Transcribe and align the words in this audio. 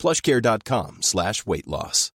plushcare.com 0.00 1.02
slash 1.02 1.42
weight 1.46 1.66
loss. 1.66 2.12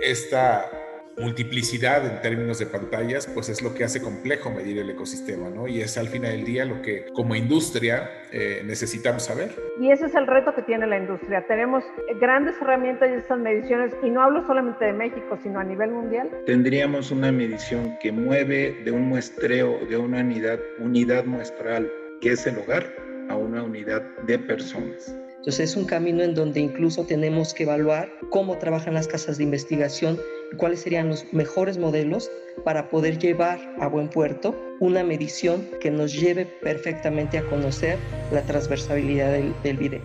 Esta 0.00 0.70
multiplicidad 1.18 2.04
en 2.06 2.20
términos 2.20 2.58
de 2.58 2.66
pantallas, 2.66 3.26
pues 3.26 3.48
es 3.48 3.62
lo 3.62 3.74
que 3.74 3.84
hace 3.84 4.02
complejo 4.02 4.50
medir 4.50 4.78
el 4.78 4.90
ecosistema, 4.90 5.48
¿no? 5.48 5.68
Y 5.68 5.80
es 5.80 5.96
al 5.96 6.08
final 6.08 6.32
del 6.32 6.44
día 6.44 6.64
lo 6.64 6.82
que 6.82 7.06
como 7.14 7.34
industria 7.34 8.10
eh, 8.32 8.62
necesitamos 8.64 9.24
saber. 9.24 9.54
Y 9.80 9.90
ese 9.90 10.06
es 10.06 10.14
el 10.14 10.26
reto 10.26 10.54
que 10.54 10.62
tiene 10.62 10.86
la 10.86 10.98
industria. 10.98 11.46
Tenemos 11.46 11.84
grandes 12.20 12.56
herramientas 12.60 13.08
y 13.10 13.14
estas 13.14 13.38
mediciones, 13.38 13.94
y 14.02 14.10
no 14.10 14.22
hablo 14.22 14.44
solamente 14.46 14.84
de 14.84 14.92
México, 14.92 15.38
sino 15.42 15.60
a 15.60 15.64
nivel 15.64 15.90
mundial. 15.90 16.30
Tendríamos 16.46 17.10
una 17.10 17.30
medición 17.32 17.96
que 18.00 18.12
mueve 18.12 18.82
de 18.84 18.90
un 18.90 19.08
muestreo, 19.08 19.78
de 19.86 19.96
una 19.96 20.20
unidad, 20.20 20.58
unidad 20.78 21.24
muestral, 21.24 21.90
que 22.20 22.32
es 22.32 22.46
el 22.46 22.58
hogar, 22.58 23.03
a 23.28 23.36
una 23.36 23.62
unidad 23.62 24.02
de 24.26 24.38
personas. 24.38 25.14
Entonces 25.44 25.70
es 25.70 25.76
un 25.76 25.84
camino 25.84 26.22
en 26.22 26.34
donde 26.34 26.60
incluso 26.60 27.04
tenemos 27.04 27.52
que 27.52 27.64
evaluar 27.64 28.10
cómo 28.30 28.56
trabajan 28.56 28.94
las 28.94 29.06
casas 29.06 29.36
de 29.36 29.44
investigación 29.44 30.18
y 30.52 30.56
cuáles 30.56 30.80
serían 30.80 31.08
los 31.08 31.30
mejores 31.32 31.76
modelos 31.76 32.30
para 32.64 32.88
poder 32.88 33.18
llevar 33.18 33.58
a 33.78 33.86
buen 33.88 34.08
puerto 34.08 34.58
una 34.80 35.04
medición 35.04 35.68
que 35.80 35.90
nos 35.90 36.18
lleve 36.18 36.46
perfectamente 36.46 37.36
a 37.36 37.44
conocer 37.50 37.98
la 38.32 38.42
transversabilidad 38.42 39.32
del, 39.32 39.54
del 39.62 39.76
video. 39.76 40.02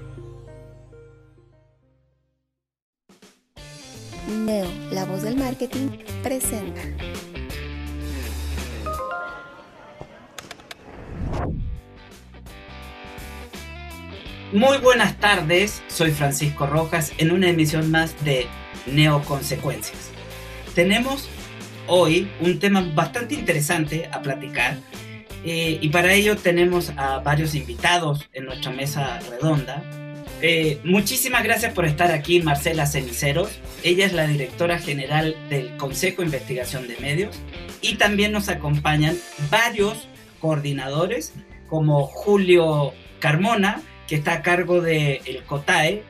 Neo, 4.45 4.67
la 4.91 5.05
voz 5.05 5.23
del 5.23 5.37
marketing, 5.37 5.89
presenta. 6.21 6.81
Muy 14.51 14.79
buenas 14.79 15.19
tardes, 15.19 15.83
soy 15.89 16.09
Francisco 16.09 16.65
Rojas 16.65 17.13
en 17.19 17.29
una 17.31 17.49
emisión 17.49 17.91
más 17.91 18.25
de 18.25 18.47
Neoconsecuencias. 18.87 20.09
Tenemos 20.73 21.29
hoy 21.85 22.27
un 22.41 22.57
tema 22.57 22.81
bastante 22.95 23.35
interesante 23.35 24.09
a 24.11 24.23
platicar 24.23 24.79
eh, 25.45 25.77
y 25.79 25.89
para 25.89 26.13
ello 26.13 26.35
tenemos 26.35 26.91
a 26.97 27.19
varios 27.19 27.53
invitados 27.53 28.27
en 28.33 28.45
nuestra 28.45 28.71
mesa 28.71 29.19
redonda. 29.29 29.83
Eh, 30.41 30.79
muchísimas 30.83 31.43
gracias 31.43 31.71
por 31.75 31.85
estar 31.85 32.11
aquí, 32.11 32.41
Marcela 32.41 32.87
Ceniceros. 32.87 33.51
Ella 33.83 34.07
es 34.07 34.13
la 34.13 34.25
directora 34.25 34.79
general 34.79 35.35
del 35.49 35.77
Consejo 35.77 36.23
de 36.23 36.25
Investigación 36.25 36.87
de 36.87 36.97
Medios 36.97 37.37
y 37.81 37.97
también 37.97 38.31
nos 38.31 38.49
acompañan 38.49 39.15
varios 39.51 40.07
coordinadores 40.39 41.33
como 41.67 42.07
Julio 42.07 42.93
Carmona, 43.19 43.83
que 44.09 44.15
está 44.15 44.33
a 44.33 44.41
cargo 44.41 44.81
del 44.81 45.21
el 45.25 45.43
COTAE, 45.45 46.01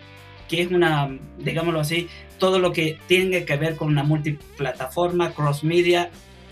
que 0.48 0.62
es 0.62 0.72
una, 0.72 1.10
digámoslo 1.38 1.82
así, 1.82 2.08
todo 2.38 2.58
lo 2.58 2.72
que 2.72 2.98
tiene 3.08 3.44
que 3.44 3.58
ver 3.58 3.76
con 3.76 3.90
una 3.90 4.04
multiplataforma, 4.04 5.34
cross 5.34 5.66
media 5.66 6.10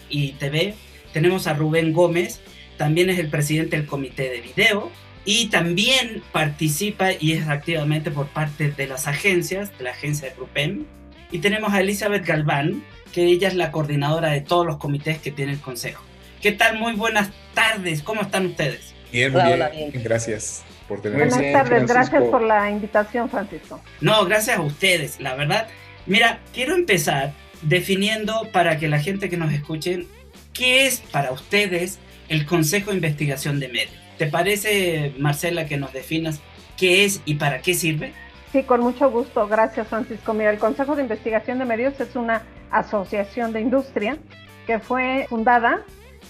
y 0.09 0.33
TV. 0.33 0.75
Tenemos 1.13 1.47
a 1.47 1.53
Rubén 1.53 1.93
Gómez, 1.93 2.41
también 2.77 3.09
es 3.09 3.17
el 3.17 3.29
presidente 3.29 3.77
del 3.77 3.85
comité 3.85 4.29
de 4.29 4.41
video 4.41 4.91
y 5.23 5.47
también 5.47 6.21
participa 6.33 7.13
y 7.17 7.31
es 7.31 7.47
activamente 7.47 8.11
por 8.11 8.27
parte 8.27 8.71
de 8.71 8.85
las 8.85 9.07
agencias, 9.07 9.75
de 9.77 9.85
la 9.85 9.91
agencia 9.91 10.27
de 10.27 10.35
Grupem. 10.35 10.83
Y 11.31 11.39
tenemos 11.39 11.71
a 11.73 11.79
Elizabeth 11.79 12.25
Galván, 12.25 12.83
que 13.13 13.23
ella 13.23 13.47
es 13.47 13.55
la 13.55 13.71
coordinadora 13.71 14.31
de 14.31 14.41
todos 14.41 14.65
los 14.65 14.77
comités 14.77 15.17
que 15.19 15.31
tiene 15.31 15.53
el 15.53 15.61
Consejo. 15.61 16.03
¿Qué 16.41 16.51
tal? 16.51 16.77
Muy 16.77 16.93
buenas 16.93 17.29
tardes, 17.53 18.03
¿cómo 18.03 18.21
están 18.21 18.47
ustedes? 18.47 18.93
Bien, 19.13 19.31
muy 19.31 19.41
bien. 19.43 19.91
Gracias. 20.03 20.65
Buenas 20.89 21.41
tardes, 21.51 21.87
gracias 21.87 22.23
por 22.23 22.41
la 22.41 22.69
invitación, 22.69 23.29
Francisco. 23.29 23.81
No, 23.99 24.25
gracias 24.25 24.57
a 24.57 24.61
ustedes, 24.61 25.19
la 25.19 25.35
verdad. 25.35 25.67
Mira, 26.05 26.39
quiero 26.53 26.75
empezar 26.75 27.33
definiendo 27.61 28.47
para 28.53 28.77
que 28.77 28.87
la 28.87 28.99
gente 28.99 29.29
que 29.29 29.37
nos 29.37 29.51
escuche, 29.51 30.07
¿qué 30.53 30.85
es 30.85 30.99
para 30.99 31.31
ustedes 31.31 31.99
el 32.29 32.45
Consejo 32.45 32.91
de 32.91 32.97
Investigación 32.97 33.59
de 33.59 33.67
Medios? 33.67 33.91
¿Te 34.17 34.27
parece, 34.27 35.13
Marcela, 35.19 35.65
que 35.65 35.77
nos 35.77 35.93
definas 35.93 36.39
qué 36.77 37.03
es 37.03 37.21
y 37.25 37.35
para 37.35 37.61
qué 37.61 37.73
sirve? 37.73 38.13
Sí, 38.51 38.63
con 38.63 38.81
mucho 38.81 39.11
gusto. 39.11 39.47
Gracias, 39.47 39.87
Francisco. 39.87 40.33
Mira, 40.33 40.51
el 40.51 40.59
Consejo 40.59 40.95
de 40.95 41.03
Investigación 41.03 41.59
de 41.59 41.65
Medios 41.65 41.99
es 41.99 42.15
una 42.15 42.43
asociación 42.71 43.51
de 43.51 43.61
industria 43.61 44.17
que 44.65 44.79
fue 44.79 45.25
fundada 45.29 45.83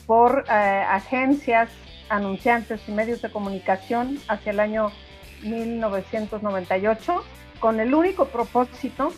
por 0.05 0.45
eh, 0.49 0.51
agencias 0.51 1.69
anunciantes 2.09 2.81
y 2.87 2.91
medios 2.91 3.21
de 3.21 3.31
comunicación 3.31 4.19
hacia 4.27 4.51
el 4.51 4.59
año 4.59 4.91
1998 5.43 7.23
con 7.59 7.79
el 7.79 7.93
único 7.93 8.25
propósito 8.25 9.13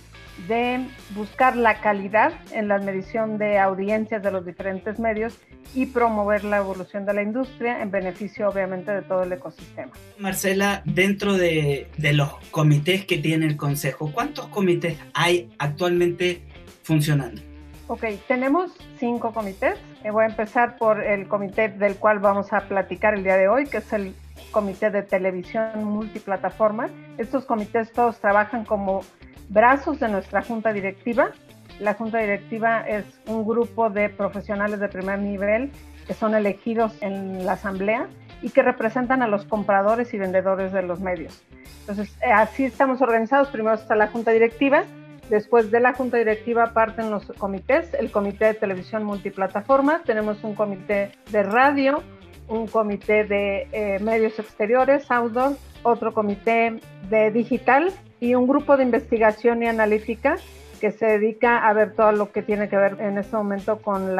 de 0.47 0.87
buscar 1.15 1.57
la 1.57 1.81
calidad 1.81 2.33
en 2.53 2.67
la 2.67 2.77
medición 2.79 3.37
de 3.37 3.59
audiencias 3.59 4.23
de 4.23 4.31
los 4.31 4.45
diferentes 4.45 4.99
medios 4.99 5.37
y 5.75 5.87
promover 5.87 6.43
la 6.43 6.57
evolución 6.57 7.05
de 7.05 7.13
la 7.13 7.21
industria 7.21 7.81
en 7.81 7.91
beneficio 7.91 8.49
obviamente 8.49 8.91
de 8.91 9.01
todo 9.01 9.23
el 9.23 9.33
ecosistema. 9.33 9.91
Marcela, 10.17 10.81
dentro 10.85 11.33
de, 11.33 11.87
de 11.97 12.13
los 12.13 12.33
comités 12.51 13.05
que 13.05 13.17
tiene 13.17 13.45
el 13.45 13.57
Consejo, 13.57 14.11
¿cuántos 14.13 14.47
comités 14.47 14.97
hay 15.13 15.49
actualmente 15.59 16.41
funcionando? 16.83 17.41
Ok, 17.87 18.05
tenemos 18.27 18.71
cinco 18.99 19.33
comités. 19.33 19.77
Eh, 20.03 20.11
voy 20.11 20.23
a 20.23 20.27
empezar 20.27 20.77
por 20.77 21.03
el 21.03 21.27
comité 21.27 21.67
del 21.67 21.97
cual 21.97 22.19
vamos 22.19 22.53
a 22.53 22.61
platicar 22.61 23.13
el 23.15 23.23
día 23.23 23.35
de 23.35 23.49
hoy, 23.49 23.65
que 23.65 23.77
es 23.77 23.91
el 23.91 24.15
Comité 24.51 24.89
de 24.89 25.03
Televisión 25.03 25.83
Multiplataforma. 25.83 26.89
Estos 27.17 27.45
comités 27.45 27.91
todos 27.91 28.19
trabajan 28.19 28.63
como 28.63 29.01
brazos 29.49 29.99
de 29.99 30.07
nuestra 30.07 30.41
junta 30.41 30.71
directiva. 30.71 31.31
La 31.79 31.93
junta 31.93 32.19
directiva 32.19 32.87
es 32.87 33.05
un 33.27 33.45
grupo 33.45 33.89
de 33.89 34.09
profesionales 34.09 34.79
de 34.79 34.87
primer 34.87 35.19
nivel 35.19 35.71
que 36.07 36.13
son 36.13 36.33
elegidos 36.33 36.95
en 37.01 37.45
la 37.45 37.53
asamblea 37.53 38.07
y 38.41 38.49
que 38.49 38.63
representan 38.63 39.21
a 39.21 39.27
los 39.27 39.45
compradores 39.45 40.13
y 40.13 40.17
vendedores 40.17 40.71
de 40.71 40.81
los 40.81 41.01
medios. 41.01 41.43
Entonces, 41.81 42.15
eh, 42.21 42.31
así 42.31 42.63
estamos 42.63 43.01
organizados. 43.01 43.49
Primero 43.49 43.75
está 43.75 43.95
la 43.95 44.07
junta 44.07 44.31
directiva, 44.31 44.83
Después 45.29 45.69
de 45.69 45.79
la 45.79 45.93
junta 45.93 46.17
directiva 46.17 46.73
parten 46.73 47.11
los 47.11 47.25
comités, 47.37 47.93
el 47.93 48.11
comité 48.11 48.45
de 48.45 48.53
televisión 48.55 49.03
multiplataforma, 49.03 50.01
tenemos 50.03 50.43
un 50.43 50.55
comité 50.55 51.11
de 51.31 51.43
radio, 51.43 52.01
un 52.47 52.65
comité 52.67 53.25
de 53.25 53.67
eh, 53.71 53.99
medios 53.99 54.39
exteriores, 54.39 55.09
outdoor, 55.11 55.55
otro 55.83 56.13
comité 56.13 56.79
de 57.09 57.31
digital 57.31 57.91
y 58.19 58.33
un 58.33 58.47
grupo 58.47 58.75
de 58.75 58.83
investigación 58.83 59.61
y 59.61 59.67
analítica 59.67 60.35
que 60.81 60.91
se 60.91 61.05
dedica 61.05 61.67
a 61.67 61.73
ver 61.73 61.93
todo 61.93 62.11
lo 62.11 62.31
que 62.31 62.41
tiene 62.41 62.67
que 62.67 62.77
ver 62.77 62.99
en 62.99 63.17
este 63.19 63.35
momento 63.35 63.77
con 63.81 64.15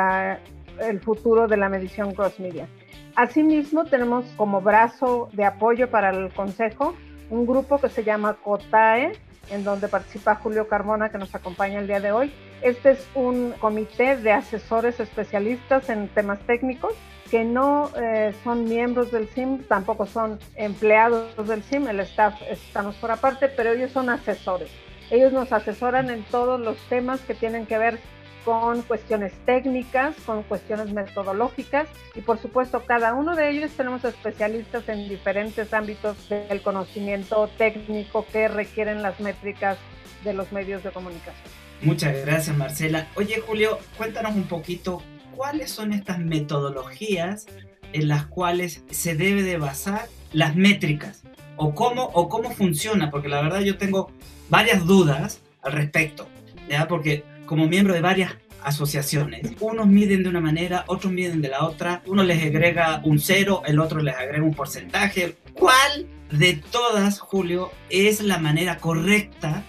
el 0.80 1.00
futuro 1.00 1.48
de 1.48 1.58
la 1.58 1.70
medición 1.70 2.14
cross 2.14 2.40
media. 2.40 2.68
Asimismo, 3.16 3.86
tenemos 3.86 4.26
como 4.38 4.62
brazo 4.62 5.30
de 5.34 5.46
apoyo 5.46 5.90
para 5.90 6.12
el 6.12 6.30
Consejo 6.30 6.94
un 7.30 7.46
grupo 7.46 7.80
que 7.80 7.90
se 7.90 8.04
llama 8.04 8.38
COTAE, 8.44 9.14
en 9.50 9.64
donde 9.64 9.88
participa 9.88 10.36
Julio 10.36 10.68
Carmona, 10.68 11.10
que 11.10 11.18
nos 11.18 11.34
acompaña 11.36 11.80
el 11.80 11.88
día 11.88 12.00
de 12.00 12.12
hoy. 12.12 12.34
Este 12.62 12.92
es 12.92 13.08
un 13.16 13.54
comité 13.60 14.18
de 14.18 14.32
asesores 14.32 15.00
especialistas 15.00 15.90
en 15.90 16.08
temas 16.10 16.40
técnicos 16.42 16.94
que 17.30 17.44
no 17.44 17.92
eh, 17.96 18.34
son 18.44 18.66
miembros 18.66 19.12
del 19.12 19.30
SIM, 19.30 19.64
tampoco 19.64 20.06
son 20.06 20.40
empleados 20.56 21.48
del 21.48 21.64
SIM, 21.64 21.88
el 21.88 22.00
staff 22.02 22.42
estamos 22.50 22.96
por 22.96 23.12
aparte, 23.12 23.50
pero 23.50 23.72
ellos 23.72 23.92
son 23.92 24.10
asesores. 24.10 24.70
Ellos 25.12 25.32
nos 25.32 25.52
asesoran 25.52 26.10
en 26.10 26.24
todos 26.24 26.60
los 26.60 26.78
temas 26.90 27.22
que 27.22 27.34
tienen 27.34 27.66
que 27.66 27.78
ver 27.78 28.00
con 28.46 28.82
cuestiones 28.84 29.34
técnicas, 29.46 30.16
con 30.26 30.44
cuestiones 30.44 30.92
metodológicas 30.94 31.88
y 32.16 32.22
por 32.22 32.40
supuesto 32.40 32.84
cada 32.86 33.14
uno 33.14 33.36
de 33.36 33.50
ellos 33.50 33.72
tenemos 33.72 34.04
especialistas 34.04 34.88
en 34.90 35.10
diferentes 35.10 35.74
ámbitos 35.74 36.30
del 36.30 36.62
conocimiento 36.62 37.50
técnico 37.58 38.26
que 38.32 38.48
requieren 38.48 39.02
las 39.02 39.20
métricas 39.20 39.78
de 40.24 40.34
los 40.34 40.52
medios 40.52 40.84
de 40.84 40.92
comunicación. 40.92 41.36
Muchas 41.82 42.26
gracias 42.26 42.56
Marcela. 42.58 43.08
Oye 43.16 43.40
Julio, 43.40 43.80
cuéntanos 43.98 44.36
un 44.36 44.44
poquito 44.44 45.02
cuáles 45.36 45.72
son 45.72 45.94
estas 45.94 46.20
metodologías 46.20 47.46
en 47.94 48.08
las 48.08 48.26
cuales 48.26 48.84
se 48.90 49.16
debe 49.16 49.44
de 49.44 49.58
basar 49.58 50.08
las 50.34 50.56
métricas 50.56 51.24
o 51.56 51.74
cómo, 51.74 52.04
o 52.14 52.30
cómo 52.30 52.52
funciona, 52.52 53.10
porque 53.10 53.30
la 53.30 53.42
verdad 53.42 53.62
yo 53.62 53.78
tengo 53.78 54.12
varias 54.50 54.86
dudas 54.86 55.42
al 55.62 55.74
respecto, 55.74 56.28
¿ya? 56.70 56.88
Porque 56.88 57.24
como 57.50 57.68
miembro 57.68 57.96
de 57.96 58.02
varias 58.02 58.34
asociaciones, 58.64 59.42
unos 59.60 59.88
miden 59.88 60.22
de 60.22 60.30
una 60.30 60.40
manera, 60.40 60.84
otros 60.86 61.12
miden 61.12 61.42
de 61.42 61.48
la 61.48 61.66
otra, 61.66 62.04
uno 62.06 62.22
les 62.22 62.44
agrega 62.44 63.02
un 63.04 63.18
cero, 63.18 63.64
el 63.66 63.80
otro 63.80 64.04
les 64.04 64.16
agrega 64.16 64.44
un 64.44 64.54
porcentaje. 64.54 65.34
¿Cuál 65.54 66.06
de 66.32 66.62
todas, 66.72 67.20
Julio, 67.20 67.72
es 67.90 68.22
la 68.22 68.38
manera 68.38 68.78
correcta 68.78 69.64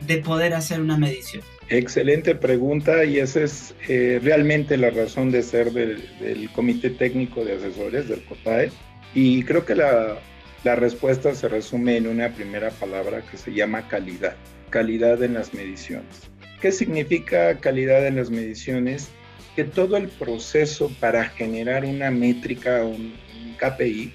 de 0.00 0.16
poder 0.22 0.54
hacer 0.54 0.80
una 0.80 0.96
medición? 0.96 1.42
Excelente 1.68 2.34
pregunta 2.34 3.04
y 3.04 3.18
esa 3.18 3.42
es 3.42 3.74
eh, 3.88 4.20
realmente 4.24 4.78
la 4.78 4.88
razón 4.88 5.30
de 5.30 5.42
ser 5.42 5.72
del, 5.72 6.02
del, 6.20 6.48
Comité 6.52 6.88
Técnico 6.88 7.44
de 7.44 7.56
Asesores, 7.56 8.08
del 8.08 8.24
COTAE. 8.24 8.72
Y 9.14 9.42
creo 9.42 9.66
que 9.66 9.74
la, 9.74 10.16
la 10.64 10.76
respuesta 10.76 11.34
se 11.34 11.46
resume 11.46 11.98
en 11.98 12.06
una 12.06 12.30
primera 12.30 12.70
palabra 12.70 13.20
que 13.30 13.36
se 13.36 13.52
llama 13.52 13.86
calidad, 13.86 14.34
calidad 14.70 15.22
en 15.22 15.34
las 15.34 15.52
mediciones. 15.52 16.30
¿Qué 16.60 16.72
significa 16.72 17.56
calidad 17.60 18.06
en 18.06 18.16
las 18.16 18.30
mediciones? 18.30 19.10
Que 19.54 19.64
todo 19.64 19.96
el 19.96 20.08
proceso 20.08 20.90
para 20.98 21.24
generar 21.24 21.84
una 21.84 22.10
métrica, 22.10 22.82
un, 22.84 23.14
un 23.44 23.54
KPI, 23.56 24.12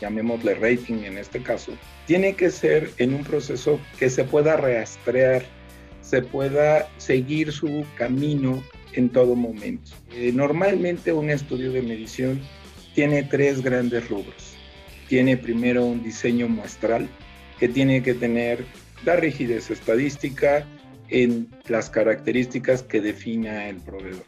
llamémosle 0.00 0.54
rating 0.54 1.04
en 1.04 1.18
este 1.18 1.40
caso, 1.40 1.72
tiene 2.06 2.34
que 2.34 2.50
ser 2.50 2.90
en 2.98 3.14
un 3.14 3.22
proceso 3.22 3.80
que 3.98 4.10
se 4.10 4.24
pueda 4.24 4.56
rastrear, 4.56 5.44
se 6.02 6.20
pueda 6.22 6.88
seguir 6.98 7.52
su 7.52 7.84
camino 7.96 8.62
en 8.92 9.08
todo 9.08 9.34
momento. 9.34 9.92
Eh, 10.12 10.32
normalmente 10.32 11.12
un 11.12 11.30
estudio 11.30 11.72
de 11.72 11.82
medición 11.82 12.40
tiene 12.94 13.22
tres 13.22 13.62
grandes 13.62 14.08
rubros. 14.08 14.54
Tiene 15.08 15.36
primero 15.36 15.84
un 15.84 16.02
diseño 16.02 16.48
muestral 16.48 17.08
que 17.58 17.68
tiene 17.68 18.02
que 18.02 18.14
tener 18.14 18.64
la 19.04 19.16
rigidez 19.16 19.70
estadística 19.70 20.66
en 21.08 21.48
las 21.68 21.90
características 21.90 22.82
que 22.82 23.00
defina 23.00 23.68
el 23.68 23.76
proveedor. 23.76 24.24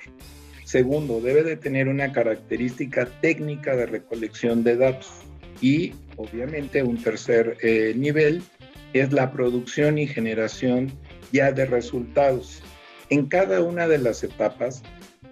Segundo, 0.64 1.20
debe 1.20 1.42
de 1.42 1.56
tener 1.56 1.88
una 1.88 2.12
característica 2.12 3.06
técnica 3.20 3.76
de 3.76 3.86
recolección 3.86 4.64
de 4.64 4.76
datos. 4.76 5.10
Y 5.60 5.94
obviamente 6.16 6.82
un 6.82 7.02
tercer 7.02 7.56
eh, 7.62 7.94
nivel 7.96 8.42
es 8.92 9.12
la 9.12 9.30
producción 9.30 9.98
y 9.98 10.06
generación 10.06 10.92
ya 11.32 11.52
de 11.52 11.66
resultados. 11.66 12.62
En 13.10 13.26
cada 13.26 13.62
una 13.62 13.86
de 13.86 13.98
las 13.98 14.24
etapas, 14.24 14.82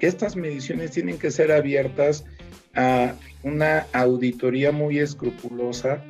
estas 0.00 0.36
mediciones 0.36 0.92
tienen 0.92 1.18
que 1.18 1.30
ser 1.30 1.50
abiertas 1.50 2.24
a 2.74 3.14
una 3.42 3.86
auditoría 3.92 4.72
muy 4.72 4.98
escrupulosa, 4.98 6.02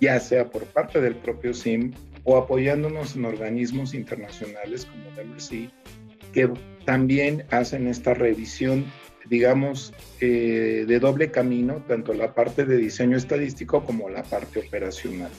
ya 0.00 0.18
sea 0.20 0.50
por 0.50 0.64
parte 0.66 1.00
del 1.00 1.16
propio 1.16 1.54
SIM 1.54 1.92
o 2.24 2.36
apoyándonos 2.36 3.16
en 3.16 3.24
organismos 3.24 3.94
internacionales 3.94 4.86
como 4.86 5.10
MRC, 5.10 5.70
que 6.32 6.50
también 6.84 7.44
hacen 7.50 7.86
esta 7.86 8.14
revisión, 8.14 8.84
digamos, 9.28 9.92
eh, 10.20 10.84
de 10.86 11.00
doble 11.00 11.30
camino, 11.30 11.84
tanto 11.86 12.14
la 12.14 12.34
parte 12.34 12.64
de 12.64 12.76
diseño 12.76 13.16
estadístico 13.16 13.84
como 13.84 14.08
la 14.08 14.22
parte 14.22 14.60
operacional. 14.60 15.30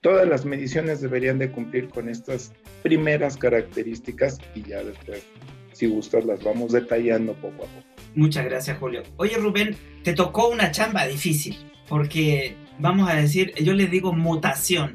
Todas 0.00 0.28
las 0.28 0.44
mediciones 0.44 1.00
deberían 1.00 1.38
de 1.38 1.52
cumplir 1.52 1.88
con 1.88 2.08
estas 2.08 2.52
primeras 2.82 3.36
características 3.36 4.38
y 4.54 4.62
ya 4.62 4.82
después, 4.82 5.22
si 5.72 5.86
gustas, 5.86 6.24
las 6.24 6.42
vamos 6.42 6.72
detallando 6.72 7.34
poco 7.34 7.64
a 7.64 7.68
poco. 7.68 7.92
Muchas 8.14 8.44
gracias, 8.44 8.78
Julio. 8.78 9.02
Oye, 9.16 9.36
Rubén, 9.36 9.76
te 10.02 10.12
tocó 10.12 10.48
una 10.48 10.70
chamba 10.70 11.06
difícil, 11.06 11.56
porque 11.88 12.56
vamos 12.78 13.08
a 13.08 13.14
decir, 13.14 13.54
yo 13.62 13.72
le 13.72 13.86
digo 13.86 14.12
mutación. 14.12 14.92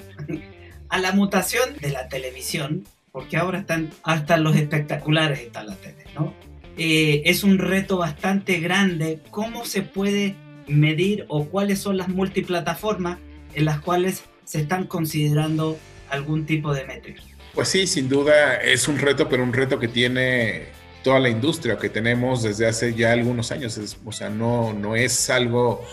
A 0.90 1.00
la 1.00 1.12
mutación 1.12 1.76
de 1.80 1.92
la 1.92 2.08
televisión, 2.08 2.86
porque 3.12 3.38
ahora 3.38 3.60
están 3.60 3.90
hasta 4.04 4.38
los 4.38 4.56
espectaculares 4.56 5.40
están 5.40 5.68
la 5.68 5.76
tele, 5.76 6.06
¿no? 6.16 6.34
Eh, 6.78 7.24
es 7.26 7.44
un 7.44 7.58
reto 7.58 7.98
bastante 7.98 8.60
grande. 8.60 9.20
¿Cómo 9.32 9.66
se 9.66 9.82
puede 9.82 10.36
medir 10.68 11.26
o 11.28 11.46
cuáles 11.46 11.80
son 11.80 11.98
las 11.98 12.10
multiplataformas 12.10 13.18
en 13.54 13.66
las 13.66 13.80
cuales 13.80 14.24
se 14.44 14.62
están 14.62 14.86
considerando 14.86 15.78
algún 16.10 16.46
tipo 16.46 16.74
de 16.74 16.86
métrica. 16.86 17.22
Pues 17.54 17.70
sí, 17.70 17.88
sin 17.88 18.08
duda 18.08 18.56
es 18.56 18.88
un 18.88 19.00
reto, 19.00 19.28
pero 19.28 19.44
un 19.44 19.54
reto 19.54 19.80
que 19.80 19.88
tiene 19.88 20.68
toda 21.04 21.20
la 21.20 21.30
industria, 21.30 21.78
que 21.78 21.90
tenemos 21.90 22.44
desde 22.44 22.68
hace 22.68 22.94
ya 22.94 23.12
algunos 23.12 23.52
años. 23.52 23.98
o 24.06 24.12
sea, 24.12 24.30
no, 24.30 24.74
no 24.74 24.96
es 24.96 25.30
algo 25.30 25.84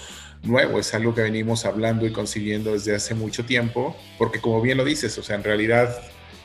nuevo, 0.44 0.78
es 0.78 0.94
algo 0.94 1.14
que 1.14 1.22
venimos 1.22 1.64
hablando 1.64 2.06
y 2.06 2.12
consiguiendo 2.12 2.72
desde 2.72 2.94
hace 2.94 3.14
mucho 3.14 3.44
tiempo, 3.44 3.96
porque 4.18 4.40
como 4.40 4.60
bien 4.60 4.78
lo 4.78 4.84
dices, 4.84 5.16
o 5.18 5.22
sea, 5.22 5.36
en 5.36 5.44
realidad 5.44 5.96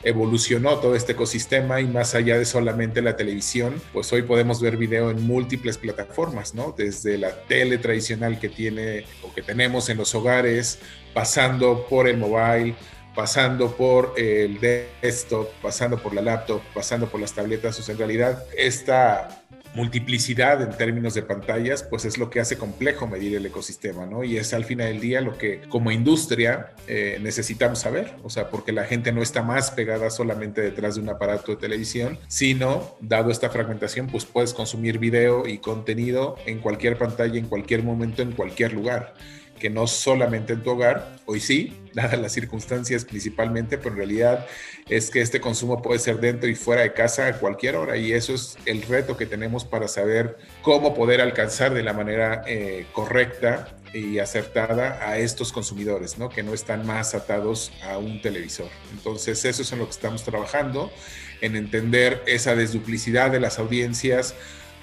evolucionó 0.02 0.78
todo 0.78 0.94
este 0.96 1.12
ecosistema 1.12 1.80
y 1.80 1.86
más 1.86 2.14
allá 2.14 2.38
de 2.38 2.44
solamente 2.44 3.02
la 3.02 3.16
televisión, 3.16 3.80
pues 3.92 4.12
hoy 4.12 4.22
podemos 4.22 4.60
ver 4.60 4.76
video 4.76 5.10
en 5.10 5.22
múltiples 5.22 5.76
plataformas, 5.76 6.54
¿no? 6.54 6.74
Desde 6.76 7.18
la 7.18 7.32
tele 7.46 7.78
tradicional 7.78 8.38
que 8.38 8.48
tiene 8.48 9.04
o 9.22 9.32
que 9.34 9.42
tenemos 9.42 9.88
en 9.90 9.98
los 9.98 10.14
hogares, 10.14 10.78
pasando 11.12 11.86
por 11.88 12.08
el 12.08 12.16
mobile, 12.16 12.74
pasando 13.14 13.76
por 13.76 14.14
el 14.16 14.58
desktop, 14.60 15.48
pasando 15.60 15.98
por 16.02 16.14
la 16.14 16.22
laptop, 16.22 16.62
pasando 16.72 17.08
por 17.08 17.20
las 17.20 17.34
tabletas, 17.34 17.78
o 17.78 17.82
sea, 17.82 17.92
en 17.92 17.98
realidad 17.98 18.44
esta 18.56 19.39
multiplicidad 19.74 20.62
en 20.62 20.76
términos 20.76 21.14
de 21.14 21.22
pantallas, 21.22 21.82
pues 21.82 22.04
es 22.04 22.18
lo 22.18 22.30
que 22.30 22.40
hace 22.40 22.56
complejo 22.56 23.06
medir 23.06 23.36
el 23.36 23.46
ecosistema, 23.46 24.06
¿no? 24.06 24.24
Y 24.24 24.36
es 24.36 24.52
al 24.52 24.64
final 24.64 24.88
del 24.88 25.00
día 25.00 25.20
lo 25.20 25.38
que 25.38 25.60
como 25.68 25.90
industria 25.90 26.72
eh, 26.88 27.18
necesitamos 27.22 27.78
saber, 27.78 28.14
o 28.24 28.30
sea, 28.30 28.50
porque 28.50 28.72
la 28.72 28.84
gente 28.84 29.12
no 29.12 29.22
está 29.22 29.42
más 29.42 29.70
pegada 29.70 30.10
solamente 30.10 30.60
detrás 30.60 30.96
de 30.96 31.02
un 31.02 31.08
aparato 31.08 31.52
de 31.52 31.58
televisión, 31.58 32.18
sino, 32.28 32.96
dado 33.00 33.30
esta 33.30 33.50
fragmentación, 33.50 34.08
pues 34.08 34.24
puedes 34.24 34.54
consumir 34.54 34.98
video 34.98 35.46
y 35.46 35.58
contenido 35.58 36.36
en 36.46 36.58
cualquier 36.58 36.98
pantalla, 36.98 37.38
en 37.38 37.46
cualquier 37.46 37.82
momento, 37.82 38.22
en 38.22 38.32
cualquier 38.32 38.72
lugar 38.72 39.14
que 39.60 39.70
no 39.70 39.86
solamente 39.86 40.54
en 40.54 40.62
tu 40.62 40.70
hogar, 40.70 41.16
hoy 41.26 41.38
sí, 41.38 41.79
dadas 41.94 42.18
las 42.18 42.32
circunstancias 42.32 43.04
principalmente, 43.04 43.78
pero 43.78 43.90
en 43.90 43.96
realidad 43.96 44.46
es 44.88 45.10
que 45.10 45.20
este 45.20 45.40
consumo 45.40 45.82
puede 45.82 45.98
ser 45.98 46.20
dentro 46.20 46.48
y 46.48 46.54
fuera 46.54 46.82
de 46.82 46.92
casa 46.92 47.26
a 47.26 47.32
cualquier 47.38 47.76
hora 47.76 47.96
y 47.96 48.12
eso 48.12 48.34
es 48.34 48.56
el 48.66 48.82
reto 48.82 49.16
que 49.16 49.26
tenemos 49.26 49.64
para 49.64 49.88
saber 49.88 50.38
cómo 50.62 50.94
poder 50.94 51.20
alcanzar 51.20 51.74
de 51.74 51.82
la 51.82 51.92
manera 51.92 52.42
eh, 52.46 52.86
correcta 52.92 53.68
y 53.92 54.18
acertada 54.18 55.08
a 55.08 55.18
estos 55.18 55.52
consumidores, 55.52 56.18
¿no? 56.18 56.28
que 56.28 56.42
no 56.42 56.54
están 56.54 56.86
más 56.86 57.14
atados 57.14 57.72
a 57.82 57.98
un 57.98 58.22
televisor. 58.22 58.68
Entonces, 58.92 59.44
eso 59.44 59.62
es 59.62 59.72
en 59.72 59.80
lo 59.80 59.86
que 59.86 59.92
estamos 59.92 60.22
trabajando, 60.22 60.92
en 61.40 61.56
entender 61.56 62.22
esa 62.26 62.54
desduplicidad 62.54 63.30
de 63.30 63.40
las 63.40 63.58
audiencias, 63.58 64.34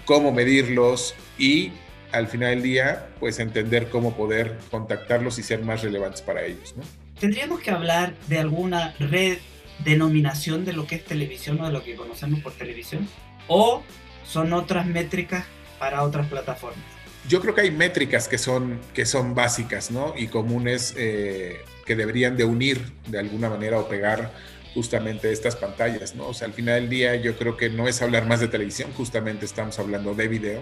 cómo 0.05 0.31
medirlos 0.31 1.15
y 1.37 1.71
al 2.11 2.27
final 2.27 2.51
del 2.51 2.63
día, 2.63 3.07
pues 3.19 3.39
entender 3.39 3.89
cómo 3.89 4.15
poder 4.15 4.57
contactarlos 4.71 5.39
y 5.39 5.43
ser 5.43 5.63
más 5.63 5.83
relevantes 5.83 6.21
para 6.21 6.43
ellos. 6.43 6.75
¿no? 6.77 6.83
Tendríamos 7.19 7.59
que 7.61 7.71
hablar 7.71 8.13
de 8.27 8.39
alguna 8.39 8.95
redenominación 8.99 10.65
de 10.65 10.73
lo 10.73 10.87
que 10.87 10.95
es 10.95 11.05
televisión 11.05 11.59
o 11.61 11.65
de 11.65 11.71
lo 11.71 11.83
que 11.83 11.95
conocemos 11.95 12.41
por 12.41 12.53
televisión, 12.53 13.07
o 13.47 13.83
son 14.25 14.53
otras 14.53 14.85
métricas 14.85 15.45
para 15.79 16.03
otras 16.03 16.27
plataformas. 16.27 16.83
Yo 17.27 17.41
creo 17.41 17.53
que 17.53 17.61
hay 17.61 17.71
métricas 17.71 18.27
que 18.27 18.37
son, 18.37 18.79
que 18.93 19.05
son 19.05 19.35
básicas 19.35 19.91
¿no? 19.91 20.13
y 20.15 20.27
comunes 20.27 20.93
eh, 20.97 21.57
que 21.85 21.95
deberían 21.95 22.37
de 22.37 22.45
unir 22.45 22.93
de 23.07 23.19
alguna 23.19 23.49
manera 23.49 23.79
o 23.79 23.87
pegar 23.87 24.31
justamente 24.73 25.31
estas 25.31 25.55
pantallas, 25.55 26.13
¿no? 26.13 26.27
O 26.27 26.33
sea, 26.35 26.47
al 26.47 26.53
final 26.53 26.81
del 26.81 26.89
día 26.89 27.15
yo 27.15 27.35
creo 27.35 27.57
que 27.57 27.67
no 27.69 27.87
es 27.87 28.03
hablar 28.03 28.27
más 28.27 28.39
de 28.41 28.47
televisión, 28.47 28.91
justamente 28.95 29.43
estamos 29.43 29.79
hablando 29.79 30.13
de 30.13 30.27
video, 30.27 30.61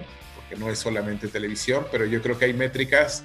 no 0.56 0.70
es 0.70 0.80
solamente 0.80 1.28
televisión, 1.28 1.86
pero 1.92 2.06
yo 2.06 2.22
creo 2.22 2.38
que 2.38 2.46
hay 2.46 2.54
métricas 2.54 3.24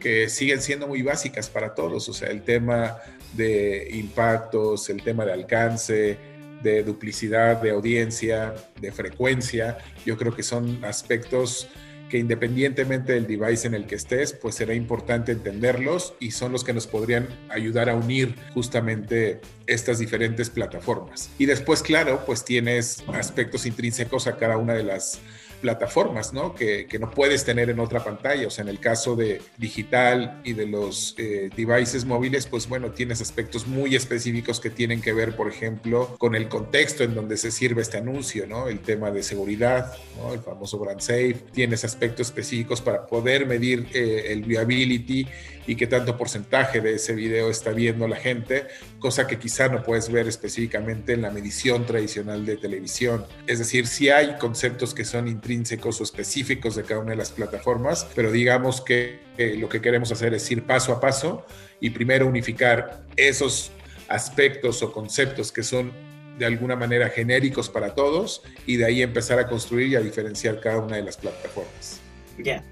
que 0.00 0.28
siguen 0.28 0.60
siendo 0.60 0.86
muy 0.86 1.02
básicas 1.02 1.48
para 1.48 1.74
todos, 1.74 2.08
o 2.08 2.12
sea, 2.12 2.28
el 2.28 2.42
tema 2.42 2.96
de 3.34 3.88
impactos, 3.92 4.88
el 4.88 5.02
tema 5.02 5.24
de 5.24 5.32
alcance, 5.32 6.18
de 6.62 6.82
duplicidad 6.82 7.60
de 7.60 7.70
audiencia, 7.70 8.54
de 8.80 8.92
frecuencia, 8.92 9.78
yo 10.04 10.16
creo 10.16 10.34
que 10.34 10.42
son 10.42 10.84
aspectos 10.84 11.68
que 12.08 12.18
independientemente 12.18 13.12
del 13.12 13.26
device 13.26 13.66
en 13.66 13.74
el 13.74 13.86
que 13.86 13.96
estés, 13.96 14.32
pues 14.32 14.54
será 14.54 14.74
importante 14.74 15.32
entenderlos 15.32 16.14
y 16.20 16.30
son 16.30 16.52
los 16.52 16.62
que 16.62 16.72
nos 16.72 16.86
podrían 16.86 17.26
ayudar 17.48 17.90
a 17.90 17.96
unir 17.96 18.34
justamente 18.54 19.40
estas 19.66 19.98
diferentes 19.98 20.50
plataformas. 20.50 21.30
Y 21.38 21.46
después, 21.46 21.82
claro, 21.82 22.24
pues 22.24 22.44
tienes 22.44 23.02
aspectos 23.12 23.66
intrínsecos 23.66 24.26
a 24.26 24.36
cada 24.36 24.56
una 24.56 24.74
de 24.74 24.84
las 24.84 25.20
plataformas, 25.60 26.32
¿no? 26.32 26.54
Que, 26.54 26.86
que, 26.86 26.98
no 26.98 27.10
puedes 27.10 27.44
tener 27.44 27.70
en 27.70 27.80
otra 27.80 28.02
pantalla. 28.04 28.46
O 28.46 28.50
sea, 28.50 28.62
en 28.62 28.68
el 28.68 28.80
caso 28.80 29.16
de 29.16 29.42
digital 29.56 30.40
y 30.44 30.52
de 30.52 30.66
los 30.66 31.14
eh, 31.18 31.50
devices 31.56 32.04
móviles, 32.04 32.46
pues 32.46 32.68
bueno, 32.68 32.90
tienes 32.90 33.20
aspectos 33.20 33.66
muy 33.66 33.94
específicos 33.94 34.60
que 34.60 34.70
tienen 34.70 35.00
que 35.00 35.12
ver, 35.12 35.36
por 35.36 35.48
ejemplo, 35.48 36.16
con 36.18 36.34
el 36.34 36.48
contexto 36.48 37.04
en 37.04 37.14
donde 37.14 37.36
se 37.36 37.50
sirve 37.50 37.82
este 37.82 37.98
anuncio, 37.98 38.46
¿no? 38.46 38.68
El 38.68 38.80
tema 38.80 39.10
de 39.10 39.22
seguridad, 39.22 39.92
¿no? 40.16 40.32
El 40.32 40.40
famoso 40.40 40.78
brand 40.78 41.00
safe. 41.00 41.36
Tienes 41.52 41.84
aspectos 41.84 42.28
específicos 42.28 42.80
para 42.80 43.06
poder 43.06 43.46
medir 43.46 43.88
eh, 43.92 44.26
el 44.28 44.42
viability 44.42 45.26
y 45.66 45.76
qué 45.76 45.86
tanto 45.86 46.16
porcentaje 46.16 46.80
de 46.80 46.94
ese 46.94 47.14
video 47.14 47.50
está 47.50 47.72
viendo 47.72 48.06
la 48.06 48.16
gente, 48.16 48.66
cosa 48.98 49.26
que 49.26 49.38
quizá 49.38 49.68
no 49.68 49.82
puedes 49.82 50.10
ver 50.10 50.28
específicamente 50.28 51.12
en 51.12 51.22
la 51.22 51.30
medición 51.30 51.84
tradicional 51.86 52.46
de 52.46 52.56
televisión. 52.56 53.24
Es 53.46 53.58
decir, 53.58 53.86
si 53.86 54.08
hay 54.10 54.36
conceptos 54.38 54.94
que 54.94 55.04
son 55.04 55.28
intrínsecos 55.28 55.55
o 55.84 56.02
específicos 56.02 56.76
de 56.76 56.82
cada 56.82 57.00
una 57.00 57.10
de 57.10 57.16
las 57.16 57.30
plataformas, 57.30 58.06
pero 58.14 58.30
digamos 58.30 58.80
que 58.80 59.20
lo 59.58 59.68
que 59.68 59.80
queremos 59.80 60.12
hacer 60.12 60.34
es 60.34 60.50
ir 60.50 60.64
paso 60.64 60.92
a 60.92 61.00
paso 61.00 61.46
y 61.80 61.90
primero 61.90 62.26
unificar 62.26 63.04
esos 63.16 63.70
aspectos 64.08 64.82
o 64.82 64.92
conceptos 64.92 65.52
que 65.52 65.62
son 65.62 65.92
de 66.38 66.46
alguna 66.46 66.76
manera 66.76 67.08
genéricos 67.08 67.68
para 67.68 67.94
todos 67.94 68.42
y 68.66 68.76
de 68.76 68.84
ahí 68.84 69.02
empezar 69.02 69.38
a 69.38 69.46
construir 69.46 69.88
y 69.88 69.96
a 69.96 70.00
diferenciar 70.00 70.60
cada 70.60 70.78
una 70.78 70.96
de 70.96 71.02
las 71.02 71.16
plataformas. 71.16 72.00
Ya. 72.38 72.62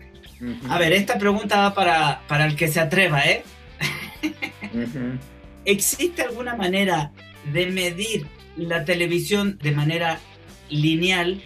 A 0.69 0.79
ver, 0.79 0.93
esta 0.93 1.19
pregunta 1.19 1.59
va 1.59 1.75
para, 1.75 2.23
para 2.29 2.45
el 2.45 2.57
que 2.57 2.69
se 2.69 2.81
atreva, 2.81 3.23
¿eh? 3.23 3.43
¿Existe 5.65 6.23
alguna 6.23 6.55
manera 6.55 7.13
de 7.53 7.67
medir 7.67 8.27
la 8.57 8.85
televisión 8.85 9.59
de 9.63 9.73
manera 9.73 10.21
lineal 10.69 11.43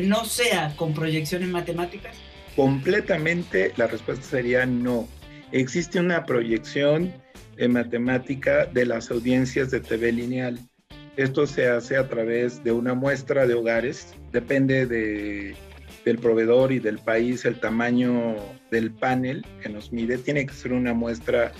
no 0.00 0.24
sea 0.24 0.74
con 0.76 0.94
proyecciones 0.94 1.48
matemáticas? 1.48 2.16
Completamente 2.56 3.72
la 3.76 3.86
respuesta 3.86 4.24
sería 4.24 4.66
no. 4.66 5.08
Existe 5.52 6.00
una 6.00 6.24
proyección 6.24 7.12
matemática 7.68 8.66
de 8.66 8.86
las 8.86 9.10
audiencias 9.10 9.70
de 9.70 9.80
TV 9.80 10.12
lineal. 10.12 10.58
Esto 11.16 11.46
se 11.46 11.68
hace 11.68 11.96
a 11.96 12.08
través 12.08 12.64
de 12.64 12.72
una 12.72 12.94
muestra 12.94 13.46
de 13.46 13.54
hogares, 13.54 14.14
depende 14.32 14.86
de 14.86 15.54
del 16.04 16.18
proveedor 16.18 16.72
y 16.72 16.78
del 16.78 16.98
país, 16.98 17.44
el 17.44 17.60
tamaño 17.60 18.36
del 18.70 18.90
panel 18.90 19.44
que 19.62 19.68
nos 19.68 19.92
mide, 19.92 20.18
tiene 20.18 20.46
que 20.46 20.54
ser 20.54 20.72
una 20.72 20.94
muestra 20.94 21.52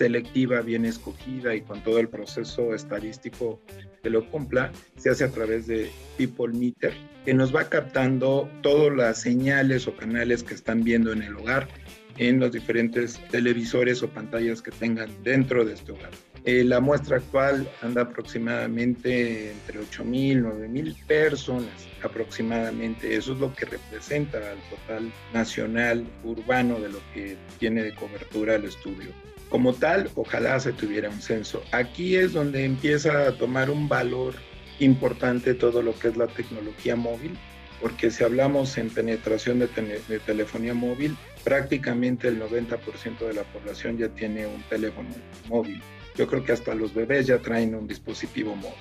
selectiva, 0.00 0.62
bien 0.62 0.86
escogida 0.86 1.54
y 1.54 1.60
con 1.60 1.82
todo 1.82 1.98
el 1.98 2.08
proceso 2.08 2.74
estadístico 2.74 3.60
que 4.02 4.08
lo 4.08 4.24
cumpla, 4.30 4.72
se 4.96 5.10
hace 5.10 5.24
a 5.24 5.30
través 5.30 5.66
de 5.66 5.90
People 6.16 6.58
Meter, 6.58 6.94
que 7.26 7.34
nos 7.34 7.54
va 7.54 7.68
captando 7.68 8.48
todas 8.62 8.96
las 8.96 9.20
señales 9.20 9.86
o 9.86 9.94
canales 9.94 10.42
que 10.42 10.54
están 10.54 10.84
viendo 10.84 11.12
en 11.12 11.22
el 11.22 11.36
hogar, 11.36 11.68
en 12.16 12.40
los 12.40 12.50
diferentes 12.50 13.20
televisores 13.30 14.02
o 14.02 14.08
pantallas 14.08 14.62
que 14.62 14.70
tengan 14.70 15.10
dentro 15.22 15.66
de 15.66 15.74
este 15.74 15.92
hogar. 15.92 16.12
Eh, 16.46 16.64
la 16.64 16.80
muestra 16.80 17.18
actual 17.18 17.70
anda 17.82 18.00
aproximadamente 18.00 19.50
entre 19.50 19.80
8.000, 19.80 20.42
9.000 20.42 20.96
personas 21.04 21.88
aproximadamente. 22.02 23.14
Eso 23.14 23.34
es 23.34 23.38
lo 23.38 23.54
que 23.54 23.66
representa 23.66 24.38
al 24.38 24.58
total 24.70 25.12
nacional 25.34 26.06
urbano 26.24 26.80
de 26.80 26.88
lo 26.88 27.00
que 27.12 27.36
tiene 27.58 27.82
de 27.82 27.94
cobertura 27.94 28.54
el 28.54 28.64
estudio. 28.64 29.12
Como 29.50 29.74
tal, 29.74 30.10
ojalá 30.14 30.58
se 30.60 30.72
tuviera 30.72 31.10
un 31.10 31.20
censo. 31.20 31.62
Aquí 31.72 32.16
es 32.16 32.32
donde 32.32 32.64
empieza 32.64 33.28
a 33.28 33.32
tomar 33.32 33.68
un 33.68 33.88
valor 33.88 34.34
importante 34.78 35.52
todo 35.54 35.82
lo 35.82 35.98
que 35.98 36.08
es 36.08 36.16
la 36.16 36.28
tecnología 36.28 36.96
móvil, 36.96 37.36
porque 37.82 38.10
si 38.10 38.24
hablamos 38.24 38.78
en 38.78 38.88
penetración 38.88 39.58
de, 39.58 39.68
de 40.08 40.18
telefonía 40.20 40.72
móvil, 40.72 41.16
prácticamente 41.44 42.28
el 42.28 42.40
90% 42.40 43.18
de 43.18 43.34
la 43.34 43.42
población 43.42 43.98
ya 43.98 44.08
tiene 44.08 44.46
un 44.46 44.62
teléfono 44.62 45.10
móvil 45.48 45.82
yo 46.16 46.26
creo 46.26 46.44
que 46.44 46.52
hasta 46.52 46.74
los 46.74 46.92
bebés 46.92 47.26
ya 47.26 47.38
traen 47.38 47.74
un 47.74 47.86
dispositivo 47.86 48.54
móvil. 48.54 48.74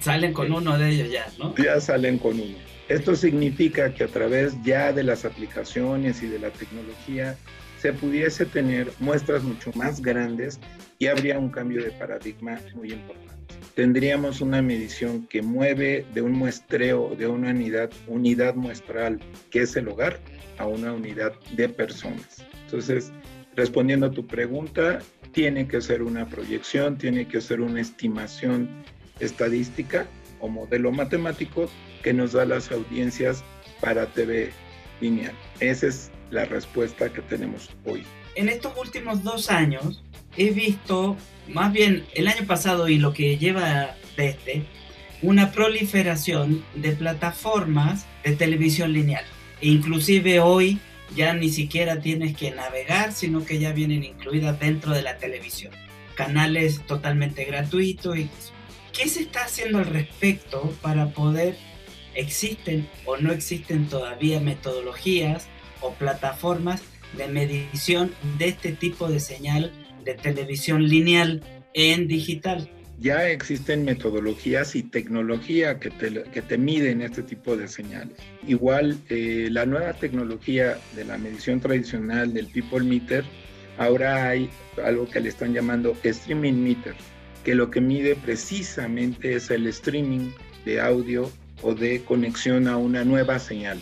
Salen 0.00 0.32
con 0.32 0.52
uno 0.52 0.78
de 0.78 0.90
ellos 0.90 1.10
ya, 1.10 1.26
¿no? 1.38 1.54
Ya 1.56 1.80
salen 1.80 2.18
con 2.18 2.40
uno. 2.40 2.56
Esto 2.88 3.16
significa 3.16 3.92
que 3.92 4.04
a 4.04 4.08
través 4.08 4.54
ya 4.62 4.92
de 4.92 5.02
las 5.02 5.24
aplicaciones 5.24 6.22
y 6.22 6.28
de 6.28 6.38
la 6.38 6.50
tecnología 6.50 7.36
se 7.82 7.92
pudiese 7.92 8.46
tener 8.46 8.92
muestras 9.00 9.42
mucho 9.42 9.72
más 9.74 10.00
grandes 10.00 10.60
y 11.00 11.08
habría 11.08 11.36
un 11.36 11.50
cambio 11.50 11.82
de 11.82 11.90
paradigma 11.90 12.60
muy 12.76 12.92
importante. 12.92 13.56
Tendríamos 13.74 14.40
una 14.40 14.62
medición 14.62 15.26
que 15.26 15.42
mueve 15.42 16.06
de 16.14 16.22
un 16.22 16.30
muestreo, 16.30 17.16
de 17.16 17.26
una 17.26 17.50
unidad, 17.50 17.90
unidad 18.06 18.54
muestral, 18.54 19.18
que 19.50 19.62
es 19.62 19.74
el 19.74 19.88
hogar, 19.88 20.20
a 20.58 20.66
una 20.68 20.92
unidad 20.92 21.32
de 21.56 21.68
personas. 21.68 22.46
Entonces, 22.66 23.10
respondiendo 23.56 24.06
a 24.06 24.10
tu 24.12 24.28
pregunta, 24.28 25.00
tiene 25.32 25.66
que 25.66 25.80
ser 25.80 26.04
una 26.04 26.28
proyección, 26.28 26.96
tiene 26.98 27.26
que 27.26 27.40
ser 27.40 27.60
una 27.60 27.80
estimación 27.80 28.68
estadística 29.18 30.06
o 30.38 30.46
modelo 30.46 30.92
matemático 30.92 31.68
que 32.04 32.12
nos 32.12 32.30
da 32.30 32.44
las 32.44 32.70
audiencias 32.70 33.42
para 33.80 34.06
TV 34.06 34.52
lineal. 35.00 35.34
Esa 35.58 35.88
es 35.88 36.12
la 36.32 36.46
respuesta 36.46 37.12
que 37.12 37.22
tenemos 37.22 37.70
hoy. 37.84 38.02
En 38.34 38.48
estos 38.48 38.72
últimos 38.76 39.22
dos 39.22 39.50
años 39.50 40.02
he 40.36 40.50
visto, 40.50 41.16
más 41.48 41.72
bien 41.72 42.04
el 42.14 42.26
año 42.26 42.46
pasado 42.46 42.88
y 42.88 42.98
lo 42.98 43.12
que 43.12 43.36
lleva 43.36 43.94
de 44.16 44.28
este, 44.28 44.64
una 45.20 45.52
proliferación 45.52 46.64
de 46.74 46.92
plataformas 46.92 48.06
de 48.24 48.34
televisión 48.34 48.92
lineal. 48.92 49.24
E 49.60 49.68
inclusive 49.68 50.40
hoy 50.40 50.80
ya 51.14 51.34
ni 51.34 51.50
siquiera 51.50 52.00
tienes 52.00 52.34
que 52.34 52.50
navegar, 52.50 53.12
sino 53.12 53.44
que 53.44 53.58
ya 53.58 53.72
vienen 53.72 54.02
incluidas 54.02 54.58
dentro 54.58 54.92
de 54.92 55.02
la 55.02 55.18
televisión. 55.18 55.72
Canales 56.14 56.80
totalmente 56.86 57.44
gratuitos. 57.44 58.18
Y 58.18 58.30
¿Qué 58.92 59.08
se 59.08 59.20
está 59.20 59.44
haciendo 59.44 59.78
al 59.78 59.86
respecto 59.86 60.74
para 60.80 61.10
poder, 61.10 61.56
existen 62.14 62.88
o 63.04 63.18
no 63.18 63.32
existen 63.32 63.88
todavía 63.88 64.40
metodologías 64.40 65.48
o 65.82 65.92
plataformas 65.92 66.82
de 67.16 67.28
medición 67.28 68.12
de 68.38 68.48
este 68.48 68.72
tipo 68.72 69.08
de 69.08 69.20
señal 69.20 69.72
de 70.04 70.14
televisión 70.14 70.88
lineal 70.88 71.42
en 71.74 72.08
digital? 72.08 72.68
ya 73.02 73.28
existen 73.28 73.84
metodologías 73.84 74.76
y 74.76 74.84
tecnología 74.84 75.80
que 75.80 75.90
te, 75.90 76.22
que 76.22 76.40
te 76.40 76.56
miden 76.56 77.02
este 77.02 77.22
tipo 77.22 77.56
de 77.56 77.66
señales. 77.66 78.16
Igual, 78.46 78.96
eh, 79.08 79.48
la 79.50 79.66
nueva 79.66 79.92
tecnología 79.94 80.78
de 80.94 81.04
la 81.04 81.18
medición 81.18 81.60
tradicional 81.60 82.32
del 82.32 82.46
People 82.46 82.84
Meter, 82.84 83.24
ahora 83.76 84.28
hay 84.28 84.48
algo 84.84 85.08
que 85.08 85.20
le 85.20 85.30
están 85.30 85.52
llamando 85.52 85.96
Streaming 86.04 86.62
Meter, 86.62 86.94
que 87.44 87.56
lo 87.56 87.70
que 87.70 87.80
mide 87.80 88.14
precisamente 88.14 89.34
es 89.34 89.50
el 89.50 89.66
streaming 89.66 90.30
de 90.64 90.80
audio 90.80 91.30
o 91.62 91.74
de 91.74 92.02
conexión 92.02 92.68
a 92.68 92.76
una 92.76 93.04
nueva 93.04 93.40
señal. 93.40 93.80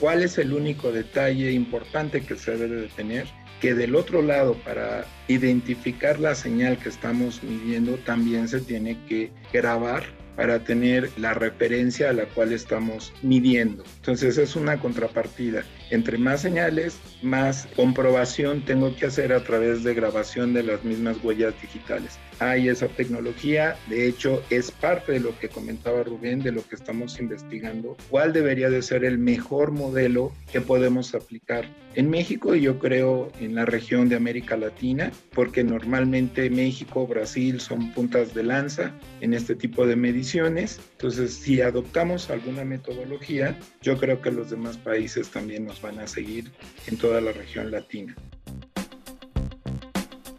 ¿Cuál 0.00 0.22
es 0.22 0.38
el 0.38 0.52
único 0.52 0.92
detalle 0.92 1.52
importante 1.52 2.22
que 2.22 2.36
se 2.36 2.56
debe 2.56 2.82
de 2.82 2.88
tener? 2.88 3.26
que 3.60 3.74
del 3.74 3.96
otro 3.96 4.22
lado, 4.22 4.54
para 4.54 5.04
identificar 5.26 6.20
la 6.20 6.34
señal 6.34 6.78
que 6.78 6.88
estamos 6.88 7.42
midiendo, 7.42 7.96
también 7.96 8.48
se 8.48 8.60
tiene 8.60 8.96
que 9.08 9.32
grabar 9.52 10.04
para 10.36 10.62
tener 10.62 11.10
la 11.18 11.34
referencia 11.34 12.10
a 12.10 12.12
la 12.12 12.26
cual 12.26 12.52
estamos 12.52 13.12
midiendo. 13.22 13.82
Entonces 13.96 14.38
es 14.38 14.54
una 14.54 14.78
contrapartida. 14.78 15.64
Entre 15.90 16.18
más 16.18 16.42
señales, 16.42 16.98
más 17.22 17.68
comprobación 17.76 18.64
tengo 18.64 18.94
que 18.94 19.06
hacer 19.06 19.32
a 19.32 19.42
través 19.42 19.84
de 19.84 19.94
grabación 19.94 20.52
de 20.54 20.62
las 20.62 20.84
mismas 20.84 21.16
huellas 21.22 21.54
digitales 21.60 22.18
hay 22.40 22.68
esa 22.68 22.88
tecnología. 22.88 23.76
De 23.88 24.06
hecho, 24.06 24.42
es 24.50 24.70
parte 24.70 25.12
de 25.12 25.20
lo 25.20 25.38
que 25.38 25.48
comentaba 25.48 26.02
Rubén, 26.02 26.40
de 26.40 26.52
lo 26.52 26.66
que 26.66 26.76
estamos 26.76 27.18
investigando. 27.20 27.96
¿Cuál 28.10 28.32
debería 28.32 28.70
de 28.70 28.82
ser 28.82 29.04
el 29.04 29.18
mejor 29.18 29.72
modelo 29.72 30.32
que 30.52 30.60
podemos 30.60 31.14
aplicar 31.14 31.66
en 31.94 32.10
México 32.10 32.54
y 32.54 32.60
yo 32.60 32.78
creo 32.78 33.32
en 33.40 33.54
la 33.54 33.64
región 33.64 34.08
de 34.08 34.16
América 34.16 34.56
Latina? 34.56 35.10
Porque 35.34 35.64
normalmente 35.64 36.50
México, 36.50 37.06
Brasil 37.06 37.60
son 37.60 37.92
puntas 37.92 38.34
de 38.34 38.44
lanza 38.44 38.92
en 39.20 39.34
este 39.34 39.54
tipo 39.54 39.86
de 39.86 39.96
mediciones. 39.96 40.80
Entonces, 40.92 41.34
si 41.34 41.60
adoptamos 41.60 42.30
alguna 42.30 42.64
metodología, 42.64 43.58
yo 43.82 43.96
creo 43.98 44.20
que 44.20 44.30
los 44.30 44.50
demás 44.50 44.76
países 44.76 45.28
también 45.28 45.66
nos 45.66 45.77
van 45.80 45.98
a 45.98 46.06
seguir 46.06 46.50
en 46.86 46.96
toda 46.96 47.20
la 47.20 47.32
región 47.32 47.70
latina. 47.70 48.14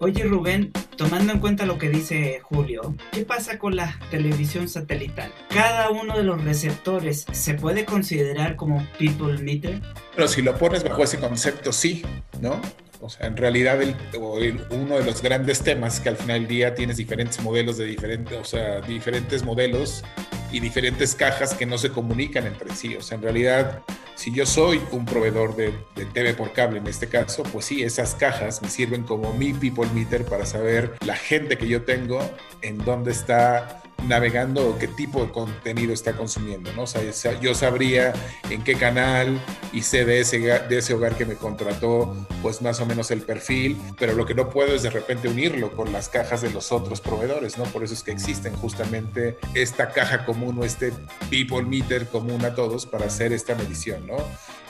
Oye 0.02 0.24
Rubén, 0.24 0.72
tomando 0.96 1.34
en 1.34 1.40
cuenta 1.40 1.66
lo 1.66 1.78
que 1.78 1.90
dice 1.90 2.40
Julio, 2.42 2.96
¿qué 3.12 3.26
pasa 3.26 3.60
con 3.60 3.76
la 3.76 4.00
televisión 4.10 4.70
satelital? 4.70 5.34
¿Cada 5.50 5.90
uno 5.90 6.16
de 6.16 6.24
los 6.24 6.42
receptores 6.42 7.26
se 7.34 7.56
puede 7.56 7.84
considerar 7.84 8.56
como 8.56 8.88
people 8.98 9.38
meter? 9.40 9.82
Pero 10.16 10.28
si 10.30 10.42
lo 10.42 10.58
pones 10.58 10.86
bajo 10.86 11.04
ese 11.04 11.20
concepto, 11.20 11.74
sí, 11.74 12.04
¿no? 12.40 12.62
O 13.02 13.10
sea, 13.10 13.28
en 13.28 13.38
realidad 13.38 13.82
el, 13.82 13.96
uno 14.70 14.98
de 14.98 15.04
los 15.06 15.22
grandes 15.22 15.62
temas 15.62 16.00
que 16.00 16.10
al 16.10 16.18
final 16.18 16.42
del 16.42 16.48
día 16.48 16.76
tienes 16.76 16.98
diferentes 16.98 17.42
modelos 17.42 17.78
de 17.78 17.86
diferentes, 17.86 18.38
o 18.38 18.44
sea, 18.44 18.82
diferentes 18.82 19.44
modelos 19.44 20.04
y 20.52 20.60
diferentes 20.60 21.16
cajas 21.16 21.54
que 21.54 21.66
no 21.66 21.78
se 21.78 21.90
comunican 21.90 22.46
entre 22.46 22.76
sí. 22.76 22.96
O 22.96 23.02
sea, 23.02 23.16
en 23.16 23.24
realidad 23.24 23.84
Si 24.20 24.34
yo 24.34 24.46
soy 24.46 24.82
un 24.92 25.06
proveedor 25.06 25.56
de, 25.56 25.74
de, 25.96 26.06
TV 26.06 26.34
por 26.34 26.52
cable 26.52 26.80
en 26.80 26.88
este 26.88 27.08
caso, 27.08 27.42
pues 27.44 27.64
sí, 27.64 27.84
esas 27.84 28.16
cajas 28.16 28.62
me 28.62 28.68
sirven 28.68 29.04
como 29.04 29.32
mi 29.32 29.54
people 29.54 29.88
meter 29.94 30.26
para 30.26 30.46
saber 30.46 30.98
la 31.06 31.16
gente 31.16 31.58
que 31.58 31.70
yo 31.70 31.84
tengo, 31.84 32.20
en 32.62 32.80
dónde 32.80 33.12
está 33.12 33.82
navegando 34.08 34.78
qué 34.80 34.88
tipo 34.88 35.24
de 35.26 35.32
contenido 35.32 35.94
está 35.94 36.14
consumiendo, 36.14 36.72
¿no? 36.74 36.84
O 36.84 36.88
sea, 36.88 37.02
yo 37.40 37.54
sabría 37.54 38.14
en 38.50 38.64
qué 38.64 38.76
canal 38.76 39.40
y 39.74 39.82
sé 39.82 40.06
de 40.06 40.20
ese, 40.20 40.40
de 40.40 40.78
ese 40.78 40.94
hogar 40.94 41.16
que 41.16 41.26
me 41.26 41.36
contrató, 41.36 42.16
pues 42.42 42.62
más 42.62 42.80
o 42.82 42.86
menos 42.86 43.12
el 43.12 43.22
perfil, 43.22 43.78
pero 43.98 44.14
lo 44.14 44.26
que 44.26 44.34
no 44.34 44.50
puedo 44.50 44.76
es 44.76 44.84
de 44.84 44.90
repente 44.90 45.28
unirlo 45.28 45.72
con 45.76 45.92
las 45.92 46.10
cajas 46.10 46.42
de 46.42 46.50
los 46.50 46.72
otros 46.72 47.02
proveedores, 47.02 47.58
¿no? 47.58 47.66
Por 47.66 47.84
eso 47.84 47.94
es 47.94 48.04
que 48.04 48.12
existen 48.12 48.56
justamente 48.56 49.38
esta 49.54 49.90
caja 49.90 50.26
común 50.26 50.58
o 50.60 50.66
este 50.66 50.94
people 51.30 51.64
meter 51.64 52.08
común 52.08 52.44
a 52.46 52.56
todos 52.56 52.86
para 52.86 53.06
hacer 53.06 53.34
esta 53.34 53.56
medición, 53.56 54.06
¿no? 54.08 54.18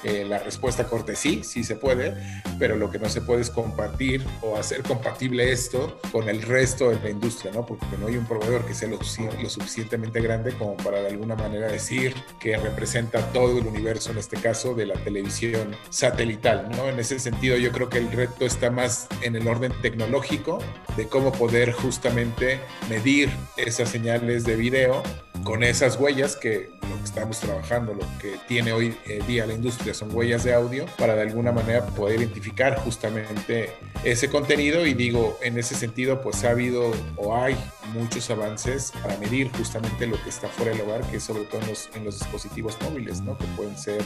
Eh, 0.03 0.25
la 0.27 0.39
respuesta 0.39 0.85
corta 0.85 1.11
es 1.11 1.19
sí, 1.19 1.43
sí 1.43 1.63
se 1.63 1.75
puede, 1.75 2.15
pero 2.57 2.77
lo 2.77 2.89
que 2.89 2.99
no 2.99 3.09
se 3.09 3.21
puede 3.21 3.41
es 3.41 3.49
compartir 3.49 4.25
o 4.41 4.55
hacer 4.55 4.83
compatible 4.83 5.51
esto 5.51 5.99
con 6.11 6.29
el 6.29 6.41
resto 6.41 6.89
de 6.89 6.99
la 6.99 7.09
industria, 7.09 7.51
¿no? 7.51 7.65
Porque 7.65 7.85
no 7.99 8.07
hay 8.07 8.17
un 8.17 8.25
proveedor 8.25 8.65
que 8.65 8.73
sea 8.73 8.87
lo, 8.87 8.97
lo 8.97 9.49
suficientemente 9.49 10.21
grande 10.21 10.53
como 10.53 10.77
para 10.77 11.01
de 11.01 11.09
alguna 11.09 11.35
manera 11.35 11.67
decir 11.67 12.13
que 12.39 12.55
representa 12.57 13.21
todo 13.33 13.57
el 13.57 13.67
universo, 13.67 14.11
en 14.11 14.17
este 14.17 14.37
caso, 14.37 14.73
de 14.73 14.85
la 14.85 14.95
televisión 14.95 15.75
satelital, 15.89 16.69
¿no? 16.71 16.87
En 16.89 16.99
ese 16.99 17.19
sentido, 17.19 17.57
yo 17.57 17.71
creo 17.71 17.89
que 17.89 17.97
el 17.97 18.11
reto 18.11 18.45
está 18.45 18.71
más 18.71 19.07
en 19.21 19.35
el 19.35 19.47
orden 19.47 19.73
tecnológico 19.81 20.59
de 20.95 21.07
cómo 21.07 21.31
poder 21.31 21.73
justamente 21.73 22.59
medir 22.89 23.29
esas 23.57 23.89
señales 23.89 24.45
de 24.45 24.55
video 24.55 25.03
con 25.43 25.63
esas 25.63 25.99
huellas 25.99 26.35
que 26.35 26.78
lo 26.89 26.97
que 26.97 27.03
estamos 27.03 27.39
trabajando, 27.39 27.93
lo 27.93 28.05
que 28.19 28.37
tiene 28.47 28.71
hoy 28.71 28.97
día 29.27 29.45
la 29.45 29.53
industria 29.53 29.93
son 29.93 30.13
huellas 30.13 30.43
de 30.43 30.53
audio 30.53 30.85
para 30.97 31.15
de 31.15 31.21
alguna 31.21 31.51
manera 31.51 31.85
poder 31.85 32.19
identificar 32.19 32.77
justamente 32.79 33.71
ese 34.03 34.29
contenido 34.29 34.85
y 34.85 34.93
digo, 34.93 35.37
en 35.41 35.57
ese 35.57 35.75
sentido 35.75 36.21
pues 36.21 36.43
ha 36.43 36.51
habido 36.51 36.91
o 37.15 37.35
hay 37.35 37.55
muchos 37.93 38.29
avances 38.29 38.91
para 39.01 39.17
medir 39.17 39.51
justamente 39.51 40.07
lo 40.07 40.21
que 40.23 40.29
está 40.29 40.47
fuera 40.47 40.71
del 40.71 40.81
hogar, 40.81 41.01
que 41.09 41.17
es 41.17 41.23
sobre 41.23 41.43
todo 41.43 41.61
en 41.61 41.67
los, 41.67 41.89
en 41.95 42.05
los 42.05 42.19
dispositivos 42.19 42.77
móviles, 42.81 43.21
¿no? 43.21 43.37
que 43.37 43.45
pueden 43.55 43.77
ser 43.77 44.03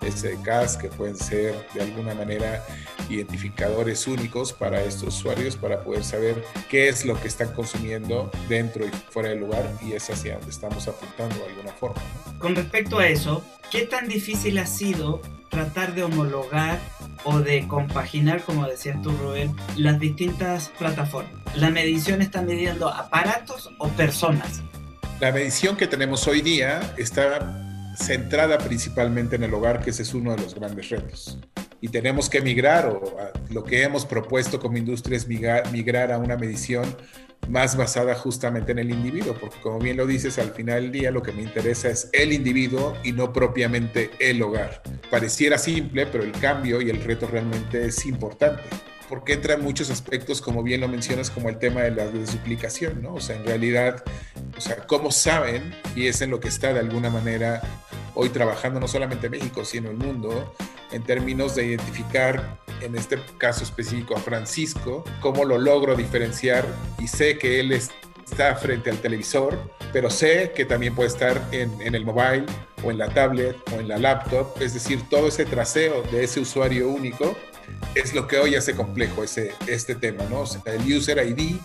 SDKs, 0.00 0.76
que 0.76 0.88
pueden 0.88 1.16
ser 1.16 1.54
de 1.74 1.82
alguna 1.82 2.14
manera 2.14 2.64
identificadores 3.08 4.06
únicos 4.06 4.52
para 4.52 4.82
estos 4.82 5.16
usuarios 5.16 5.56
para 5.56 5.80
poder 5.80 6.04
saber 6.04 6.44
qué 6.68 6.88
es 6.88 7.04
lo 7.04 7.20
que 7.20 7.28
están 7.28 7.52
consumiendo 7.52 8.30
dentro 8.48 8.84
y 8.84 8.90
fuera 9.10 9.30
del 9.30 9.40
lugar 9.40 9.70
y 9.82 9.92
es 9.92 10.10
hacia 10.10 10.34
donde 10.34 10.50
estamos 10.50 10.88
apuntando 10.88 11.36
de 11.36 11.44
alguna 11.46 11.72
forma. 11.72 12.02
Con 12.38 12.54
respecto 12.56 12.98
a 12.98 13.06
eso, 13.06 13.44
¿qué 13.70 13.82
tan 13.82 14.08
difícil 14.08 14.58
ha 14.58 14.66
sido 14.66 15.20
tratar 15.48 15.94
de 15.94 16.02
homologar 16.02 16.80
o 17.24 17.38
de 17.38 17.68
compaginar, 17.68 18.42
como 18.42 18.66
decías 18.66 19.00
tú, 19.02 19.12
Rubén, 19.12 19.54
las 19.76 20.00
distintas 20.00 20.70
plataformas? 20.78 21.32
¿La 21.56 21.70
medición 21.70 22.22
está 22.22 22.42
midiendo 22.42 22.88
aparatos 22.88 23.70
o 23.78 23.88
personas? 23.88 24.62
La 25.20 25.30
medición 25.30 25.76
que 25.76 25.86
tenemos 25.86 26.26
hoy 26.26 26.40
día 26.40 26.94
está 26.96 27.94
centrada 27.96 28.58
principalmente 28.58 29.36
en 29.36 29.44
el 29.44 29.54
hogar, 29.54 29.82
que 29.82 29.90
ese 29.90 30.02
es 30.02 30.14
uno 30.14 30.34
de 30.34 30.42
los 30.42 30.54
grandes 30.54 30.88
retos. 30.88 31.38
Y 31.80 31.88
tenemos 31.88 32.28
que 32.30 32.40
migrar, 32.40 32.86
o 32.86 33.16
lo 33.50 33.64
que 33.64 33.82
hemos 33.82 34.06
propuesto 34.06 34.58
como 34.58 34.78
industria 34.78 35.16
es 35.16 35.28
migrar, 35.28 35.70
migrar 35.70 36.12
a 36.12 36.18
una 36.18 36.36
medición 36.36 36.96
más 37.48 37.76
basada 37.76 38.14
justamente 38.14 38.72
en 38.72 38.78
el 38.78 38.90
individuo, 38.90 39.34
porque 39.38 39.60
como 39.60 39.78
bien 39.78 39.96
lo 39.96 40.06
dices, 40.06 40.38
al 40.38 40.52
final 40.52 40.82
del 40.82 40.92
día 40.92 41.10
lo 41.10 41.22
que 41.22 41.32
me 41.32 41.42
interesa 41.42 41.88
es 41.88 42.08
el 42.12 42.32
individuo 42.32 42.96
y 43.02 43.12
no 43.12 43.32
propiamente 43.32 44.10
el 44.18 44.42
hogar. 44.42 44.82
Pareciera 45.10 45.58
simple, 45.58 46.06
pero 46.06 46.24
el 46.24 46.32
cambio 46.32 46.80
y 46.80 46.90
el 46.90 47.02
reto 47.02 47.26
realmente 47.26 47.86
es 47.86 48.06
importante 48.06 48.62
porque 49.12 49.34
entran 49.34 49.62
muchos 49.62 49.90
aspectos, 49.90 50.40
como 50.40 50.62
bien 50.62 50.80
lo 50.80 50.88
mencionas, 50.88 51.28
como 51.28 51.50
el 51.50 51.58
tema 51.58 51.82
de 51.82 51.90
la 51.90 52.06
duplicación, 52.06 53.02
¿no? 53.02 53.16
O 53.16 53.20
sea, 53.20 53.36
en 53.36 53.44
realidad, 53.44 54.02
o 54.56 54.60
sea, 54.60 54.86
cómo 54.86 55.10
saben, 55.10 55.74
y 55.94 56.06
es 56.06 56.22
en 56.22 56.30
lo 56.30 56.40
que 56.40 56.48
está 56.48 56.72
de 56.72 56.80
alguna 56.80 57.10
manera 57.10 57.60
hoy 58.14 58.30
trabajando 58.30 58.80
no 58.80 58.88
solamente 58.88 59.28
México, 59.28 59.66
sino 59.66 59.90
el 59.90 59.98
mundo, 59.98 60.54
en 60.92 61.02
términos 61.02 61.54
de 61.54 61.66
identificar, 61.66 62.58
en 62.82 62.96
este 62.96 63.18
caso 63.38 63.64
específico, 63.64 64.16
a 64.16 64.20
Francisco, 64.20 65.04
cómo 65.20 65.44
lo 65.44 65.58
logro 65.58 65.94
diferenciar 65.94 66.66
y 66.98 67.08
sé 67.08 67.38
que 67.38 67.60
él 67.60 67.72
está 67.72 68.54
frente 68.56 68.90
al 68.90 68.98
televisor, 68.98 69.58
pero 69.92 70.10
sé 70.10 70.52
que 70.54 70.64
también 70.64 70.94
puede 70.94 71.08
estar 71.08 71.40
en, 71.52 71.70
en, 71.80 71.94
el 71.94 72.04
mobile 72.04 72.46
o 72.82 72.90
en 72.90 72.98
la 72.98 73.12
tablet 73.12 73.56
o 73.72 73.80
en 73.80 73.88
la 73.88 73.98
laptop, 73.98 74.60
es 74.60 74.74
decir, 74.74 75.00
todo 75.08 75.28
ese 75.28 75.44
traseo 75.44 76.02
de 76.10 76.24
ese 76.24 76.40
usuario 76.40 76.88
único 76.88 77.36
es 77.94 78.14
lo 78.14 78.26
que 78.26 78.38
hoy 78.38 78.54
hace 78.54 78.74
complejo 78.74 79.22
ese, 79.22 79.52
este 79.66 79.94
tema, 79.94 80.24
¿no? 80.30 80.40
O 80.40 80.46
sea, 80.46 80.60
el 80.66 80.80
user 80.92 81.18
ID 81.26 81.56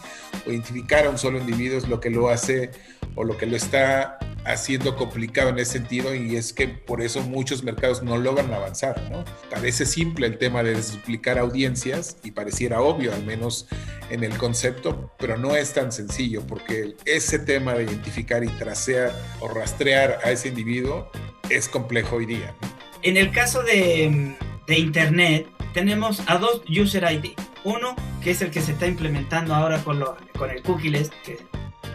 o 0.45 0.51
identificar 0.51 1.05
a 1.05 1.09
un 1.09 1.17
solo 1.17 1.39
individuo 1.39 1.77
es 1.77 1.87
lo 1.87 1.99
que 1.99 2.09
lo 2.09 2.29
hace 2.29 2.71
o 3.15 3.23
lo 3.23 3.37
que 3.37 3.45
lo 3.45 3.55
está 3.55 4.19
haciendo 4.47 4.95
complicado 4.95 5.49
en 5.49 5.59
ese 5.59 5.73
sentido 5.73 6.15
y 6.15 6.37
es 6.37 6.53
que 6.53 6.67
por 6.67 7.01
eso 7.01 7.21
muchos 7.21 7.63
mercados 7.63 8.01
no 8.01 8.17
logran 8.17 8.53
avanzar, 8.53 9.09
¿no? 9.11 9.25
Parece 9.51 9.85
simple 9.85 10.25
el 10.25 10.37
tema 10.37 10.63
de 10.63 10.73
desduplicar 10.73 11.37
audiencias 11.37 12.17
y 12.23 12.31
pareciera 12.31 12.81
obvio, 12.81 13.13
al 13.13 13.25
menos 13.25 13.67
en 14.09 14.23
el 14.23 14.37
concepto, 14.37 15.11
pero 15.19 15.37
no 15.37 15.55
es 15.55 15.73
tan 15.73 15.91
sencillo 15.91 16.47
porque 16.47 16.95
ese 17.05 17.39
tema 17.39 17.73
de 17.73 17.83
identificar 17.83 18.43
y 18.43 18.47
tracear 18.47 19.13
o 19.41 19.49
rastrear 19.49 20.19
a 20.23 20.31
ese 20.31 20.47
individuo 20.47 21.11
es 21.49 21.67
complejo 21.67 22.15
hoy 22.15 22.25
día. 22.25 22.55
En 23.03 23.17
el 23.17 23.31
caso 23.31 23.63
de, 23.63 24.35
de 24.65 24.79
Internet, 24.79 25.47
tenemos 25.73 26.23
a 26.27 26.37
dos 26.37 26.61
user 26.69 27.03
ID. 27.11 27.33
Uno, 27.63 27.95
que 28.23 28.31
es 28.31 28.41
el 28.41 28.51
que 28.51 28.61
se 28.61 28.71
está 28.71 28.87
implementando 28.87 29.53
ahora 29.53 29.83
con, 29.83 30.03
con 30.37 30.49
el 30.49 30.61
cookies, 30.63 31.11
que 31.25 31.37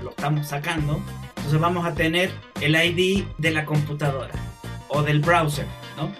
lo 0.02 0.10
estamos 0.10 0.48
sacando. 0.48 1.00
Entonces 1.52 1.68
vamos 1.68 1.84
a 1.84 1.94
tener 1.94 2.30
el 2.62 2.74
ID 2.74 3.24
de 3.36 3.50
la 3.50 3.66
computadora 3.66 4.32
o 4.88 5.02
del 5.02 5.20
browser, 5.20 5.66
¿no? 5.98 6.10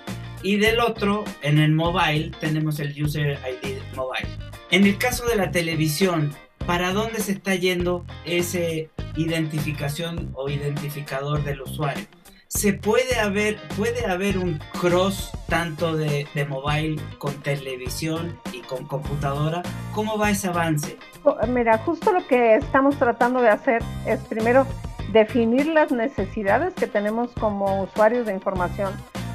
Y 0.43 0.59
del 0.59 0.79
otro, 0.79 1.25
en 1.41 1.59
el 1.59 1.73
mobile, 1.73 2.33
tenemos 2.39 2.79
el 2.81 3.03
user 3.03 3.39
ID 3.63 3.79
mobile. 3.97 4.29
En 4.71 4.85
el 4.85 4.99
caso 4.99 5.27
de 5.27 5.37
la 5.37 5.51
televisión, 5.51 6.35
¿para 6.67 6.93
dónde 6.93 7.21
se 7.21 7.33
está 7.33 7.55
yendo 7.55 8.05
ese 8.27 8.91
identificación 9.17 10.33
o 10.35 10.51
identificador 10.51 11.43
del 11.45 11.63
usuario? 11.63 12.05
se 12.49 12.75
puede 12.75 13.19
haber, 13.19 13.57
puede 13.79 14.05
haber 14.05 14.37
un 14.37 14.61
cross 14.79 15.31
tanto 15.49 15.97
de, 15.97 16.27
de, 16.35 16.45
mobile 16.45 17.01
con 17.17 17.33
televisión 17.43 18.39
y 18.53 18.61
con 18.61 18.85
computadora. 18.87 19.63
¿Cómo 19.95 20.19
va 20.19 20.29
ese 20.29 20.49
avance? 20.49 20.99
Mira, 21.49 21.79
justo 21.79 22.13
lo 22.13 22.27
que 22.27 22.57
estamos 22.57 22.97
tratando 22.99 23.41
de 23.41 23.49
hacer 23.49 23.83
es 24.05 24.21
primero 24.21 24.67
definir 25.13 25.67
las 25.67 25.93
necesidades 25.93 26.75
que 26.75 26.87
tenemos 26.87 27.31
como 27.33 27.83
usuarios 27.83 28.27
de 28.27 28.33
información 28.33 28.93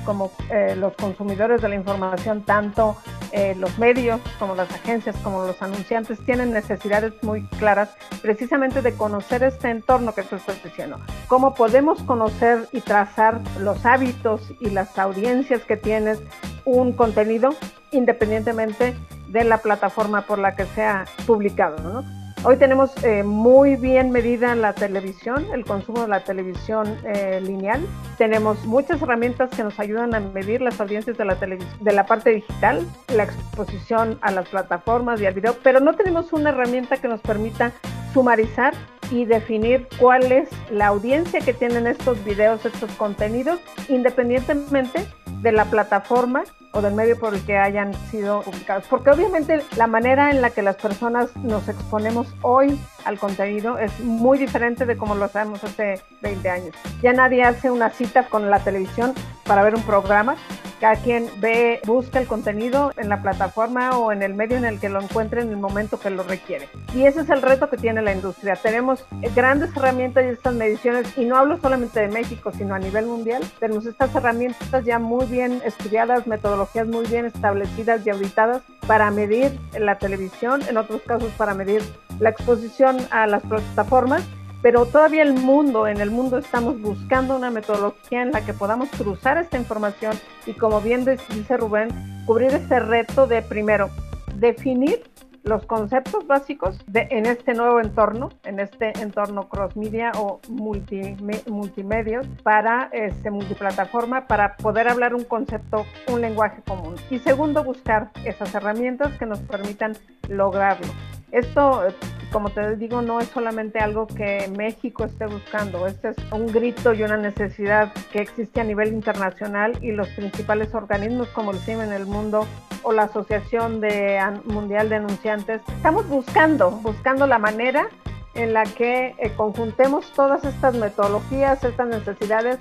como 0.07 0.31
eh, 0.49 0.73
los 0.77 0.95
consumidores 0.95 1.61
de 1.61 1.67
la 1.67 1.75
información, 1.75 2.41
tanto 2.43 2.95
eh, 3.33 3.55
los 3.59 3.77
medios 3.77 4.21
como 4.39 4.55
las 4.55 4.71
agencias, 4.71 5.17
como 5.17 5.45
los 5.45 5.61
anunciantes, 5.61 6.17
tienen 6.21 6.53
necesidades 6.53 7.11
muy 7.23 7.45
claras 7.59 7.89
precisamente 8.21 8.81
de 8.81 8.93
conocer 8.93 9.43
este 9.43 9.69
entorno 9.69 10.15
que 10.15 10.23
tú 10.23 10.37
estás 10.37 10.63
diciendo. 10.63 10.97
Cómo 11.27 11.53
podemos 11.53 12.01
conocer 12.03 12.69
y 12.71 12.79
trazar 12.79 13.41
los 13.59 13.85
hábitos 13.85 14.53
y 14.61 14.69
las 14.69 14.97
audiencias 14.97 15.65
que 15.65 15.75
tienes 15.75 16.21
un 16.63 16.93
contenido 16.93 17.49
independientemente 17.91 18.95
de 19.27 19.43
la 19.43 19.57
plataforma 19.57 20.21
por 20.21 20.39
la 20.39 20.55
que 20.55 20.65
sea 20.67 21.03
publicado, 21.25 21.77
¿no? 21.79 22.16
Hoy 22.49 22.55
tenemos 22.55 22.91
eh, 23.03 23.23
muy 23.23 23.75
bien 23.75 24.10
medida 24.12 24.55
la 24.55 24.71
televisión, 24.71 25.45
el 25.53 25.65
consumo 25.65 26.03
de 26.03 26.07
la 26.07 26.23
televisión 26.23 26.97
eh, 27.03 27.41
lineal. 27.41 27.86
Tenemos 28.17 28.63
muchas 28.63 29.01
herramientas 29.01 29.49
que 29.49 29.65
nos 29.65 29.77
ayudan 29.81 30.15
a 30.15 30.21
medir 30.21 30.62
las 30.62 30.79
audiencias 30.79 31.17
de 31.17 31.25
la, 31.25 31.36
de 31.36 31.91
la 31.91 32.05
parte 32.05 32.29
digital, 32.29 32.88
la 33.13 33.23
exposición 33.23 34.17
a 34.21 34.31
las 34.31 34.47
plataformas 34.47 35.19
y 35.19 35.25
al 35.25 35.33
video, 35.33 35.57
pero 35.62 35.81
no 35.81 35.93
tenemos 35.95 36.31
una 36.31 36.51
herramienta 36.51 36.95
que 36.95 37.10
nos 37.10 37.19
permita 37.19 37.73
sumarizar 38.13 38.73
y 39.12 39.25
definir 39.25 39.89
cuál 39.99 40.31
es 40.31 40.47
la 40.71 40.88
audiencia 40.88 41.41
que 41.41 41.53
tienen 41.53 41.86
estos 41.86 42.23
videos, 42.23 42.65
estos 42.65 42.89
contenidos, 42.93 43.60
independientemente 43.89 45.05
de 45.41 45.51
la 45.51 45.65
plataforma 45.65 46.45
o 46.71 46.82
del 46.82 46.93
medio 46.93 47.17
por 47.17 47.34
el 47.34 47.41
que 47.45 47.58
hayan 47.58 47.93
sido 48.12 48.41
publicados. 48.41 48.86
Porque 48.89 49.10
obviamente 49.10 49.62
la 49.75 49.88
manera 49.88 50.30
en 50.30 50.41
la 50.41 50.49
que 50.51 50.62
las 50.62 50.75
personas 50.75 51.36
nos 51.38 51.67
exponemos 51.67 52.27
hoy 52.41 52.80
al 53.06 53.17
contenido 53.17 53.77
es 53.77 53.99
muy 53.99 54.38
diferente 54.38 54.86
de 54.86 54.97
como 54.97 55.15
lo 55.15 55.25
hacemos 55.25 55.63
hace 55.63 56.01
20 56.21 56.49
años. 56.49 56.75
Ya 57.01 57.13
nadie 57.13 57.43
hace 57.43 57.71
una 57.71 57.89
cita 57.89 58.27
con 58.27 58.49
la 58.49 58.60
televisión 58.60 59.13
para 59.45 59.63
ver 59.63 59.75
un 59.75 59.84
programa, 59.84 60.36
cada 60.82 60.95
quien 60.97 61.27
ve, 61.39 61.80
busca 61.86 62.19
el 62.19 62.27
contenido 62.27 62.91
en 62.97 63.10
la 63.10 63.21
plataforma 63.21 63.97
o 63.97 64.12
en 64.12 64.21
el 64.21 64.34
medio 64.34 64.58
en 64.58 64.65
el 64.65 64.80
que 64.80 64.89
lo 64.89 65.01
encuentre 65.01 65.41
en 65.41 65.49
el 65.49 65.58
momento 65.58 65.99
que 65.99 66.10
lo 66.10 66.23
requiere. 66.23 66.67
Y 66.93 67.06
ese 67.06 67.21
es 67.21 67.30
el 67.30 67.41
reto 67.41 67.69
que 67.69 67.77
tiene 67.77 68.01
la 68.01 68.13
industria. 68.13 68.56
Tenemos 68.56 69.06
grandes 69.34 69.75
herramientas 69.75 70.25
y 70.25 70.30
estas 70.30 70.53
mediciones, 70.53 71.17
y 71.17 71.25
no 71.25 71.38
hablo 71.38 71.58
solamente 71.60 72.01
de 72.01 72.10
México, 72.10 72.51
sino 72.51 72.75
a 72.75 72.80
nivel 72.80 73.06
mundial. 73.06 73.41
Tenemos 73.60 73.86
estas 73.86 74.13
herramientas 74.13 74.84
ya 74.84 74.99
muy 74.99 75.25
bien 75.25 75.62
estudiadas, 75.65 76.27
metodologías 76.27 76.66
muy 76.86 77.06
bien 77.08 77.25
establecidas 77.25 78.06
y 78.06 78.10
auditadas 78.10 78.62
para 78.86 79.10
medir 79.12 79.58
la 79.77 79.97
televisión, 79.97 80.62
en 80.69 80.77
otros 80.77 81.01
casos 81.01 81.32
para 81.38 81.53
medir 81.53 81.82
la 82.19 82.30
exposición 82.30 82.97
a 83.12 83.27
las 83.27 83.43
plataformas 83.43 84.23
pero 84.62 84.86
todavía 84.86 85.23
el 85.23 85.34
mundo, 85.34 85.88
en 85.88 86.01
el 86.01 86.12
mundo 86.12 86.38
estamos 86.38 86.82
buscando 86.82 87.36
una 87.36 87.51
metodología 87.51 88.23
en 88.23 88.32
la 88.32 88.45
que 88.45 88.53
podamos 88.53 88.89
cruzar 88.89 89.38
esta 89.38 89.58
información 89.58 90.17
y 90.45 90.53
como 90.53 90.82
bien 90.82 91.06
dice 91.06 91.58
Rubén, 91.58 91.89
cubrir 92.25 92.53
ese 92.53 92.80
reto 92.80 93.27
de 93.27 93.41
primero 93.41 93.89
definir 94.36 95.03
los 95.47 95.65
conceptos 95.65 96.27
básicos 96.27 96.77
de, 96.88 97.07
en 97.12 97.25
este 97.25 97.53
nuevo 97.53 97.79
entorno, 97.79 98.29
en 98.43 98.60
este 98.60 98.91
entorno 98.99 99.47
cross 99.49 99.75
media 99.75 100.12
o 100.17 100.39
multi, 100.49 101.15
multimedios 101.47 102.27
para 102.43 102.89
este 102.91 103.31
multiplataforma 103.31 104.27
para 104.27 104.55
poder 104.57 104.88
hablar 104.88 105.15
un 105.15 105.23
concepto, 105.23 105.86
un 106.12 106.21
lenguaje 106.21 106.62
común. 106.67 106.95
Y 107.10 107.19
segundo, 107.19 107.63
buscar 107.63 108.12
esas 108.25 108.53
herramientas 108.53 109.17
que 109.17 109.25
nos 109.25 109.39
permitan 109.39 109.93
lograrlo. 110.27 110.88
Esto 111.31 111.83
como 112.31 112.49
te 112.49 112.75
digo, 112.75 113.01
no 113.01 113.19
es 113.19 113.29
solamente 113.29 113.79
algo 113.79 114.07
que 114.07 114.51
México 114.55 115.05
esté 115.05 115.27
buscando, 115.27 115.87
este 115.87 116.09
es 116.09 116.17
un 116.31 116.47
grito 116.47 116.93
y 116.93 117.03
una 117.03 117.17
necesidad 117.17 117.93
que 118.11 118.19
existe 118.19 118.61
a 118.61 118.63
nivel 118.63 118.89
internacional 118.89 119.77
y 119.81 119.91
los 119.91 120.07
principales 120.09 120.73
organismos 120.73 121.29
como 121.29 121.51
el 121.51 121.59
CIM 121.59 121.81
en 121.81 121.93
el 121.93 122.05
mundo 122.05 122.45
o 122.83 122.91
la 122.91 123.03
Asociación 123.03 123.81
de 123.81 124.19
Mundial 124.45 124.89
de 124.89 124.97
Anunciantes, 124.97 125.61
estamos 125.69 126.07
buscando, 126.07 126.71
buscando 126.71 127.27
la 127.27 127.39
manera 127.39 127.87
en 128.33 128.53
la 128.53 128.63
que 128.63 129.15
eh, 129.17 129.31
conjuntemos 129.35 130.11
todas 130.13 130.43
estas 130.43 130.75
metodologías, 130.75 131.63
estas 131.63 131.87
necesidades 131.87 132.59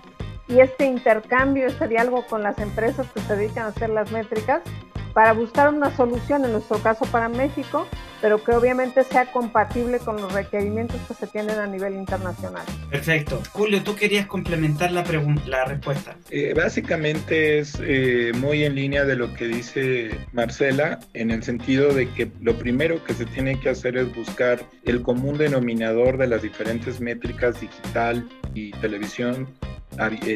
y 0.48 0.60
este 0.60 0.86
intercambio, 0.86 1.66
este 1.66 1.88
diálogo 1.88 2.24
con 2.28 2.42
las 2.42 2.58
empresas 2.60 3.06
que 3.12 3.20
se 3.20 3.36
dedican 3.36 3.64
a 3.64 3.68
hacer 3.68 3.90
las 3.90 4.10
métricas 4.10 4.62
para 5.16 5.32
buscar 5.32 5.72
una 5.72 5.96
solución, 5.96 6.44
en 6.44 6.52
nuestro 6.52 6.76
caso 6.80 7.06
para 7.06 7.30
México, 7.30 7.86
pero 8.20 8.44
que 8.44 8.52
obviamente 8.52 9.02
sea 9.02 9.32
compatible 9.32 9.98
con 9.98 10.20
los 10.20 10.30
requerimientos 10.30 11.00
que 11.08 11.14
se 11.14 11.26
tienen 11.26 11.58
a 11.58 11.66
nivel 11.66 11.94
internacional. 11.94 12.66
Perfecto. 12.90 13.40
Julio, 13.52 13.82
tú 13.82 13.96
querías 13.96 14.26
complementar 14.26 14.92
la, 14.92 15.02
la 15.46 15.64
respuesta. 15.64 16.18
Eh, 16.28 16.52
básicamente 16.54 17.60
es 17.60 17.78
eh, 17.80 18.32
muy 18.36 18.64
en 18.64 18.74
línea 18.74 19.06
de 19.06 19.16
lo 19.16 19.32
que 19.32 19.46
dice 19.46 20.10
Marcela, 20.34 21.00
en 21.14 21.30
el 21.30 21.42
sentido 21.42 21.94
de 21.94 22.10
que 22.10 22.30
lo 22.42 22.58
primero 22.58 23.02
que 23.02 23.14
se 23.14 23.24
tiene 23.24 23.58
que 23.58 23.70
hacer 23.70 23.96
es 23.96 24.14
buscar 24.14 24.60
el 24.84 25.00
común 25.00 25.38
denominador 25.38 26.18
de 26.18 26.26
las 26.26 26.42
diferentes 26.42 27.00
métricas 27.00 27.58
digital 27.58 28.28
y 28.52 28.70
televisión 28.72 29.48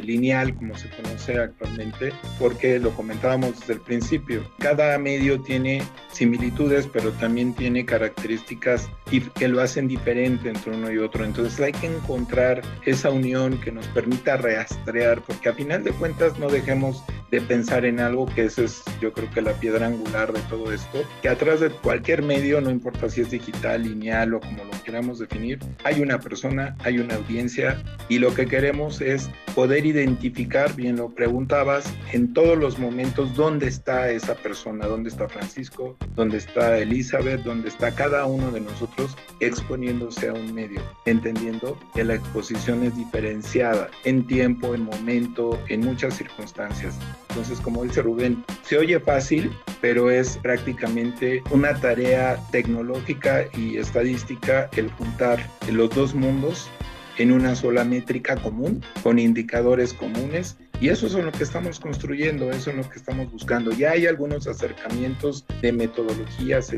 lineal, 0.03 0.55
como 0.55 0.77
se 0.77 0.89
conoce 0.91 1.39
actualmente, 1.39 2.13
porque 2.39 2.79
lo 2.79 2.91
comentábamos 2.91 3.61
desde 3.61 3.75
el 3.75 3.81
principio. 3.81 4.43
Cada 4.59 4.99
medio 4.99 5.41
tiene 5.41 5.83
similitudes, 6.13 6.87
pero 6.87 7.13
también 7.13 7.55
tiene 7.55 7.85
características 7.85 8.89
que 9.35 9.49
lo 9.49 9.61
hacen 9.61 9.89
diferente 9.89 10.49
entre 10.49 10.73
uno 10.73 10.91
y 10.91 10.99
otro. 10.99 11.25
Entonces 11.25 11.61
hay 11.61 11.73
que 11.73 11.87
encontrar 11.87 12.63
esa 12.85 13.11
unión 13.11 13.61
que 13.61 13.73
nos 13.73 13.87
permita 13.89 14.37
rastrear, 14.37 15.23
porque 15.23 15.49
a 15.49 15.55
final 15.55 15.85
de 15.85 15.93
cuentas 15.93 16.39
no 16.39 16.49
dejemos 16.49 17.03
de 17.31 17.41
pensar 17.41 17.85
en 17.85 18.01
algo 18.01 18.27
que 18.27 18.45
esa 18.45 18.63
es 18.63 18.83
yo 19.01 19.13
creo 19.13 19.31
que 19.31 19.41
la 19.41 19.53
piedra 19.53 19.87
angular 19.87 20.33
de 20.33 20.41
todo 20.43 20.73
esto, 20.73 21.05
que 21.23 21.29
atrás 21.29 21.61
de 21.61 21.71
cualquier 21.71 22.23
medio, 22.23 22.61
no 22.61 22.71
importa 22.71 23.09
si 23.09 23.21
es 23.21 23.31
digital, 23.31 23.85
lineal 23.85 24.35
o 24.35 24.41
como 24.41 24.65
lo 24.65 24.83
queramos 24.85 25.19
definir, 25.19 25.59
hay 25.85 26.01
una 26.01 26.19
persona, 26.19 26.77
hay 26.81 26.99
una 26.99 27.15
audiencia 27.17 27.83
y 28.09 28.19
lo 28.19 28.35
que 28.35 28.47
queremos 28.47 29.01
es 29.01 29.31
poder 29.55 29.87
identificar, 29.87 30.75
bien 30.75 30.97
lo 30.97 31.11
preguntabas, 31.11 31.93
en 32.13 32.33
todos 32.33 32.59
los 32.59 32.79
momentos 32.79 33.35
dónde 33.35 33.69
está 33.69 34.11
esa 34.11 34.35
persona, 34.35 34.87
dónde 34.87 35.11
está 35.11 35.29
Francisco, 35.29 35.97
dónde 36.15 36.39
está 36.39 36.79
Elizabeth, 36.79 37.43
dónde 37.43 37.69
está 37.69 37.95
cada 37.95 38.27
uno 38.27 38.51
de 38.51 38.61
nosotros 38.61 39.17
exponiéndose 39.41 40.29
a 40.29 40.33
un 40.33 40.55
medio, 40.55 40.83
entendiendo 41.05 41.79
que 41.95 42.05
la 42.05 42.15
exposición 42.15 42.85
es 42.85 42.97
diferenciada 42.97 43.91
en 44.05 44.27
tiempo, 44.27 44.75
en 44.75 44.85
momento, 44.85 45.59
en 45.69 45.81
muchas 45.81 46.15
circunstancias. 46.17 46.99
Entonces, 47.31 47.61
como 47.61 47.85
dice 47.85 48.03
Rubén, 48.03 48.45
se 48.63 48.79
oye 48.79 48.99
fácil, 49.01 49.51
pero 49.81 50.11
es 50.11 50.37
prácticamente 50.39 51.43
una 51.51 51.75
tarea 51.81 52.39
tecnológica 52.51 53.47
y 53.57 53.77
estadística 53.77 54.69
el 54.77 54.91
juntar 54.93 55.41
los 55.71 55.91
dos 55.91 56.15
mundos 56.15 56.69
en 57.21 57.33
una 57.33 57.55
sola 57.55 57.85
métrica 57.85 58.37
común, 58.37 58.83
con 59.03 59.19
indicadores 59.19 59.93
comunes 59.93 60.57
y 60.81 60.89
eso 60.89 61.07
es 61.07 61.13
lo 61.13 61.31
que 61.31 61.45
estamos 61.45 61.79
construyendo, 61.79 62.51
eso 62.51 62.71
es 62.71 62.77
lo 62.77 62.89
que 62.89 62.97
estamos 62.97 63.31
buscando. 63.31 63.71
Ya 63.71 63.91
hay 63.91 64.07
algunos 64.07 64.47
acercamientos 64.47 65.45
de 65.61 65.73
metodologías 65.73 66.73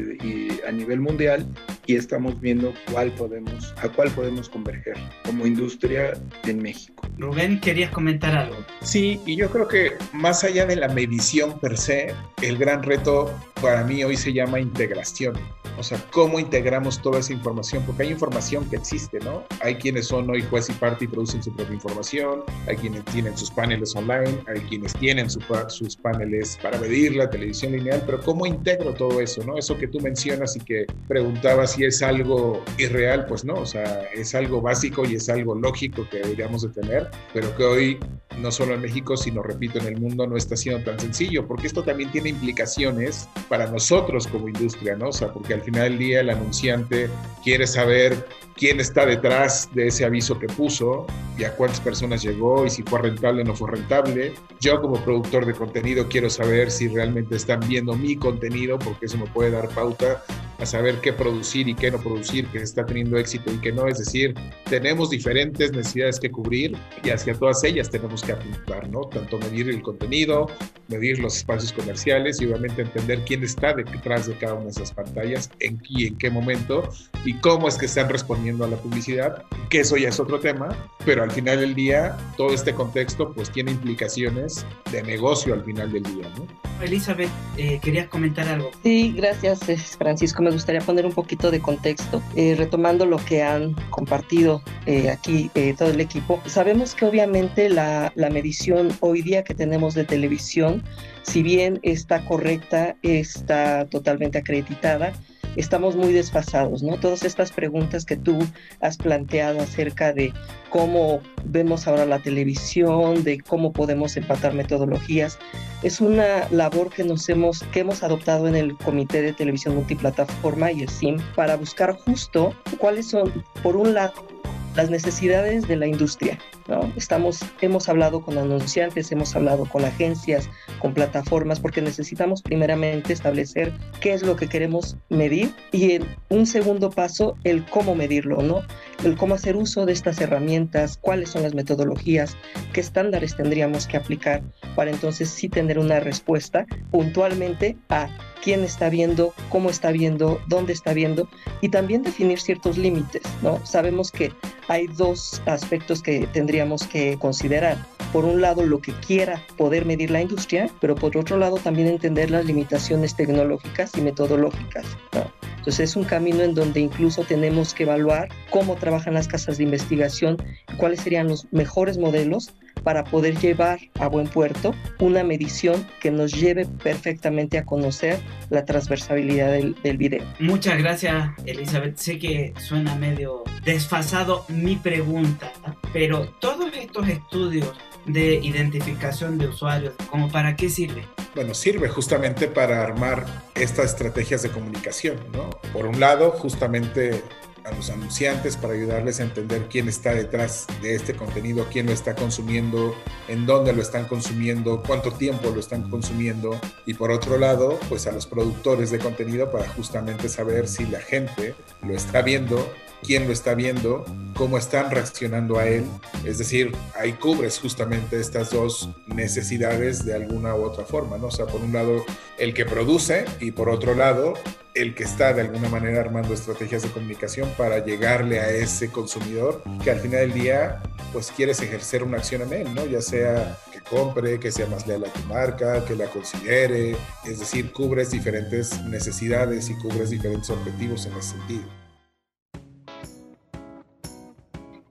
a 0.66 0.72
nivel 0.72 1.00
mundial 1.00 1.46
y 1.86 1.96
estamos 1.96 2.40
viendo 2.40 2.74
cuál 2.90 3.12
podemos, 3.12 3.72
a 3.76 3.88
cuál 3.88 4.10
podemos 4.10 4.48
converger 4.48 4.96
como 5.24 5.46
industria 5.46 6.14
en 6.44 6.60
México. 6.60 7.08
Rubén, 7.18 7.60
¿querías 7.60 7.90
comentar 7.90 8.34
algo? 8.34 8.56
Sí, 8.80 9.20
y 9.24 9.36
yo 9.36 9.50
creo 9.50 9.68
que 9.68 9.92
más 10.12 10.42
allá 10.42 10.66
de 10.66 10.76
la 10.76 10.88
medición 10.88 11.60
per 11.60 11.78
se, 11.78 12.12
el 12.42 12.58
gran 12.58 12.82
reto 12.82 13.30
para 13.60 13.84
mí 13.84 14.02
hoy 14.02 14.16
se 14.16 14.32
llama 14.32 14.58
integración. 14.58 15.38
O 15.78 15.82
sea, 15.82 15.98
cómo 16.10 16.38
integramos 16.38 17.00
toda 17.00 17.20
esa 17.20 17.32
información, 17.32 17.82
porque 17.86 18.02
hay 18.02 18.10
información 18.10 18.68
que 18.68 18.76
existe, 18.76 19.18
¿no? 19.20 19.44
Hay 19.62 19.76
quienes 19.76 20.06
son 20.06 20.28
hoy 20.28 20.42
juez 20.42 20.68
y 20.68 20.74
parte 20.74 21.06
y 21.06 21.08
producen 21.08 21.42
su 21.42 21.54
propia 21.56 21.74
información, 21.74 22.42
hay 22.68 22.76
quienes 22.76 23.04
tienen 23.06 23.36
sus 23.38 23.50
paneles 23.50 23.91
online, 23.96 24.38
hay 24.46 24.60
quienes 24.68 24.92
tienen 24.94 25.28
sus 25.30 25.96
paneles 25.96 26.58
para 26.62 26.78
medir 26.78 27.16
la 27.16 27.28
televisión 27.30 27.72
lineal, 27.72 28.02
pero 28.06 28.20
¿cómo 28.20 28.46
integro 28.46 28.94
todo 28.94 29.20
eso? 29.20 29.42
¿no? 29.44 29.58
Eso 29.58 29.76
que 29.78 29.88
tú 29.88 30.00
mencionas 30.00 30.56
y 30.56 30.60
que 30.60 30.86
preguntabas 31.08 31.72
si 31.72 31.84
es 31.84 32.02
algo 32.02 32.62
irreal, 32.78 33.26
pues 33.26 33.44
no, 33.44 33.54
o 33.54 33.66
sea, 33.66 34.04
es 34.14 34.34
algo 34.34 34.60
básico 34.60 35.04
y 35.04 35.16
es 35.16 35.28
algo 35.28 35.54
lógico 35.54 36.06
que 36.10 36.18
deberíamos 36.18 36.62
de 36.62 36.80
tener, 36.80 37.10
pero 37.32 37.54
que 37.56 37.64
hoy 37.64 37.98
no 38.38 38.50
solo 38.50 38.74
en 38.74 38.80
México, 38.80 39.16
sino 39.16 39.42
repito, 39.42 39.78
en 39.78 39.86
el 39.86 40.00
mundo 40.00 40.26
no 40.26 40.36
está 40.36 40.56
siendo 40.56 40.82
tan 40.84 40.98
sencillo, 40.98 41.46
porque 41.46 41.66
esto 41.66 41.82
también 41.82 42.10
tiene 42.10 42.30
implicaciones 42.30 43.28
para 43.48 43.66
nosotros 43.66 44.26
como 44.26 44.48
industria, 44.48 44.96
¿no? 44.96 45.08
O 45.08 45.12
sea, 45.12 45.32
porque 45.32 45.54
al 45.54 45.62
final 45.62 45.90
del 45.90 45.98
día 45.98 46.20
el 46.20 46.30
anunciante 46.30 47.08
quiere 47.44 47.66
saber 47.66 48.26
quién 48.56 48.80
está 48.80 49.06
detrás 49.06 49.68
de 49.74 49.88
ese 49.88 50.04
aviso 50.04 50.38
que 50.38 50.46
puso 50.46 51.06
y 51.42 51.44
a 51.44 51.56
cuántas 51.56 51.80
personas 51.80 52.22
llegó 52.22 52.64
y 52.64 52.70
si 52.70 52.84
fue 52.84 53.00
rentable 53.00 53.42
o 53.42 53.44
no 53.44 53.54
fue 53.54 53.72
rentable. 53.72 54.34
Yo 54.60 54.80
como 54.80 55.02
productor 55.02 55.44
de 55.44 55.54
contenido 55.54 56.06
quiero 56.08 56.30
saber 56.30 56.70
si 56.70 56.86
realmente 56.86 57.34
están 57.34 57.60
viendo 57.66 57.94
mi 57.94 58.14
contenido 58.14 58.78
porque 58.78 59.06
eso 59.06 59.18
me 59.18 59.26
puede 59.26 59.50
dar 59.50 59.68
pauta 59.70 60.22
a 60.62 60.66
saber 60.66 60.96
qué 61.00 61.12
producir 61.12 61.68
y 61.68 61.74
qué 61.74 61.90
no 61.90 61.98
producir, 61.98 62.46
que 62.48 62.58
está 62.58 62.86
teniendo 62.86 63.18
éxito 63.18 63.52
y 63.52 63.58
qué 63.58 63.72
no. 63.72 63.88
Es 63.88 63.98
decir, 63.98 64.34
tenemos 64.68 65.10
diferentes 65.10 65.72
necesidades 65.72 66.20
que 66.20 66.30
cubrir 66.30 66.76
y 67.02 67.10
hacia 67.10 67.34
todas 67.34 67.62
ellas 67.64 67.90
tenemos 67.90 68.22
que 68.22 68.32
apuntar, 68.32 68.88
¿no? 68.88 69.00
Tanto 69.00 69.38
medir 69.38 69.68
el 69.68 69.82
contenido, 69.82 70.46
medir 70.88 71.18
los 71.18 71.36
espacios 71.36 71.72
comerciales 71.72 72.40
y 72.40 72.46
obviamente 72.46 72.82
entender 72.82 73.22
quién 73.26 73.42
está 73.42 73.74
detrás 73.74 74.26
de 74.26 74.34
cada 74.34 74.54
una 74.54 74.64
de 74.64 74.70
esas 74.70 74.92
pantallas, 74.92 75.50
en 75.60 75.78
qué, 75.78 76.06
en 76.08 76.18
qué 76.18 76.30
momento 76.30 76.88
y 77.24 77.34
cómo 77.34 77.68
es 77.68 77.76
que 77.76 77.86
están 77.86 78.08
respondiendo 78.08 78.64
a 78.64 78.68
la 78.68 78.76
publicidad, 78.76 79.44
que 79.68 79.80
eso 79.80 79.96
ya 79.96 80.10
es 80.10 80.20
otro 80.20 80.38
tema, 80.38 80.68
pero 81.04 81.22
al 81.22 81.30
final 81.30 81.60
del 81.60 81.74
día 81.74 82.16
todo 82.36 82.52
este 82.52 82.72
contexto 82.72 83.32
pues 83.32 83.50
tiene 83.50 83.72
implicaciones 83.72 84.64
de 84.92 85.02
negocio 85.02 85.54
al 85.54 85.64
final 85.64 85.90
del 85.92 86.02
día, 86.04 86.28
¿no? 86.36 86.46
Elizabeth, 86.82 87.30
eh, 87.56 87.78
¿querías 87.82 88.08
comentar 88.08 88.48
algo? 88.48 88.70
Sí, 88.82 89.12
gracias 89.16 89.60
Francisco. 89.96 90.42
Me 90.42 90.51
gustaría 90.52 90.80
poner 90.80 91.06
un 91.06 91.12
poquito 91.12 91.50
de 91.50 91.60
contexto, 91.60 92.22
eh, 92.36 92.54
retomando 92.56 93.06
lo 93.06 93.18
que 93.18 93.42
han 93.42 93.74
compartido 93.90 94.62
eh, 94.86 95.10
aquí 95.10 95.50
todo 95.78 95.90
el 95.90 96.00
equipo. 96.00 96.40
Sabemos 96.46 96.94
que 96.94 97.04
obviamente 97.04 97.68
la, 97.68 98.12
la 98.14 98.30
medición 98.30 98.88
hoy 99.00 99.22
día 99.22 99.44
que 99.44 99.54
tenemos 99.54 99.94
de 99.94 100.04
televisión 100.04 100.82
si 101.22 101.42
bien 101.42 101.78
está 101.82 102.24
correcta, 102.24 102.96
está 103.02 103.86
totalmente 103.86 104.38
acreditada, 104.38 105.12
estamos 105.56 105.96
muy 105.96 106.12
desfasados, 106.12 106.82
¿no? 106.82 106.98
Todas 106.98 107.24
estas 107.24 107.52
preguntas 107.52 108.04
que 108.04 108.16
tú 108.16 108.38
has 108.80 108.96
planteado 108.96 109.60
acerca 109.60 110.12
de 110.12 110.32
cómo 110.70 111.20
vemos 111.44 111.86
ahora 111.86 112.06
la 112.06 112.18
televisión, 112.20 113.24
de 113.24 113.40
cómo 113.40 113.72
podemos 113.72 114.16
empatar 114.16 114.54
metodologías, 114.54 115.38
es 115.82 116.00
una 116.00 116.48
labor 116.50 116.90
que 116.90 117.04
nos 117.04 117.28
hemos 117.28 117.62
que 117.72 117.80
hemos 117.80 118.02
adoptado 118.02 118.46
en 118.48 118.54
el 118.54 118.76
Comité 118.76 119.20
de 119.20 119.32
Televisión 119.32 119.74
Multiplataforma 119.74 120.72
y 120.72 120.82
el 120.82 120.88
CIM 120.88 121.18
para 121.34 121.56
buscar 121.56 121.96
justo 121.96 122.54
cuáles 122.78 123.10
son 123.10 123.44
por 123.62 123.76
un 123.76 123.94
lado 123.94 124.31
las 124.74 124.90
necesidades 124.90 125.68
de 125.68 125.76
la 125.76 125.86
industria. 125.86 126.38
¿no? 126.68 126.92
Estamos, 126.96 127.44
hemos 127.60 127.88
hablado 127.88 128.22
con 128.22 128.38
anunciantes, 128.38 129.12
hemos 129.12 129.34
hablado 129.36 129.66
con 129.66 129.84
agencias, 129.84 130.48
con 130.78 130.94
plataformas, 130.94 131.60
porque 131.60 131.82
necesitamos 131.82 132.42
primeramente 132.42 133.12
establecer 133.12 133.72
qué 134.00 134.12
es 134.12 134.22
lo 134.22 134.36
que 134.36 134.48
queremos 134.48 134.96
medir 135.08 135.54
y 135.72 135.92
en 135.92 136.06
un 136.28 136.46
segundo 136.46 136.90
paso 136.90 137.36
el 137.44 137.64
cómo 137.66 137.94
medirlo, 137.94 138.42
¿no? 138.42 138.62
El 139.04 139.16
cómo 139.16 139.34
hacer 139.34 139.56
uso 139.56 139.86
de 139.86 139.92
estas 139.92 140.20
herramientas, 140.20 140.98
cuáles 141.00 141.30
son 141.30 141.42
las 141.42 141.54
metodologías, 141.54 142.36
qué 142.72 142.80
estándares 142.80 143.36
tendríamos 143.36 143.86
que 143.86 143.96
aplicar 143.96 144.42
para 144.76 144.90
entonces 144.90 145.28
sí 145.30 145.48
tener 145.48 145.78
una 145.78 146.00
respuesta 146.00 146.66
puntualmente 146.90 147.76
a 147.88 148.08
quién 148.42 148.64
está 148.64 148.88
viendo, 148.90 149.32
cómo 149.48 149.70
está 149.70 149.92
viendo, 149.92 150.40
dónde 150.48 150.72
está 150.72 150.92
viendo 150.92 151.28
y 151.60 151.68
también 151.68 152.02
definir 152.02 152.40
ciertos 152.40 152.76
límites, 152.76 153.22
¿no? 153.42 153.64
Sabemos 153.64 154.10
que 154.10 154.32
hay 154.68 154.86
dos 154.88 155.40
aspectos 155.46 156.02
que 156.02 156.26
tendríamos 156.32 156.86
que 156.86 157.16
considerar. 157.18 157.78
Por 158.12 158.24
un 158.24 158.40
lado, 158.40 158.64
lo 158.64 158.80
que 158.80 158.92
quiera 158.92 159.42
poder 159.56 159.86
medir 159.86 160.10
la 160.10 160.20
industria, 160.20 160.68
pero 160.80 160.94
por 160.94 161.16
otro 161.16 161.38
lado 161.38 161.56
también 161.56 161.88
entender 161.88 162.30
las 162.30 162.44
limitaciones 162.44 163.16
tecnológicas 163.16 163.96
y 163.96 164.02
metodológicas, 164.02 164.84
¿no? 165.14 165.32
Entonces 165.62 165.90
es 165.90 165.96
un 165.96 166.04
camino 166.04 166.42
en 166.42 166.54
donde 166.54 166.80
incluso 166.80 167.22
tenemos 167.22 167.72
que 167.72 167.84
evaluar 167.84 168.28
cómo 168.50 168.74
trabajan 168.74 169.14
las 169.14 169.28
casas 169.28 169.58
de 169.58 169.64
investigación, 169.64 170.36
cuáles 170.76 171.00
serían 171.00 171.28
los 171.28 171.46
mejores 171.52 171.98
modelos 171.98 172.52
para 172.82 173.04
poder 173.04 173.38
llevar 173.38 173.78
a 173.98 174.08
buen 174.08 174.26
puerto 174.26 174.74
una 174.98 175.24
medición 175.24 175.86
que 176.00 176.10
nos 176.10 176.32
lleve 176.32 176.66
perfectamente 176.66 177.58
a 177.58 177.64
conocer 177.64 178.20
la 178.50 178.64
transversabilidad 178.64 179.52
del, 179.52 179.74
del 179.82 179.96
video. 179.96 180.24
Muchas 180.38 180.78
gracias, 180.78 181.30
Elizabeth. 181.44 181.96
Sé 181.96 182.18
que 182.18 182.54
suena 182.60 182.94
medio 182.94 183.44
desfasado 183.64 184.44
mi 184.48 184.76
pregunta, 184.76 185.52
pero 185.92 186.28
todos 186.40 186.76
estos 186.76 187.08
estudios 187.08 187.72
de 188.06 188.34
identificación 188.34 189.38
de 189.38 189.48
usuarios, 189.48 189.94
¿como 190.10 190.28
para 190.30 190.56
qué 190.56 190.68
sirve? 190.68 191.04
Bueno, 191.34 191.54
sirve 191.54 191.88
justamente 191.88 192.48
para 192.48 192.82
armar 192.82 193.24
estas 193.54 193.86
estrategias 193.86 194.42
de 194.42 194.50
comunicación, 194.50 195.16
¿no? 195.32 195.50
Por 195.72 195.86
un 195.86 195.98
lado, 195.98 196.30
justamente 196.32 197.22
a 197.64 197.72
los 197.72 197.90
anunciantes 197.90 198.56
para 198.56 198.74
ayudarles 198.74 199.20
a 199.20 199.24
entender 199.24 199.68
quién 199.70 199.88
está 199.88 200.14
detrás 200.14 200.66
de 200.80 200.94
este 200.94 201.14
contenido, 201.14 201.66
quién 201.70 201.86
lo 201.86 201.92
está 201.92 202.14
consumiendo, 202.14 202.94
en 203.28 203.46
dónde 203.46 203.72
lo 203.72 203.82
están 203.82 204.06
consumiendo, 204.06 204.82
cuánto 204.86 205.12
tiempo 205.12 205.50
lo 205.50 205.60
están 205.60 205.88
consumiendo 205.88 206.58
y 206.86 206.94
por 206.94 207.10
otro 207.10 207.38
lado, 207.38 207.78
pues 207.88 208.06
a 208.06 208.12
los 208.12 208.26
productores 208.26 208.90
de 208.90 208.98
contenido 208.98 209.50
para 209.50 209.68
justamente 209.68 210.28
saber 210.28 210.68
si 210.68 210.86
la 210.86 211.00
gente 211.00 211.54
lo 211.82 211.94
está 211.94 212.22
viendo 212.22 212.66
quién 213.02 213.26
lo 213.26 213.32
está 213.32 213.54
viendo, 213.54 214.04
cómo 214.34 214.56
están 214.58 214.90
reaccionando 214.90 215.58
a 215.58 215.66
él. 215.66 215.84
Es 216.24 216.38
decir, 216.38 216.72
ahí 216.94 217.12
cubres 217.12 217.58
justamente 217.58 218.20
estas 218.20 218.50
dos 218.50 218.90
necesidades 219.06 220.04
de 220.04 220.14
alguna 220.14 220.54
u 220.54 220.64
otra 220.64 220.84
forma, 220.84 221.18
¿no? 221.18 221.26
O 221.26 221.30
sea, 221.30 221.46
por 221.46 221.60
un 221.60 221.72
lado, 221.72 222.04
el 222.38 222.54
que 222.54 222.64
produce 222.64 223.24
y 223.40 223.50
por 223.50 223.68
otro 223.68 223.94
lado, 223.94 224.34
el 224.74 224.94
que 224.94 225.04
está 225.04 225.32
de 225.32 225.42
alguna 225.42 225.68
manera 225.68 226.00
armando 226.00 226.32
estrategias 226.32 226.82
de 226.82 226.90
comunicación 226.90 227.48
para 227.56 227.84
llegarle 227.84 228.40
a 228.40 228.50
ese 228.50 228.90
consumidor 228.90 229.62
que 229.82 229.90
al 229.90 230.00
final 230.00 230.20
del 230.20 230.32
día, 230.32 230.82
pues 231.12 231.30
quieres 231.30 231.60
ejercer 231.60 232.02
una 232.02 232.18
acción 232.18 232.42
en 232.42 232.52
él, 232.52 232.74
¿no? 232.74 232.86
Ya 232.86 233.00
sea 233.00 233.58
que 233.72 233.80
compre, 233.80 234.40
que 234.40 234.50
sea 234.50 234.66
más 234.66 234.86
leal 234.86 235.04
a 235.04 235.12
tu 235.12 235.20
marca, 235.26 235.84
que 235.84 235.94
la 235.94 236.06
considere, 236.06 236.96
es 237.26 237.38
decir, 237.38 237.72
cubres 237.72 238.10
diferentes 238.10 238.80
necesidades 238.84 239.68
y 239.70 239.74
cubres 239.74 240.10
diferentes 240.10 240.50
objetivos 240.50 241.06
en 241.06 241.12
ese 241.18 241.30
sentido. 241.30 241.82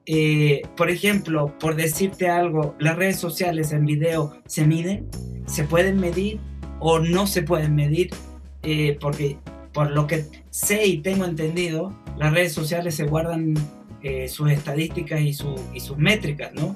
Eh, 0.06 0.64
por 0.76 0.90
ejemplo, 0.90 1.58
por 1.60 1.76
decirte 1.76 2.28
algo, 2.28 2.76
las 2.80 2.96
redes 2.96 3.18
sociales 3.18 3.72
en 3.72 3.86
video 3.86 4.42
se 4.46 4.66
miden, 4.66 5.08
se 5.46 5.64
pueden 5.64 6.00
medir 6.00 6.40
o 6.80 7.00
no 7.00 7.28
se 7.28 7.44
pueden 7.44 7.76
medir, 7.76 8.10
eh, 8.64 8.98
porque 9.00 9.38
por 9.74 9.92
lo 9.92 10.08
que 10.08 10.26
sé 10.50 10.86
y 10.86 10.98
tengo 11.00 11.26
entendido, 11.26 11.96
las 12.18 12.34
redes 12.34 12.54
sociales 12.54 12.96
se 12.96 13.06
guardan 13.06 13.54
eh, 14.02 14.28
sus 14.28 14.52
estadísticas 14.52 15.22
y, 15.22 15.30
y 15.74 15.80
sus 15.80 15.98
métricas, 15.98 16.54
¿no? 16.54 16.76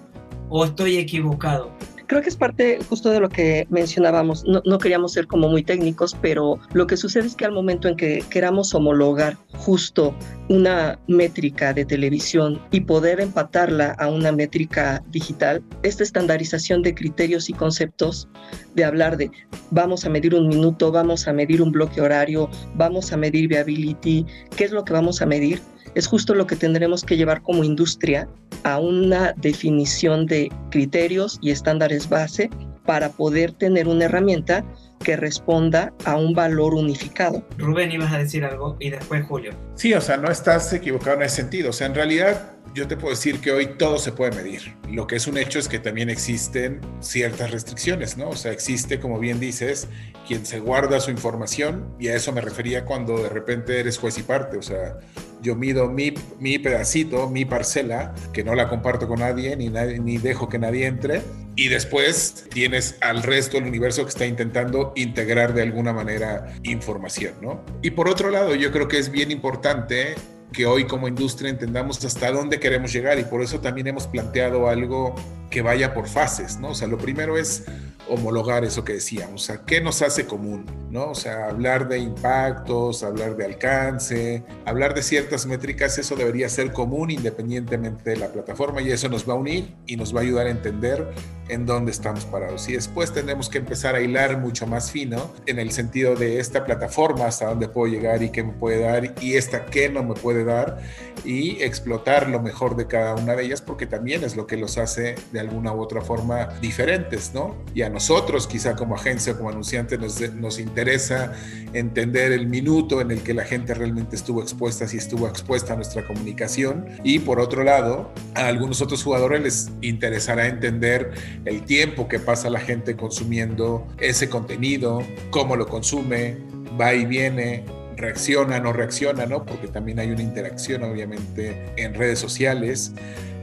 ¿O 0.49 0.65
estoy 0.65 0.97
equivocado? 0.97 1.71
Creo 2.07 2.21
que 2.21 2.29
es 2.29 2.35
parte 2.35 2.79
justo 2.87 3.09
de 3.09 3.19
lo 3.19 3.29
que 3.29 3.67
mencionábamos. 3.69 4.45
No, 4.45 4.61
no, 4.65 4.77
queríamos 4.77 5.13
ser 5.13 5.27
como 5.27 5.49
muy 5.49 5.63
técnicos, 5.63 6.15
pero 6.21 6.59
lo 6.73 6.87
que 6.87 6.97
sucede 6.97 7.27
es 7.27 7.35
que 7.35 7.45
al 7.45 7.51
momento 7.51 7.87
en 7.87 7.95
que 7.95 8.23
queramos 8.29 8.73
homologar 8.75 9.37
justo 9.53 10.13
una 10.49 10.99
métrica 11.07 11.73
de 11.73 11.85
televisión 11.85 12.61
y 12.71 12.81
poder 12.81 13.19
empatarla 13.19 13.91
a 13.97 14.07
una 14.07 14.31
métrica 14.31 15.03
digital, 15.09 15.63
esta 15.83 16.03
estandarización 16.03 16.83
de 16.83 16.93
criterios 16.93 17.49
y 17.49 17.53
conceptos 17.53 18.27
de 18.75 18.83
hablar 18.83 19.17
de 19.17 19.31
vamos 19.71 20.05
a 20.05 20.09
medir 20.09 20.35
un 20.35 20.47
minuto, 20.47 20.91
vamos 20.91 21.27
a 21.27 21.33
medir 21.33 21.61
un 21.61 21.71
bloque 21.71 22.01
horario, 22.01 22.49
vamos 22.75 23.11
a 23.11 23.17
medir 23.17 23.47
viability, 23.47 24.25
qué 24.55 24.65
es 24.65 24.71
lo 24.71 24.85
que 24.85 24.93
vamos 24.93 25.21
a 25.21 25.25
medir, 25.25 25.61
es 25.95 26.07
justo 26.07 26.35
lo 26.35 26.45
que 26.45 26.55
tendremos 26.55 27.03
que 27.03 27.17
llevar 27.17 27.41
como 27.41 27.63
industria 27.63 28.27
a 28.63 28.79
una 28.79 29.33
definición 29.37 30.25
de 30.25 30.51
criterios 30.69 31.39
y 31.41 31.51
estándares 31.51 32.07
base 32.09 32.49
para 32.85 33.09
poder 33.09 33.51
tener 33.51 33.87
una 33.87 34.05
herramienta 34.05 34.63
que 35.03 35.15
responda 35.15 35.93
a 36.05 36.15
un 36.15 36.33
valor 36.33 36.73
unificado. 36.73 37.45
Rubén, 37.57 37.91
ibas 37.91 38.13
a 38.13 38.17
decir 38.17 38.45
algo 38.45 38.77
y 38.79 38.89
después 38.89 39.25
Julio. 39.25 39.53
Sí, 39.75 39.93
o 39.93 40.01
sea, 40.01 40.17
no 40.17 40.31
estás 40.31 40.71
equivocado 40.73 41.17
en 41.17 41.23
ese 41.23 41.37
sentido. 41.37 41.71
O 41.71 41.73
sea, 41.73 41.87
en 41.87 41.95
realidad 41.95 42.55
yo 42.73 42.87
te 42.87 42.97
puedo 42.97 43.11
decir 43.11 43.39
que 43.39 43.51
hoy 43.51 43.77
todo 43.77 43.97
se 43.97 44.11
puede 44.11 44.31
medir. 44.35 44.75
Lo 44.89 45.07
que 45.07 45.15
es 45.15 45.27
un 45.27 45.37
hecho 45.37 45.59
es 45.59 45.67
que 45.67 45.79
también 45.79 46.09
existen 46.09 46.81
ciertas 46.99 47.51
restricciones, 47.51 48.17
¿no? 48.17 48.29
O 48.29 48.35
sea, 48.35 48.51
existe, 48.51 48.99
como 48.99 49.19
bien 49.19 49.39
dices, 49.39 49.87
quien 50.27 50.45
se 50.45 50.59
guarda 50.59 50.99
su 50.99 51.11
información 51.11 51.95
y 51.99 52.07
a 52.07 52.15
eso 52.15 52.31
me 52.31 52.41
refería 52.41 52.85
cuando 52.85 53.17
de 53.21 53.29
repente 53.29 53.79
eres 53.79 53.97
juez 53.97 54.17
y 54.17 54.23
parte. 54.23 54.57
O 54.57 54.61
sea, 54.61 54.97
yo 55.45 55.55
mido 55.55 55.87
mi, 55.87 56.11
mi 56.39 56.57
pedacito, 56.57 57.29
mi 57.29 57.45
parcela, 57.45 58.15
que 58.33 58.43
no 58.43 58.55
la 58.55 58.67
comparto 58.67 59.07
con 59.07 59.19
nadie 59.19 59.55
ni, 59.55 59.69
nadie, 59.69 59.99
ni 59.99 60.17
dejo 60.17 60.49
que 60.49 60.57
nadie 60.57 60.87
entre. 60.87 61.21
Y 61.55 61.67
después 61.67 62.47
tienes 62.49 62.97
al 63.01 63.21
resto 63.21 63.57
del 63.57 63.67
universo 63.67 64.03
que 64.03 64.09
está 64.09 64.25
intentando 64.25 64.91
integrar 64.95 65.53
de 65.53 65.61
alguna 65.61 65.93
manera 65.93 66.53
información, 66.63 67.35
¿no? 67.41 67.63
Y 67.83 67.91
por 67.91 68.09
otro 68.09 68.31
lado, 68.31 68.55
yo 68.55 68.71
creo 68.71 68.87
que 68.87 68.97
es 68.97 69.11
bien 69.11 69.29
importante 69.29 70.15
que 70.51 70.65
hoy 70.65 70.85
como 70.85 71.07
industria 71.07 71.49
entendamos 71.49 72.03
hasta 72.03 72.31
dónde 72.31 72.59
queremos 72.59 72.91
llegar 72.91 73.19
y 73.19 73.23
por 73.23 73.43
eso 73.43 73.59
también 73.59 73.87
hemos 73.87 74.07
planteado 74.07 74.67
algo 74.67 75.13
que 75.51 75.61
vaya 75.61 75.93
por 75.93 76.07
fases, 76.07 76.57
¿no? 76.59 76.69
O 76.69 76.75
sea, 76.75 76.87
lo 76.87 76.97
primero 76.97 77.37
es 77.37 77.65
homologar 78.09 78.63
eso 78.63 78.83
que 78.83 78.93
decíamos, 78.93 79.43
o 79.43 79.45
sea, 79.45 79.65
¿qué 79.65 79.81
nos 79.81 80.01
hace 80.01 80.25
común? 80.25 80.65
¿no? 80.95 81.11
O 81.11 81.15
sea, 81.15 81.49
hablar 81.49 81.89
de 81.89 81.99
impactos, 81.99 83.03
hablar 83.03 83.35
de 83.35 83.43
alcance, 83.43 84.43
hablar 84.65 84.93
de 84.93 85.03
ciertas 85.03 85.45
métricas, 85.45 85.97
eso 85.97 86.15
debería 86.15 86.47
ser 86.47 86.71
común 86.71 87.11
independientemente 87.11 88.11
de 88.11 88.15
la 88.15 88.29
plataforma 88.29 88.81
y 88.81 88.91
eso 88.91 89.09
nos 89.09 89.27
va 89.27 89.33
a 89.33 89.35
unir 89.35 89.75
y 89.85 89.97
nos 89.97 90.15
va 90.15 90.21
a 90.21 90.23
ayudar 90.23 90.47
a 90.47 90.51
entender 90.51 91.13
en 91.49 91.65
dónde 91.65 91.91
estamos 91.91 92.23
parados. 92.25 92.67
Y 92.69 92.73
después 92.73 93.13
tenemos 93.13 93.49
que 93.49 93.57
empezar 93.57 93.95
a 93.95 94.01
hilar 94.01 94.39
mucho 94.39 94.65
más 94.67 94.89
fino 94.89 95.33
en 95.45 95.59
el 95.59 95.71
sentido 95.71 96.15
de 96.15 96.39
esta 96.39 96.63
plataforma, 96.63 97.25
hasta 97.25 97.47
dónde 97.47 97.67
puedo 97.67 97.91
llegar 97.91 98.23
y 98.23 98.29
qué 98.29 98.43
me 98.43 98.53
puede 98.53 98.79
dar 98.79 99.13
y 99.21 99.35
esta 99.35 99.65
qué 99.65 99.89
no 99.89 100.01
me 100.01 100.13
puede 100.13 100.45
dar 100.45 100.79
y 101.25 101.61
explotar 101.61 102.29
lo 102.29 102.41
mejor 102.41 102.77
de 102.77 102.87
cada 102.87 103.15
una 103.15 103.35
de 103.35 103.43
ellas 103.43 103.61
porque 103.61 103.85
también 103.85 104.23
es 104.23 104.37
lo 104.37 104.47
que 104.47 104.55
los 104.55 104.77
hace 104.77 105.15
de 105.33 105.39
alguna 105.41 105.73
u 105.73 105.81
otra 105.81 105.99
forma 106.01 106.47
diferentes, 106.61 107.33
¿no? 107.33 107.55
Y 107.73 107.81
a 107.81 107.89
nosotros, 107.95 108.45
quizá 108.45 108.75
como 108.75 108.95
agencia 108.95 109.37
como 109.37 109.49
anunciante, 109.49 109.97
nos, 109.97 110.19
nos 110.33 110.59
interesa 110.59 111.31
entender 111.71 112.33
el 112.33 112.45
minuto 112.45 112.99
en 112.99 113.09
el 113.09 113.23
que 113.23 113.33
la 113.33 113.45
gente 113.45 113.73
realmente 113.73 114.17
estuvo 114.17 114.41
expuesta, 114.41 114.85
si 114.85 114.97
estuvo 114.97 115.29
expuesta 115.29 115.71
a 115.71 115.75
nuestra 115.77 116.05
comunicación. 116.05 116.87
Y 117.05 117.19
por 117.19 117.39
otro 117.39 117.63
lado, 117.63 118.11
a 118.33 118.47
algunos 118.47 118.81
otros 118.81 119.01
jugadores 119.01 119.41
les 119.41 119.71
interesará 119.79 120.47
entender 120.47 121.13
el 121.45 121.63
tiempo 121.63 122.09
que 122.09 122.19
pasa 122.19 122.49
la 122.49 122.59
gente 122.59 122.97
consumiendo 122.97 123.87
ese 123.97 124.27
contenido, 124.29 125.01
cómo 125.29 125.55
lo 125.55 125.65
consume, 125.65 126.35
va 126.77 126.93
y 126.93 127.05
viene, 127.05 127.63
reacciona, 127.95 128.59
no 128.59 128.73
reacciona, 128.73 129.25
¿no? 129.25 129.45
Porque 129.45 129.69
también 129.69 129.99
hay 129.99 130.11
una 130.11 130.21
interacción, 130.21 130.83
obviamente, 130.83 131.71
en 131.77 131.93
redes 131.93 132.19
sociales. 132.19 132.91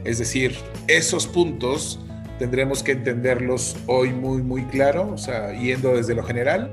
Es 0.03 0.19
decir, 0.19 0.55
esos 0.87 1.25
puntos 1.25 1.99
tendremos 2.43 2.83
que 2.83 2.91
entenderlos 2.91 3.77
hoy 3.87 4.11
muy, 4.11 4.41
muy 4.41 4.63
claro, 4.65 5.09
o 5.13 5.17
sea, 5.17 5.53
yendo 5.53 5.95
desde 5.95 6.13
lo 6.13 6.23
general 6.23 6.69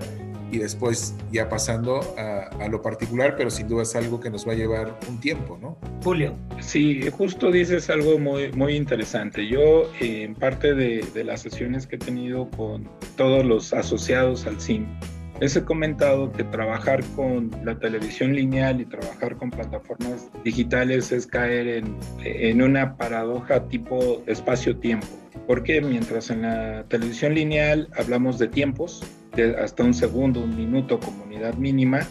y 0.50 0.58
después 0.58 1.14
ya 1.30 1.48
pasando 1.48 2.00
a, 2.18 2.66
lo 2.66 2.82
particular, 2.82 3.36
pero 3.36 3.50
sin 3.50 3.68
duda 3.68 3.84
es 3.84 3.94
algo 3.94 4.18
que 4.18 4.30
nos 4.30 4.48
va 4.48 4.50
a 4.50 4.56
llevar 4.56 4.98
un 5.08 5.20
tiempo, 5.20 5.56
¿no? 5.62 5.78
Julio. 6.02 6.34
Sí, 6.58 7.08
justo 7.12 7.52
dices 7.52 7.88
algo 7.88 8.18
muy, 8.18 8.50
muy 8.50 8.74
interesante. 8.74 9.46
Yo, 9.46 9.88
en 10.00 10.34
parte 10.34 10.74
de, 10.74 11.06
de 11.14 11.22
las 11.22 11.42
sesiones 11.42 11.86
que 11.86 11.94
he 11.94 12.00
tenido 12.00 12.50
con 12.50 12.88
todos 13.16 13.44
los 13.44 13.72
asociados 13.72 14.48
al 14.48 14.60
CIM, 14.60 14.86
les 15.40 15.54
he 15.54 15.64
comentado 15.64 16.32
que 16.32 16.42
trabajar 16.42 17.04
con 17.14 17.52
la 17.64 17.78
televisión 17.78 18.34
lineal 18.34 18.80
y 18.80 18.86
trabajar 18.86 19.36
con 19.36 19.50
plataformas 19.50 20.30
digitales 20.42 21.12
es 21.12 21.28
caer 21.28 21.68
en, 21.68 21.96
en 22.24 22.60
una 22.60 22.96
paradoja 22.96 23.68
tipo 23.68 24.20
espacio-tiempo. 24.26 25.06
Porque 25.50 25.80
mientras 25.80 26.30
en 26.30 26.42
la 26.42 26.84
televisión 26.84 27.34
lineal 27.34 27.88
hablamos 27.98 28.38
de 28.38 28.46
tiempos, 28.46 29.02
de 29.34 29.56
hasta 29.56 29.82
un 29.82 29.94
segundo, 29.94 30.38
un 30.38 30.54
minuto 30.54 31.00
como 31.00 31.24
unidad 31.24 31.54
mínima, 31.54 32.06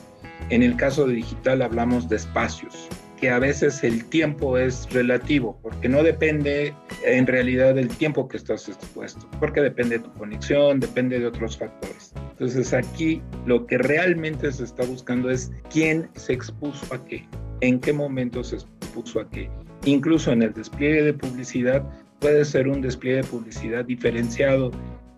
en 0.49 0.62
el 0.62 0.75
caso 0.75 1.08
de 1.08 1.13
digital 1.13 1.62
hablamos 1.62 2.10
de 2.10 2.17
espacios, 2.17 2.89
que 3.15 3.30
a 3.30 3.39
veces 3.39 3.82
el 3.86 4.04
tiempo 4.04 4.58
es 4.58 4.91
relativo, 4.91 5.58
porque 5.62 5.88
no 5.88 6.04
depende 6.04 6.73
en 7.06 7.28
realidad 7.28 7.75
del 7.75 7.88
tiempo 7.88 8.28
que 8.28 8.36
estás 8.36 8.67
expuesto, 8.67 9.25
porque 9.39 9.62
depende 9.62 9.99
de 9.99 10.04
tu 10.04 10.12
conexión, 10.15 10.82
depende 10.82 11.17
de 11.17 11.28
otros 11.28 11.58
factores. 11.58 12.12
Entonces 12.32 12.73
aquí 12.73 13.21
lo 13.45 13.65
que 13.67 13.78
realmente 13.78 14.52
se 14.52 14.65
está 14.65 14.84
buscando 14.84 15.30
es 15.30 15.49
quién 15.71 16.10
se 16.15 16.34
expuso 16.34 16.93
a 16.93 17.06
qué, 17.06 17.25
en 17.62 17.80
qué 17.80 17.93
momento 17.93 18.43
se 18.43 18.58
expuso 18.58 19.21
a 19.21 19.30
qué. 19.30 19.49
Incluso 19.86 20.34
en 20.34 20.41
el 20.41 20.54
despliegue 20.54 21.04
de 21.04 21.13
publicidad 21.13 21.89
puede 22.19 22.45
ser 22.45 22.67
un 22.67 22.82
despliegue 22.82 23.17
de 23.17 23.23
publicidad 23.23 23.86
diferenciado 23.86 24.71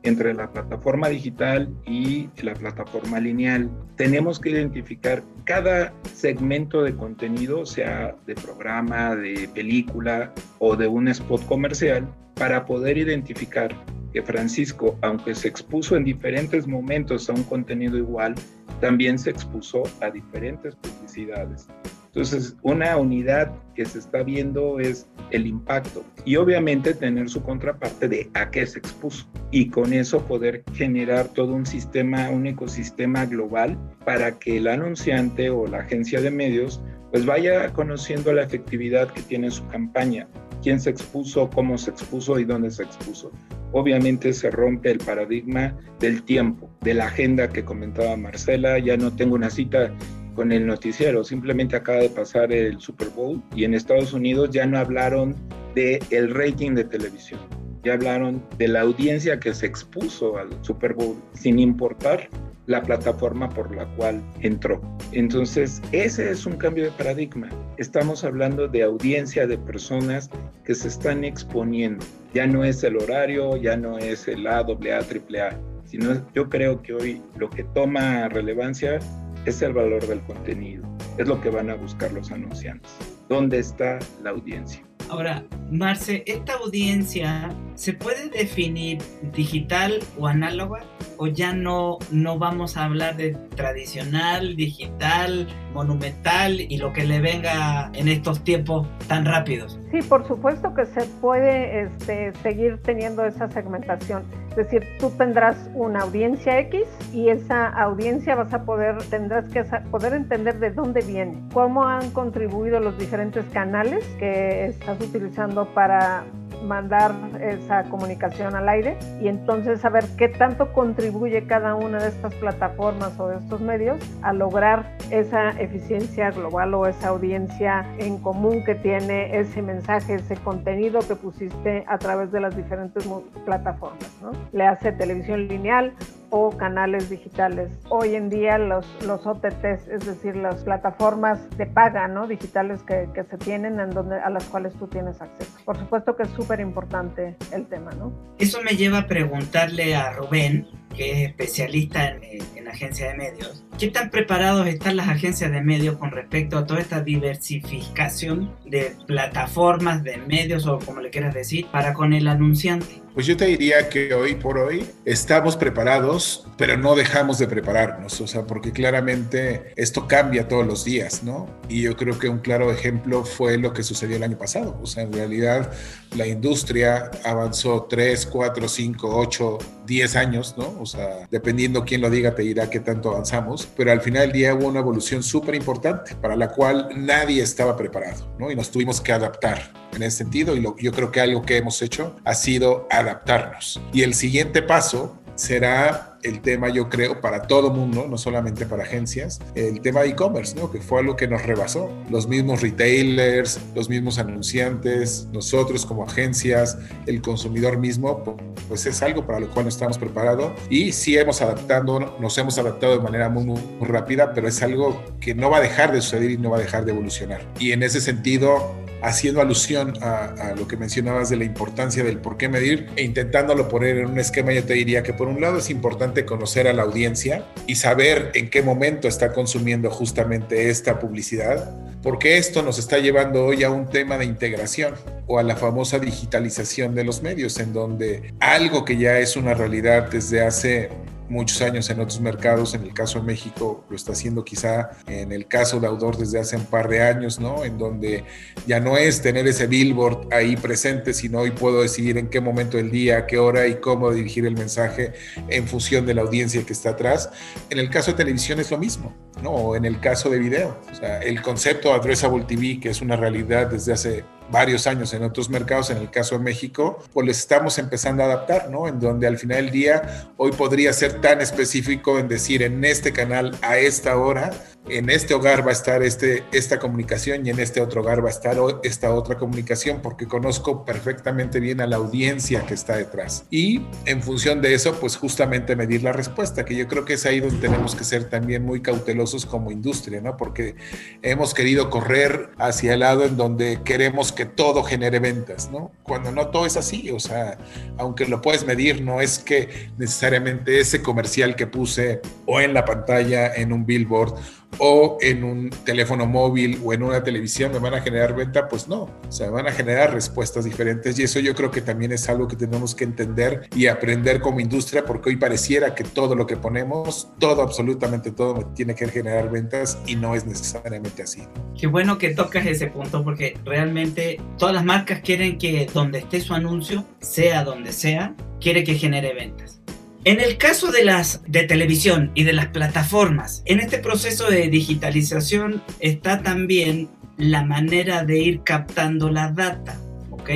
entre 0.03 0.33
la 0.33 0.51
plataforma 0.51 1.09
digital 1.09 1.69
y 1.85 2.29
la 2.41 2.53
plataforma 2.53 3.19
lineal. 3.19 3.69
Tenemos 3.95 4.39
que 4.39 4.49
identificar 4.49 5.21
cada 5.43 5.93
segmento 6.13 6.83
de 6.83 6.95
contenido, 6.95 7.65
sea 7.65 8.15
de 8.25 8.35
programa, 8.35 9.15
de 9.15 9.47
película 9.53 10.33
o 10.59 10.75
de 10.75 10.87
un 10.87 11.07
spot 11.07 11.45
comercial, 11.45 12.07
para 12.35 12.65
poder 12.65 12.97
identificar 12.97 13.75
que 14.11 14.21
Francisco, 14.23 14.97
aunque 15.01 15.35
se 15.35 15.47
expuso 15.47 15.95
en 15.95 16.03
diferentes 16.03 16.67
momentos 16.67 17.29
a 17.29 17.33
un 17.33 17.43
contenido 17.43 17.97
igual, 17.97 18.35
también 18.79 19.19
se 19.19 19.29
expuso 19.29 19.83
a 20.01 20.09
diferentes 20.09 20.75
publicidades. 20.75 21.67
Entonces, 22.13 22.57
una 22.61 22.97
unidad 22.97 23.53
que 23.73 23.85
se 23.85 23.99
está 23.99 24.21
viendo 24.21 24.81
es 24.81 25.07
el 25.29 25.47
impacto 25.47 26.03
y 26.25 26.35
obviamente 26.35 26.93
tener 26.93 27.29
su 27.29 27.41
contraparte 27.41 28.09
de 28.09 28.29
a 28.33 28.51
qué 28.51 28.67
se 28.67 28.79
expuso 28.79 29.25
y 29.49 29.69
con 29.69 29.93
eso 29.93 30.19
poder 30.27 30.65
generar 30.73 31.29
todo 31.29 31.53
un 31.53 31.65
sistema, 31.65 32.29
un 32.29 32.47
ecosistema 32.47 33.25
global 33.25 33.77
para 34.03 34.37
que 34.39 34.57
el 34.57 34.67
anunciante 34.67 35.49
o 35.49 35.67
la 35.67 35.79
agencia 35.79 36.19
de 36.19 36.31
medios 36.31 36.81
pues 37.11 37.25
vaya 37.25 37.71
conociendo 37.71 38.33
la 38.33 38.43
efectividad 38.43 39.09
que 39.09 39.21
tiene 39.21 39.49
su 39.49 39.65
campaña, 39.67 40.27
quién 40.61 40.81
se 40.81 40.89
expuso, 40.89 41.49
cómo 41.49 41.77
se 41.77 41.91
expuso 41.91 42.39
y 42.39 42.43
dónde 42.43 42.71
se 42.71 42.83
expuso. 42.83 43.31
Obviamente 43.71 44.33
se 44.33 44.51
rompe 44.51 44.91
el 44.91 44.97
paradigma 44.97 45.77
del 45.99 46.23
tiempo, 46.23 46.69
de 46.81 46.93
la 46.93 47.05
agenda 47.05 47.47
que 47.47 47.63
comentaba 47.63 48.17
Marcela, 48.17 48.79
ya 48.79 48.97
no 48.97 49.15
tengo 49.15 49.35
una 49.35 49.49
cita 49.49 49.93
con 50.35 50.51
el 50.51 50.65
noticiero. 50.65 51.23
Simplemente 51.23 51.75
acaba 51.75 51.99
de 51.99 52.09
pasar 52.09 52.51
el 52.51 52.79
Super 52.79 53.09
Bowl 53.09 53.41
y 53.55 53.65
en 53.65 53.73
Estados 53.73 54.13
Unidos 54.13 54.49
ya 54.51 54.65
no 54.65 54.77
hablaron 54.77 55.35
de 55.75 56.01
el 56.09 56.33
rating 56.33 56.73
de 56.75 56.83
televisión. 56.83 57.39
Ya 57.83 57.93
hablaron 57.93 58.43
de 58.57 58.67
la 58.67 58.81
audiencia 58.81 59.39
que 59.39 59.53
se 59.53 59.65
expuso 59.65 60.37
al 60.37 60.49
Super 60.63 60.93
Bowl, 60.93 61.15
sin 61.33 61.57
importar 61.57 62.29
la 62.67 62.83
plataforma 62.83 63.49
por 63.49 63.75
la 63.75 63.85
cual 63.95 64.21
entró. 64.41 64.81
Entonces, 65.11 65.81
ese 65.91 66.31
es 66.31 66.45
un 66.45 66.57
cambio 66.57 66.85
de 66.85 66.91
paradigma. 66.91 67.49
Estamos 67.77 68.23
hablando 68.23 68.67
de 68.67 68.83
audiencia 68.83 69.47
de 69.47 69.57
personas 69.57 70.29
que 70.63 70.75
se 70.75 70.87
están 70.87 71.23
exponiendo. 71.23 72.05
Ya 72.33 72.45
no 72.45 72.63
es 72.63 72.83
el 72.83 72.97
horario, 72.97 73.57
ya 73.57 73.75
no 73.75 73.97
es 73.97 74.27
el 74.27 74.45
A, 74.47 74.59
AA, 74.59 74.99
AAA, 74.99 75.59
sino 75.85 76.25
yo 76.33 76.49
creo 76.49 76.81
que 76.81 76.93
hoy 76.93 77.21
lo 77.37 77.49
que 77.49 77.63
toma 77.63 78.29
relevancia 78.29 78.99
es 79.45 79.61
el 79.61 79.73
valor 79.73 80.05
del 80.07 80.19
contenido, 80.21 80.87
es 81.17 81.27
lo 81.27 81.41
que 81.41 81.49
van 81.49 81.69
a 81.69 81.75
buscar 81.75 82.11
los 82.11 82.31
anunciantes. 82.31 82.91
¿Dónde 83.27 83.59
está 83.59 83.99
la 84.21 84.31
audiencia? 84.31 84.83
Ahora, 85.09 85.43
Marce, 85.71 86.23
¿esta 86.25 86.53
audiencia 86.53 87.49
se 87.75 87.93
puede 87.93 88.29
definir 88.29 88.99
digital 89.33 89.99
o 90.17 90.27
análoga? 90.27 90.85
¿O 91.23 91.27
ya 91.27 91.53
no, 91.53 91.99
no 92.09 92.39
vamos 92.39 92.77
a 92.77 92.85
hablar 92.85 93.15
de 93.15 93.37
tradicional, 93.55 94.55
digital, 94.55 95.47
monumental 95.71 96.59
y 96.59 96.77
lo 96.77 96.93
que 96.93 97.03
le 97.03 97.21
venga 97.21 97.91
en 97.93 98.07
estos 98.07 98.43
tiempos 98.43 98.87
tan 99.07 99.25
rápidos? 99.25 99.79
Sí, 99.91 100.01
por 100.01 100.27
supuesto 100.27 100.73
que 100.73 100.87
se 100.87 101.05
puede 101.21 101.83
este, 101.83 102.33
seguir 102.41 102.79
teniendo 102.81 103.23
esa 103.23 103.47
segmentación. 103.51 104.23
Es 104.49 104.55
decir, 104.55 104.83
tú 104.99 105.11
tendrás 105.11 105.69
una 105.75 105.99
audiencia 105.99 106.57
X 106.57 106.85
y 107.13 107.29
esa 107.29 107.67
audiencia 107.67 108.33
vas 108.33 108.51
a 108.55 108.63
poder, 108.63 108.97
tendrás 109.11 109.47
que 109.49 109.63
poder 109.91 110.13
entender 110.13 110.57
de 110.57 110.71
dónde 110.71 111.01
viene, 111.01 111.37
cómo 111.53 111.83
han 111.83 112.09
contribuido 112.09 112.79
los 112.79 112.97
diferentes 112.97 113.45
canales 113.53 114.03
que 114.17 114.65
estás 114.65 114.99
utilizando 114.99 115.71
para 115.75 116.23
mandar 116.63 117.13
esa 117.41 117.83
comunicación 117.83 118.55
al 118.55 118.69
aire 118.69 118.97
y 119.21 119.27
entonces 119.27 119.81
saber 119.81 120.05
qué 120.17 120.29
tanto 120.29 120.73
contribuye 120.73 121.45
cada 121.45 121.75
una 121.75 121.99
de 122.01 122.09
estas 122.09 122.33
plataformas 122.35 123.19
o 123.19 123.27
de 123.27 123.37
estos 123.37 123.61
medios 123.61 123.97
a 124.21 124.33
lograr 124.33 124.97
esa 125.09 125.49
eficiencia 125.51 126.31
global 126.31 126.73
o 126.73 126.85
esa 126.85 127.09
audiencia 127.09 127.85
en 127.97 128.17
común 128.17 128.63
que 128.63 128.75
tiene 128.75 129.37
ese 129.37 129.61
mensaje, 129.61 130.15
ese 130.15 130.35
contenido 130.37 130.99
que 130.99 131.15
pusiste 131.15 131.83
a 131.87 131.97
través 131.97 132.31
de 132.31 132.39
las 132.39 132.55
diferentes 132.55 133.07
plataformas. 133.45 134.09
¿no? 134.21 134.31
Le 134.51 134.65
hace 134.65 134.91
televisión 134.91 135.47
lineal 135.47 135.93
o 136.31 136.57
canales 136.57 137.09
digitales. 137.09 137.69
Hoy 137.89 138.15
en 138.15 138.29
día 138.29 138.57
los, 138.57 138.87
los 139.05 139.25
OTTs, 139.27 139.87
es 139.87 140.05
decir, 140.05 140.35
las 140.35 140.63
plataformas 140.63 141.39
de 141.57 141.67
paga 141.67 142.07
¿no? 142.07 142.27
digitales 142.27 142.81
que, 142.83 143.07
que 143.13 143.23
se 143.23 143.37
tienen 143.37 143.79
en 143.79 143.91
donde, 143.91 144.15
a 144.15 144.29
las 144.29 144.45
cuales 144.45 144.73
tú 144.73 144.87
tienes 144.87 145.21
acceso. 145.21 145.51
Por 145.65 145.77
supuesto 145.77 146.15
que 146.15 146.23
es 146.23 146.29
súper 146.29 146.59
importante 146.59 147.35
el 147.51 147.67
tema. 147.67 147.91
¿no? 147.91 148.11
Eso 148.39 148.61
me 148.63 148.75
lleva 148.75 148.99
a 148.99 149.07
preguntarle 149.07 149.95
a 149.95 150.13
Rubén, 150.13 150.67
que 150.95 151.11
es 151.11 151.29
especialista 151.29 152.07
en, 152.07 152.23
en 152.55 152.67
agencia 152.71 153.09
de 153.09 153.15
medios, 153.15 153.63
¿qué 153.77 153.87
tan 153.87 154.09
preparados 154.09 154.67
están 154.67 154.95
las 154.95 155.07
agencias 155.07 155.51
de 155.51 155.61
medios 155.61 155.97
con 155.97 156.11
respecto 156.11 156.57
a 156.57 156.65
toda 156.65 156.79
esta 156.79 157.01
diversificación 157.01 158.55
de 158.65 158.95
plataformas, 159.05 160.03
de 160.03 160.17
medios 160.17 160.67
o 160.67 160.79
como 160.79 161.01
le 161.01 161.09
quieras 161.09 161.33
decir, 161.33 161.67
para 161.71 161.93
con 161.93 162.13
el 162.13 162.27
anunciante? 162.27 163.01
Pues 163.13 163.25
yo 163.25 163.35
te 163.35 163.45
diría 163.45 163.89
que 163.89 164.13
hoy 164.13 164.35
por 164.35 164.57
hoy 164.57 164.89
estamos 165.03 165.57
preparados, 165.57 166.47
pero 166.57 166.77
no 166.77 166.95
dejamos 166.95 167.37
de 167.39 167.47
prepararnos, 167.47 168.21
o 168.21 168.27
sea, 168.27 168.47
porque 168.47 168.71
claramente 168.71 169.73
esto 169.75 170.07
cambia 170.07 170.47
todos 170.47 170.65
los 170.65 170.85
días, 170.85 171.21
¿no? 171.21 171.45
Y 171.67 171.81
yo 171.81 171.97
creo 171.97 172.17
que 172.17 172.29
un 172.29 172.39
claro 172.39 172.71
ejemplo 172.71 173.25
fue 173.25 173.57
lo 173.57 173.73
que 173.73 173.83
sucedió 173.83 174.15
el 174.15 174.23
año 174.23 174.37
pasado, 174.37 174.79
o 174.81 174.85
sea, 174.85 175.03
en 175.03 175.11
realidad 175.11 175.73
la 176.15 176.25
industria 176.25 177.11
avanzó 177.25 177.83
3, 177.89 178.27
4, 178.27 178.69
5, 178.69 179.09
8, 179.13 179.57
10 179.91 180.15
años, 180.15 180.55
¿no? 180.57 180.73
O 180.79 180.85
sea, 180.85 181.27
dependiendo 181.29 181.83
quién 181.83 181.99
lo 181.99 182.09
diga, 182.09 182.33
te 182.33 182.43
dirá 182.43 182.69
qué 182.69 182.79
tanto 182.79 183.09
avanzamos, 183.09 183.67
pero 183.75 183.91
al 183.91 183.99
final 183.99 184.21
del 184.23 184.31
día 184.31 184.55
hubo 184.55 184.67
una 184.67 184.79
evolución 184.79 185.21
súper 185.21 185.53
importante 185.53 186.15
para 186.15 186.37
la 186.37 186.47
cual 186.47 186.87
nadie 186.95 187.43
estaba 187.43 187.75
preparado, 187.75 188.33
¿no? 188.39 188.49
Y 188.49 188.55
nos 188.55 188.71
tuvimos 188.71 189.01
que 189.01 189.11
adaptar 189.11 189.73
en 189.93 190.03
ese 190.03 190.19
sentido 190.19 190.55
y 190.55 190.61
lo, 190.61 190.77
yo 190.77 190.93
creo 190.93 191.11
que 191.11 191.19
algo 191.19 191.41
que 191.41 191.57
hemos 191.57 191.81
hecho 191.81 192.15
ha 192.23 192.35
sido 192.35 192.87
adaptarnos. 192.89 193.81
Y 193.91 194.03
el 194.03 194.13
siguiente 194.13 194.61
paso 194.61 195.19
será 195.35 196.10
el 196.23 196.41
tema, 196.41 196.69
yo 196.69 196.89
creo, 196.89 197.21
para 197.21 197.43
todo 197.43 197.71
mundo, 197.71 198.05
no 198.09 198.17
solamente 198.17 198.65
para 198.65 198.83
agencias, 198.83 199.39
el 199.55 199.81
tema 199.81 200.03
e-commerce, 200.03 200.55
¿no? 200.55 200.71
que 200.71 200.81
fue 200.81 200.99
algo 200.99 201.15
que 201.15 201.27
nos 201.27 201.43
rebasó. 201.43 201.89
Los 202.09 202.27
mismos 202.27 202.61
retailers, 202.61 203.59
los 203.75 203.89
mismos 203.89 204.19
anunciantes, 204.19 205.27
nosotros 205.31 205.85
como 205.85 206.03
agencias, 206.03 206.77
el 207.05 207.21
consumidor 207.21 207.77
mismo, 207.77 208.23
pues 208.67 208.85
es 208.85 209.01
algo 209.01 209.25
para 209.25 209.39
lo 209.39 209.49
cual 209.49 209.65
no 209.65 209.69
estamos 209.69 209.97
preparados 209.97 210.53
y 210.69 210.91
sí 210.91 211.17
hemos 211.17 211.41
adaptado, 211.41 212.17
nos 212.19 212.37
hemos 212.37 212.57
adaptado 212.57 212.97
de 212.97 213.03
manera 213.03 213.29
muy 213.29 213.59
rápida, 213.81 214.33
pero 214.33 214.47
es 214.47 214.61
algo 214.61 215.01
que 215.19 215.35
no 215.35 215.49
va 215.49 215.57
a 215.57 215.61
dejar 215.61 215.91
de 215.91 216.01
suceder 216.01 216.31
y 216.31 216.37
no 216.37 216.51
va 216.51 216.57
a 216.57 216.61
dejar 216.61 216.85
de 216.85 216.91
evolucionar. 216.91 217.41
Y 217.59 217.71
en 217.71 217.83
ese 217.83 218.01
sentido, 218.01 218.80
haciendo 219.01 219.41
alusión 219.41 219.93
a, 220.01 220.53
lo 220.55 220.67
que 220.67 220.77
mencionabas 220.77 221.29
de 221.29 221.37
la 221.37 221.43
importancia 221.43 222.03
del 222.03 222.17
por 222.17 222.37
qué 222.37 222.49
medir 222.49 222.87
e 222.95 223.03
intentándolo 223.03 223.67
poner 223.67 223.97
en 223.97 224.07
un 224.07 224.19
esquema, 224.19 224.51
yo 224.53 224.63
te 224.63 224.73
diría 224.73 225.03
que 225.03 225.13
por 225.13 225.27
un 225.27 225.41
lado 225.41 225.57
es 225.57 225.69
importante 225.69 226.25
conocer 226.25 226.67
a 226.67 226.73
la 226.73 226.83
audiencia 226.83 227.45
y 227.67 227.75
saber 227.75 228.31
en 228.33 228.49
qué 228.49 228.61
momento 228.61 229.07
está 229.07 229.33
consumiendo 229.33 229.89
justamente 229.89 230.69
esta 230.69 230.99
publicidad, 230.99 231.75
porque 232.01 232.37
esto 232.37 232.61
nos 232.61 232.79
está 232.79 232.97
llevando 232.97 233.45
hoy 233.45 233.63
a 233.63 233.69
un 233.69 233.89
tema 233.89 234.17
de 234.17 234.25
integración 234.25 234.95
o 235.27 235.39
a 235.39 235.43
la 235.43 235.55
famosa 235.55 235.99
digitalización 235.99 236.95
de 236.95 237.03
los 237.03 237.21
medios, 237.21 237.59
en 237.59 237.73
donde 237.73 238.33
algo 238.39 238.85
que 238.85 238.97
ya 238.97 239.19
es 239.19 239.35
una 239.35 239.53
realidad 239.53 240.09
desde 240.11 240.41
hace 240.41 240.89
muchos 241.31 241.61
años 241.61 241.89
en 241.89 241.99
otros 241.99 242.19
mercados, 242.19 242.73
en 242.73 242.83
el 242.83 242.93
caso 242.93 243.19
de 243.19 243.25
México 243.25 243.85
lo 243.89 243.95
está 243.95 244.11
haciendo 244.11 244.43
quizá 244.43 244.91
en 245.07 245.31
el 245.31 245.47
caso 245.47 245.79
de 245.79 245.87
Audor 245.87 246.17
desde 246.17 246.39
hace 246.39 246.55
un 246.57 246.65
par 246.65 246.89
de 246.89 247.01
años, 247.01 247.39
¿no? 247.39 247.63
En 247.63 247.77
donde 247.77 248.25
ya 248.67 248.79
no 248.79 248.97
es 248.97 249.21
tener 249.21 249.47
ese 249.47 249.67
billboard 249.67 250.33
ahí 250.33 250.55
presente, 250.55 251.13
sino 251.13 251.39
hoy 251.39 251.51
puedo 251.51 251.81
decidir 251.81 252.17
en 252.17 252.29
qué 252.29 252.41
momento 252.41 252.77
del 252.77 252.91
día, 252.91 253.25
qué 253.25 253.37
hora 253.37 253.67
y 253.67 253.75
cómo 253.75 254.11
dirigir 254.11 254.45
el 254.45 254.55
mensaje 254.55 255.13
en 255.47 255.67
función 255.67 256.05
de 256.05 256.13
la 256.13 256.21
audiencia 256.21 256.63
que 256.63 256.73
está 256.73 256.91
atrás. 256.91 257.29
En 257.69 257.79
el 257.79 257.89
caso 257.89 258.11
de 258.11 258.17
televisión 258.17 258.59
es 258.59 258.69
lo 258.69 258.77
mismo, 258.77 259.15
¿no? 259.41 259.75
En 259.75 259.85
el 259.85 259.99
caso 259.99 260.29
de 260.29 260.39
video. 260.39 260.77
O 260.91 260.95
sea, 260.95 261.19
el 261.19 261.41
concepto 261.41 261.93
Addressable 261.93 262.43
TV, 262.43 262.79
que 262.79 262.89
es 262.89 263.01
una 263.01 263.15
realidad 263.15 263.67
desde 263.67 263.93
hace 263.93 264.23
varios 264.51 264.87
años 264.87 265.13
en 265.13 265.23
otros 265.23 265.49
mercados, 265.49 265.89
en 265.89 265.97
el 265.97 266.11
caso 266.11 266.37
de 266.37 266.43
México, 266.43 267.03
pues 267.13 267.25
les 267.25 267.39
estamos 267.39 267.77
empezando 267.77 268.23
a 268.23 268.25
adaptar, 268.27 268.69
¿no? 268.69 268.87
En 268.87 268.99
donde 268.99 269.27
al 269.27 269.37
final 269.37 269.57
del 269.65 269.71
día 269.71 270.27
hoy 270.37 270.51
podría 270.51 270.93
ser 270.93 271.21
tan 271.21 271.41
específico 271.41 272.19
en 272.19 272.27
decir 272.27 272.61
en 272.63 272.83
este 272.83 273.13
canal 273.13 273.57
a 273.61 273.77
esta 273.77 274.17
hora, 274.17 274.51
en 274.89 275.09
este 275.09 275.33
hogar 275.33 275.65
va 275.65 275.69
a 275.69 275.73
estar 275.73 276.01
este, 276.01 276.43
esta 276.51 276.79
comunicación 276.79 277.45
y 277.45 277.51
en 277.51 277.59
este 277.59 277.81
otro 277.81 278.01
hogar 278.01 278.23
va 278.23 278.29
a 278.29 278.31
estar 278.31 278.57
esta 278.83 279.13
otra 279.13 279.37
comunicación 279.37 280.01
porque 280.01 280.27
conozco 280.27 280.83
perfectamente 280.85 281.59
bien 281.59 281.81
a 281.81 281.87
la 281.87 281.97
audiencia 281.97 282.65
que 282.65 282.73
está 282.73 282.97
detrás. 282.97 283.45
Y 283.51 283.85
en 284.05 284.21
función 284.23 284.61
de 284.61 284.73
eso, 284.73 284.99
pues 284.99 285.15
justamente 285.17 285.75
medir 285.75 286.03
la 286.03 286.13
respuesta, 286.13 286.65
que 286.65 286.75
yo 286.75 286.87
creo 286.87 287.05
que 287.05 287.13
es 287.13 287.25
ahí 287.25 287.39
donde 287.39 287.59
tenemos 287.59 287.95
que 287.95 288.03
ser 288.03 288.29
también 288.29 288.65
muy 288.65 288.81
cautelosos 288.81 289.45
como 289.45 289.71
industria, 289.71 290.19
¿no? 290.19 290.35
Porque 290.35 290.75
hemos 291.21 291.53
querido 291.53 291.89
correr 291.89 292.49
hacia 292.57 292.93
el 292.93 293.01
lado 293.01 293.25
en 293.25 293.37
donde 293.37 293.81
queremos 293.83 294.31
que 294.31 294.45
todo 294.45 294.83
genere 294.83 295.19
ventas, 295.19 295.69
¿no? 295.71 295.91
Cuando 296.03 296.31
no 296.31 296.47
todo 296.47 296.65
es 296.65 296.75
así, 296.75 297.11
o 297.11 297.19
sea, 297.19 297.57
aunque 297.97 298.25
lo 298.25 298.41
puedes 298.41 298.65
medir, 298.65 299.01
no 299.01 299.21
es 299.21 299.39
que 299.39 299.89
necesariamente 299.97 300.79
ese 300.79 301.01
comercial 301.01 301.55
que 301.55 301.67
puse 301.67 302.21
o 302.45 302.59
en 302.59 302.73
la 302.73 302.83
pantalla, 302.83 303.53
en 303.53 303.71
un 303.71 303.85
billboard 303.85 304.35
o 304.77 305.17
en 305.21 305.43
un 305.43 305.69
teléfono 305.69 306.25
móvil 306.25 306.79
o 306.83 306.93
en 306.93 307.03
una 307.03 307.23
televisión 307.23 307.71
me 307.71 307.79
van 307.79 307.93
a 307.93 308.01
generar 308.01 308.35
venta, 308.35 308.67
pues 308.67 308.87
no, 308.87 309.03
o 309.03 309.31
sea, 309.31 309.49
van 309.49 309.67
a 309.67 309.71
generar 309.71 310.13
respuestas 310.13 310.65
diferentes 310.65 311.19
y 311.19 311.23
eso 311.23 311.39
yo 311.39 311.53
creo 311.55 311.71
que 311.71 311.81
también 311.81 312.11
es 312.11 312.29
algo 312.29 312.47
que 312.47 312.55
tenemos 312.55 312.95
que 312.95 313.03
entender 313.03 313.67
y 313.75 313.87
aprender 313.87 314.41
como 314.41 314.59
industria 314.59 315.05
porque 315.05 315.29
hoy 315.29 315.37
pareciera 315.37 315.95
que 315.95 316.03
todo 316.03 316.35
lo 316.35 316.47
que 316.47 316.57
ponemos, 316.57 317.29
todo, 317.39 317.61
absolutamente 317.61 318.31
todo 318.31 318.71
tiene 318.75 318.95
que 318.95 319.07
generar 319.07 319.49
ventas 319.49 319.97
y 320.07 320.15
no 320.15 320.35
es 320.35 320.45
necesariamente 320.45 321.23
así. 321.23 321.43
Qué 321.79 321.87
bueno 321.87 322.17
que 322.17 322.33
tocas 322.33 322.65
ese 322.65 322.87
punto 322.87 323.23
porque 323.23 323.57
realmente 323.65 324.39
todas 324.57 324.73
las 324.73 324.85
marcas 324.85 325.21
quieren 325.21 325.57
que 325.57 325.87
donde 325.93 326.19
esté 326.19 326.39
su 326.41 326.53
anuncio, 326.53 327.05
sea 327.19 327.63
donde 327.63 327.93
sea, 327.93 328.35
quiere 328.59 328.83
que 328.83 328.95
genere 328.95 329.33
ventas. 329.33 329.80
En 330.23 330.39
el 330.39 330.59
caso 330.59 330.91
de 330.91 331.03
las 331.03 331.41
de 331.47 331.63
televisión 331.63 332.29
y 332.35 332.43
de 332.43 332.53
las 332.53 332.67
plataformas, 332.67 333.63
en 333.65 333.79
este 333.79 333.97
proceso 333.97 334.51
de 334.51 334.67
digitalización 334.67 335.81
está 335.99 336.43
también 336.43 337.09
la 337.37 337.63
manera 337.63 338.23
de 338.23 338.37
ir 338.37 338.61
captando 338.61 339.31
la 339.31 339.51
data, 339.51 339.99
¿ok? 340.29 340.49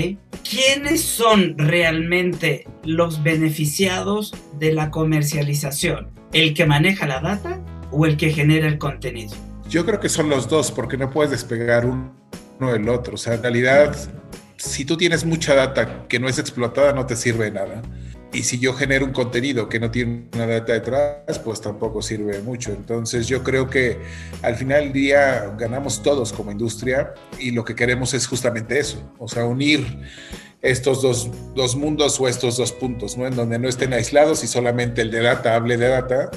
¿Quiénes 0.47 1.01
son 1.01 1.57
realmente 1.57 2.67
los 2.83 3.23
beneficiados 3.23 4.35
de 4.59 4.71
la 4.71 4.91
comercialización? 4.91 6.11
¿El 6.31 6.53
que 6.53 6.67
maneja 6.67 7.07
la 7.07 7.21
data 7.21 7.59
o 7.89 8.05
el 8.05 8.17
que 8.17 8.29
genera 8.31 8.67
el 8.67 8.77
contenido? 8.77 9.33
Yo 9.67 9.83
creo 9.83 9.99
que 9.99 10.09
son 10.09 10.29
los 10.29 10.47
dos, 10.47 10.71
porque 10.71 10.95
no 10.95 11.09
puedes 11.09 11.31
despegar 11.31 11.87
uno 11.87 12.71
del 12.71 12.87
otro. 12.87 13.15
O 13.15 13.17
sea, 13.17 13.33
en 13.33 13.41
realidad, 13.41 13.95
si 14.57 14.85
tú 14.85 14.95
tienes 14.95 15.25
mucha 15.25 15.55
data 15.55 16.05
que 16.07 16.19
no 16.19 16.29
es 16.29 16.37
explotada, 16.37 16.93
no 16.93 17.07
te 17.07 17.15
sirve 17.15 17.45
de 17.45 17.51
nada. 17.51 17.81
Y 18.35 18.43
si 18.43 18.59
yo 18.59 18.73
genero 18.73 19.05
un 19.05 19.13
contenido 19.13 19.69
que 19.69 19.79
no 19.79 19.89
tiene 19.89 20.25
una 20.33 20.45
data 20.45 20.73
detrás, 20.73 21.39
pues 21.39 21.61
tampoco 21.61 22.01
sirve 22.01 22.41
mucho. 22.41 22.73
Entonces 22.73 23.27
yo 23.27 23.43
creo 23.43 23.69
que 23.69 23.97
al 24.41 24.57
final 24.57 24.83
del 24.83 24.93
día 24.93 25.55
ganamos 25.57 26.03
todos 26.03 26.33
como 26.33 26.51
industria 26.51 27.13
y 27.39 27.51
lo 27.51 27.63
que 27.63 27.75
queremos 27.75 28.13
es 28.13 28.27
justamente 28.27 28.77
eso, 28.77 29.01
o 29.19 29.29
sea, 29.29 29.45
unir 29.45 29.85
estos 30.61 31.01
dos, 31.01 31.29
dos 31.55 31.77
mundos 31.77 32.19
o 32.19 32.27
estos 32.27 32.57
dos 32.57 32.73
puntos, 32.73 33.17
¿no? 33.17 33.25
En 33.25 33.37
donde 33.37 33.57
no 33.57 33.69
estén 33.69 33.93
aislados 33.93 34.43
y 34.43 34.47
solamente 34.47 35.01
el 35.01 35.11
de 35.11 35.21
data 35.21 35.55
hable 35.55 35.77
de 35.77 35.87
data 35.87 36.29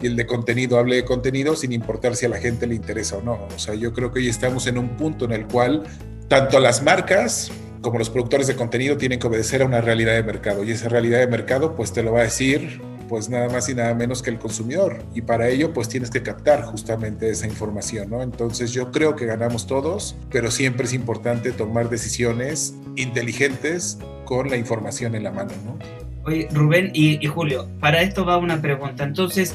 y 0.00 0.06
el 0.06 0.16
de 0.16 0.24
contenido 0.24 0.78
hable 0.78 0.96
de 0.96 1.04
contenido 1.04 1.54
sin 1.54 1.72
importar 1.72 2.16
si 2.16 2.24
a 2.24 2.30
la 2.30 2.38
gente 2.38 2.66
le 2.66 2.76
interesa 2.76 3.18
o 3.18 3.22
no. 3.22 3.46
O 3.54 3.58
sea, 3.58 3.74
yo 3.74 3.92
creo 3.92 4.10
que 4.10 4.20
hoy 4.20 4.28
estamos 4.28 4.66
en 4.66 4.78
un 4.78 4.96
punto 4.96 5.26
en 5.26 5.32
el 5.32 5.46
cual 5.46 5.82
tanto 6.28 6.58
las 6.60 6.82
marcas 6.82 7.52
como 7.82 7.98
los 7.98 8.08
productores 8.08 8.46
de 8.46 8.56
contenido 8.56 8.96
tienen 8.96 9.18
que 9.18 9.26
obedecer 9.26 9.60
a 9.62 9.66
una 9.66 9.80
realidad 9.80 10.14
de 10.14 10.22
mercado 10.22 10.64
y 10.64 10.70
esa 10.70 10.88
realidad 10.88 11.18
de 11.18 11.26
mercado 11.26 11.76
pues 11.76 11.92
te 11.92 12.02
lo 12.02 12.12
va 12.12 12.20
a 12.20 12.24
decir 12.24 12.80
pues 13.08 13.28
nada 13.28 13.48
más 13.50 13.68
y 13.68 13.74
nada 13.74 13.92
menos 13.94 14.22
que 14.22 14.30
el 14.30 14.38
consumidor 14.38 15.02
y 15.14 15.20
para 15.20 15.48
ello 15.48 15.74
pues 15.74 15.88
tienes 15.88 16.08
que 16.08 16.22
captar 16.22 16.62
justamente 16.62 17.28
esa 17.28 17.46
información, 17.46 18.08
¿no? 18.08 18.22
Entonces 18.22 18.72
yo 18.72 18.90
creo 18.90 19.16
que 19.16 19.26
ganamos 19.26 19.66
todos, 19.66 20.16
pero 20.30 20.50
siempre 20.50 20.86
es 20.86 20.94
importante 20.94 21.52
tomar 21.52 21.90
decisiones 21.90 22.74
inteligentes 22.96 23.98
con 24.24 24.48
la 24.48 24.56
información 24.56 25.14
en 25.14 25.24
la 25.24 25.32
mano, 25.32 25.52
¿no? 25.64 25.78
Oye, 26.24 26.48
Rubén 26.52 26.90
y, 26.94 27.22
y 27.22 27.26
Julio, 27.26 27.68
para 27.80 28.00
esto 28.00 28.24
va 28.24 28.38
una 28.38 28.62
pregunta. 28.62 29.04
Entonces, 29.04 29.54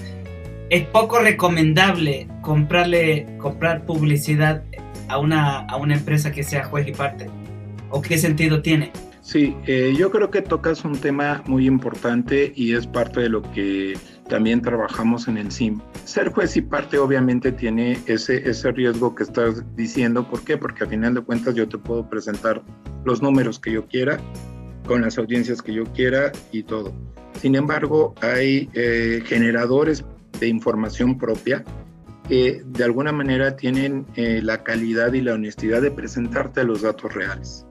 ¿es 0.70 0.84
poco 0.84 1.20
recomendable 1.20 2.28
comprarle, 2.42 3.26
comprar 3.40 3.86
publicidad 3.86 4.64
a 5.08 5.18
una, 5.18 5.60
a 5.62 5.78
una 5.78 5.96
empresa 5.96 6.32
que 6.32 6.44
sea 6.44 6.66
juez 6.66 6.88
y 6.88 6.92
parte? 6.92 7.28
¿O 7.90 8.02
qué 8.02 8.18
sentido 8.18 8.62
tiene? 8.62 8.92
Sí, 9.22 9.56
eh, 9.66 9.94
yo 9.98 10.10
creo 10.10 10.32
que 10.32 10.42
tocas 10.42 10.86
un 10.86 10.98
tema 10.98 11.44
muy 11.48 11.68
importante 11.68 12.54
y 12.56 12.74
es 12.74 12.88
parte 12.88 13.20
de 13.20 13.30
lo 13.30 13.42
que 13.52 13.98
también 14.30 14.62
trabajamos 14.62 15.28
en 15.28 15.38
el 15.38 15.52
SIM. 15.52 15.82
Ser 16.06 16.32
juez 16.32 16.56
y 16.56 16.62
parte 16.62 16.98
obviamente 16.98 17.52
tiene 17.52 17.98
ese, 18.06 18.50
ese 18.50 18.72
riesgo 18.72 19.16
que 19.16 19.24
estás 19.24 19.64
diciendo. 19.76 20.30
¿Por 20.30 20.44
qué? 20.44 20.58
Porque 20.58 20.86
a 20.86 20.88
final 20.88 21.14
de 21.14 21.22
cuentas 21.22 21.56
yo 21.56 21.68
te 21.68 21.78
puedo 21.78 22.10
presentar 22.10 22.62
los 23.04 23.22
números 23.22 23.60
que 23.60 23.74
yo 23.74 23.86
quiera, 23.86 24.18
con 24.86 25.02
las 25.02 25.18
audiencias 25.18 25.62
que 25.62 25.74
yo 25.74 25.84
quiera 25.86 26.32
y 26.54 26.64
todo. 26.64 26.94
Sin 27.42 27.56
embargo, 27.56 28.16
hay 28.22 28.70
eh, 28.74 29.22
generadores 29.26 30.06
de 30.40 30.48
información 30.48 31.18
propia 31.18 31.64
que 32.28 32.62
de 32.66 32.84
alguna 32.84 33.12
manera 33.12 33.56
tienen 33.56 34.06
eh, 34.16 34.42
la 34.44 34.64
calidad 34.64 35.14
y 35.14 35.22
la 35.22 35.34
honestidad 35.34 35.82
de 35.82 35.92
presentarte 35.92 36.64
los 36.64 36.82
datos 36.82 37.14
reales 37.14 37.66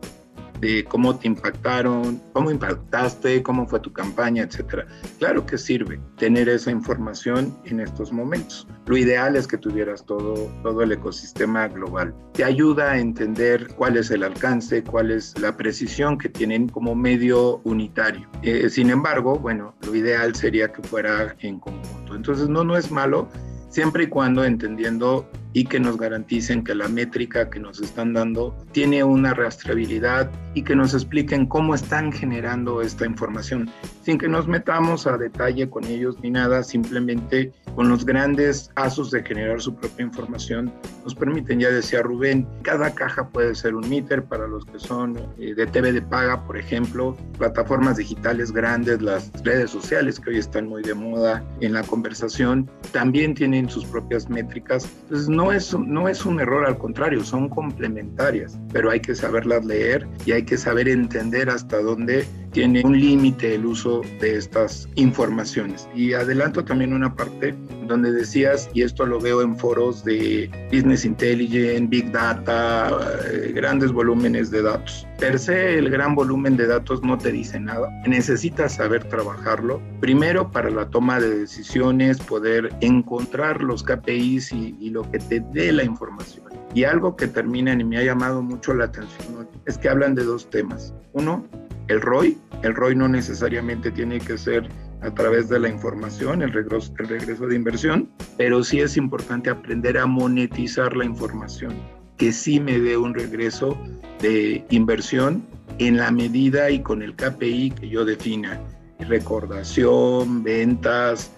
de 0.61 0.85
cómo 0.85 1.17
te 1.17 1.29
impactaron, 1.29 2.21
cómo 2.33 2.51
impactaste, 2.51 3.43
cómo 3.43 3.67
fue 3.67 3.81
tu 3.81 3.93
campaña, 3.93 4.45
etcétera. 4.45 4.87
Claro 5.19 5.47
que 5.47 5.59
sirve 5.59 6.01
tener 6.17 6.49
esa 6.49 6.71
información 6.71 7.57
en 7.65 7.81
estos 7.81 8.13
momentos. 8.13 8.67
Lo 8.87 8.97
ideal 8.97 9.37
es 9.37 9.47
que 9.47 9.59
tuvieras 9.59 10.05
todo, 10.07 10.35
todo 10.63 10.83
el 10.83 10.93
ecosistema 10.93 11.69
global. 11.69 12.15
Te 12.33 12.45
ayuda 12.45 12.93
a 12.93 12.99
entender 12.99 13.69
cuál 13.77 13.97
es 13.97 14.11
el 14.11 14.23
alcance, 14.23 14.83
cuál 14.83 15.11
es 15.11 15.39
la 15.41 15.57
precisión 15.57 16.19
que 16.19 16.29
tienen 16.29 16.69
como 16.69 16.95
medio 16.95 17.59
unitario. 17.65 18.29
Eh, 18.43 18.69
sin 18.71 18.91
embargo, 18.91 19.39
bueno, 19.39 19.75
lo 19.85 19.95
ideal 19.95 20.35
sería 20.35 20.73
que 20.73 20.83
fuera 20.83 21.37
en 21.41 21.59
conjunto. 21.59 22.15
Entonces, 22.15 22.49
no, 22.49 22.65
no 22.65 22.77
es 22.77 22.91
malo 22.91 23.29
siempre 23.69 24.05
y 24.05 24.07
cuando 24.09 24.45
entendiendo 24.45 25.29
y 25.57 25.65
que 25.65 25.81
nos 25.81 25.97
garanticen 25.97 26.63
que 26.63 26.75
la 26.75 26.87
métrica 26.87 27.49
que 27.49 27.59
nos 27.59 27.81
están 27.81 28.13
dando 28.13 28.55
tiene 28.73 29.03
una 29.03 29.33
rastreabilidad 29.33 30.31
y 30.53 30.61
que 30.61 30.77
nos 30.77 30.93
expliquen 30.93 31.47
cómo 31.47 31.75
están 31.75 32.13
generando 32.13 32.83
esta 32.83 33.07
información, 33.07 33.71
sin 34.03 34.19
que 34.19 34.29
nos 34.29 34.47
metamos 34.47 35.07
a 35.07 35.17
detalle 35.17 35.71
con 35.71 35.85
ellos 35.85 36.19
ni 36.23 36.29
nada, 36.29 36.63
simplemente 36.63 37.53
con 37.75 37.89
los 37.89 38.05
grandes 38.05 38.71
pasos 38.75 39.11
de 39.11 39.23
generar 39.23 39.63
su 39.63 39.75
propia 39.75 40.05
información 40.05 40.71
nos 41.07 41.15
permiten, 41.15 41.61
ya 41.61 41.71
decía 41.71 42.03
Rubén, 42.03 42.49
cada 42.63 42.93
caja 42.93 43.29
puede 43.29 43.55
ser 43.55 43.77
un 43.77 43.89
meter 43.89 44.25
para 44.25 44.49
los 44.49 44.67
que 44.67 44.81
son 44.81 45.17
eh, 45.39 45.55
de 45.55 45.65
TV 45.65 45.93
de 45.93 46.03
paga, 46.03 46.45
por 46.45 46.57
ejemplo, 46.57 47.17
plataformas 47.39 47.99
digitales 47.99 48.51
grandes, 48.51 49.01
las 49.01 49.31
redes 49.45 49.71
sociales 49.71 50.19
que 50.19 50.31
hoy 50.31 50.39
están 50.39 50.67
muy 50.67 50.83
de 50.83 50.95
moda 50.95 51.45
en 51.61 51.75
la 51.75 51.85
conversación, 51.85 52.69
también 52.91 53.35
tienen 53.35 53.71
sus 53.71 53.85
propias 53.85 54.29
métricas. 54.29 54.89
Entonces, 55.05 55.29
no 55.29 55.46
es, 55.53 55.77
no 55.79 56.09
es 56.09 56.25
un 56.25 56.41
error, 56.41 56.67
al 56.67 56.79
contrario, 56.79 57.25
son 57.25 57.49
complementarias, 57.49 58.59
pero 58.73 58.91
hay 58.91 59.01
que 59.01 59.15
saberlas 59.15 59.65
leer 59.65 60.07
y 60.25 60.33
hay 60.33 60.45
que 60.45 60.57
saber 60.57 60.89
entender 60.89 61.51
hasta 61.51 61.81
dónde 61.81 62.27
tiene 62.53 62.83
un 62.85 62.99
límite 62.99 63.55
el 63.55 63.67
uso 63.67 64.01
de 64.21 64.37
estas 64.37 64.89
informaciones. 64.95 65.89
Y 65.95 66.15
adelanto 66.15 66.65
también 66.65 66.93
una 66.93 67.15
parte 67.15 67.55
donde 67.87 68.13
decías, 68.13 68.69
y 68.75 68.83
esto 68.83 69.07
lo 69.07 69.21
veo 69.21 69.43
en 69.43 69.57
foros 69.57 70.05
de 70.05 70.51
Business 70.73 71.05
Intelligence, 71.05 71.87
Big 71.89 72.11
Data, 72.13 72.91
eh, 73.31 73.53
grandes 73.55 73.93
volúmenes 73.93 74.51
de 74.51 74.63
datos. 74.63 75.07
Per 75.19 75.37
el 75.49 75.91
gran 75.91 76.15
volumen 76.15 76.57
de 76.57 76.67
datos 76.67 77.03
no 77.03 77.17
te 77.17 77.33
dice 77.33 77.59
nada. 77.59 77.89
Necesitas 78.07 78.75
saber 78.75 79.05
trabajarlo. 79.05 79.81
Primero, 80.01 80.51
para 80.51 80.71
la 80.71 80.89
toma 80.89 81.21
de 81.21 81.39
decisiones, 81.39 82.19
poder 82.19 82.71
encontrar 82.81 83.63
los 83.63 83.83
KPIs 83.83 84.53
y, 84.53 84.77
y 84.81 84.91
lo 84.91 85.11
que 85.11 85.19
te 85.19 85.41
dé 85.53 85.73
la 85.73 85.85
información. 85.85 86.45
Y 86.75 86.85
algo 86.85 87.17
que 87.17 87.27
terminan 87.27 87.81
y 87.81 87.85
me 87.85 87.99
ha 87.99 88.03
llamado 88.03 88.43
mucho 88.43 88.75
la 88.75 88.85
atención 88.85 89.49
es 89.65 89.79
que 89.79 89.89
hablan 89.89 90.15
de 90.15 90.25
dos 90.25 90.51
temas. 90.51 90.93
Uno, 91.13 91.47
el 91.89 92.01
ROI. 92.01 92.37
El 92.63 92.75
ROI 92.75 92.97
no 92.97 93.09
necesariamente 93.09 93.91
tiene 93.91 94.19
que 94.19 94.37
ser 94.39 94.69
a 95.03 95.11
través 95.13 95.49
de 95.49 95.61
la 95.61 95.69
información, 95.69 96.43
el 96.43 96.53
regreso, 96.53 96.93
el 96.99 97.09
regreso 97.09 97.47
de 97.47 97.57
inversión, 97.57 98.09
pero 98.37 98.65
sí 98.65 98.81
es 98.81 98.97
importante 98.97 99.51
aprender 99.51 99.99
a 99.99 100.07
monetizar 100.07 100.97
la 100.97 101.05
información, 101.05 101.75
que 102.17 102.33
sí 102.33 102.61
me 102.61 102.79
dé 102.79 102.97
un 102.97 103.15
regreso 103.15 103.79
de 104.21 104.65
inversión 104.71 105.45
en 105.79 105.99
la 105.99 106.11
medida 106.11 106.71
y 106.71 106.81
con 106.81 107.03
el 107.03 107.15
KPI 107.15 107.73
que 107.73 107.89
yo 107.89 108.05
defina, 108.05 108.61
recordación, 109.01 110.43
ventas, 110.43 111.31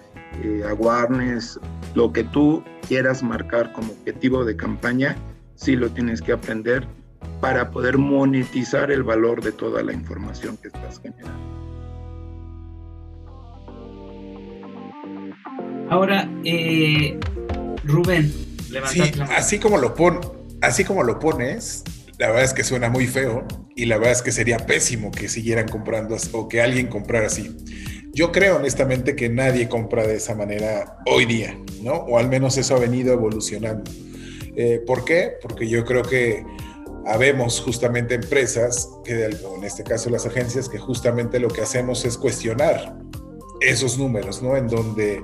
eh, 0.43 0.63
awareness, 0.69 1.59
lo 1.95 2.13
que 2.13 2.23
tú 2.23 2.63
quieras 2.87 3.21
marcar 3.21 3.73
como 3.73 3.91
objetivo 3.91 4.45
de 4.45 4.55
campaña, 4.55 5.15
sí 5.55 5.75
lo 5.75 5.89
tienes 5.89 6.21
que 6.21 6.31
aprender 6.31 6.87
para 7.41 7.71
poder 7.71 7.97
monetizar 7.97 8.91
el 8.91 9.03
valor 9.03 9.43
de 9.43 9.51
toda 9.51 9.83
la 9.83 9.93
información 9.93 10.57
que 10.57 10.69
estás 10.69 10.99
generando. 11.01 11.58
Ahora, 15.89 16.29
eh, 16.43 17.19
Rubén, 17.83 18.31
sí, 18.85 19.01
así 19.35 19.59
como 19.59 19.77
lo 19.77 19.95
pon, 19.95 20.19
así 20.61 20.83
como 20.83 21.03
lo 21.03 21.17
pones, 21.17 21.83
la 22.19 22.27
verdad 22.27 22.43
es 22.43 22.53
que 22.53 22.63
suena 22.63 22.89
muy 22.89 23.07
feo 23.07 23.45
y 23.75 23.85
la 23.85 23.97
verdad 23.97 24.13
es 24.13 24.21
que 24.21 24.31
sería 24.31 24.57
pésimo 24.57 25.09
que 25.09 25.27
siguieran 25.27 25.67
comprando 25.67 26.15
o 26.33 26.47
que 26.47 26.61
alguien 26.61 26.87
comprara 26.87 27.27
así. 27.27 27.55
Yo 28.13 28.31
creo 28.31 28.57
honestamente 28.57 29.15
que 29.15 29.29
nadie 29.29 29.67
compra 29.67 30.05
de 30.05 30.15
esa 30.15 30.35
manera 30.35 30.97
hoy 31.05 31.25
día, 31.25 31.57
¿no? 31.81 31.93
O 31.93 32.19
al 32.19 32.27
menos 32.27 32.57
eso 32.57 32.75
ha 32.75 32.79
venido 32.79 33.13
evolucionando. 33.13 33.89
Eh, 34.55 34.81
¿Por 34.85 35.05
qué? 35.05 35.33
Porque 35.41 35.67
yo 35.67 35.85
creo 35.85 36.03
que 36.03 36.43
habemos 37.05 37.61
justamente 37.61 38.15
empresas, 38.15 38.89
que 39.03 39.25
en 39.25 39.63
este 39.63 39.83
caso 39.83 40.09
las 40.09 40.25
agencias, 40.25 40.69
que 40.69 40.77
justamente 40.77 41.39
lo 41.39 41.47
que 41.47 41.61
hacemos 41.61 42.05
es 42.05 42.17
cuestionar 42.17 42.97
esos 43.61 43.97
números, 43.97 44.41
¿no? 44.41 44.57
En 44.57 44.67
donde 44.67 45.23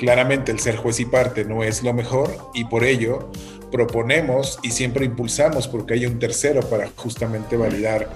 claramente 0.00 0.50
el 0.50 0.58
ser 0.58 0.76
juez 0.76 0.98
y 0.98 1.04
parte 1.04 1.44
no 1.44 1.62
es 1.62 1.82
lo 1.82 1.92
mejor 1.92 2.34
y 2.54 2.64
por 2.64 2.84
ello 2.84 3.28
proponemos 3.70 4.58
y 4.62 4.70
siempre 4.70 5.04
impulsamos 5.04 5.68
porque 5.68 5.92
hay 5.92 6.06
un 6.06 6.18
tercero 6.18 6.62
para 6.62 6.88
justamente 6.96 7.58
validar 7.58 8.08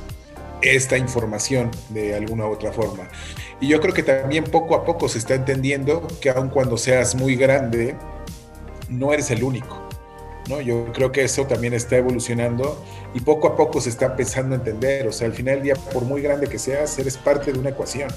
esta 0.62 0.96
información 0.96 1.70
de 1.90 2.14
alguna 2.14 2.46
u 2.46 2.52
otra 2.52 2.72
forma. 2.72 3.06
Y 3.60 3.68
yo 3.68 3.82
creo 3.82 3.92
que 3.92 4.02
también 4.02 4.44
poco 4.44 4.74
a 4.74 4.82
poco 4.82 5.10
se 5.10 5.18
está 5.18 5.34
entendiendo 5.34 6.08
que 6.22 6.30
aun 6.30 6.48
cuando 6.48 6.78
seas 6.78 7.14
muy 7.14 7.36
grande, 7.36 7.94
no 8.88 9.12
eres 9.12 9.30
el 9.30 9.44
único. 9.44 9.86
¿no? 10.48 10.62
Yo 10.62 10.90
creo 10.94 11.12
que 11.12 11.22
eso 11.22 11.46
también 11.46 11.74
está 11.74 11.98
evolucionando 11.98 12.82
y 13.12 13.20
poco 13.20 13.46
a 13.46 13.56
poco 13.56 13.82
se 13.82 13.90
está 13.90 14.06
empezando 14.06 14.54
a 14.54 14.58
entender. 14.58 15.06
O 15.06 15.12
sea, 15.12 15.26
al 15.26 15.34
final 15.34 15.56
del 15.56 15.64
día, 15.64 15.74
por 15.92 16.04
muy 16.04 16.22
grande 16.22 16.46
que 16.46 16.58
seas, 16.58 16.98
eres 16.98 17.18
parte 17.18 17.52
de 17.52 17.58
una 17.58 17.68
ecuación. 17.70 18.08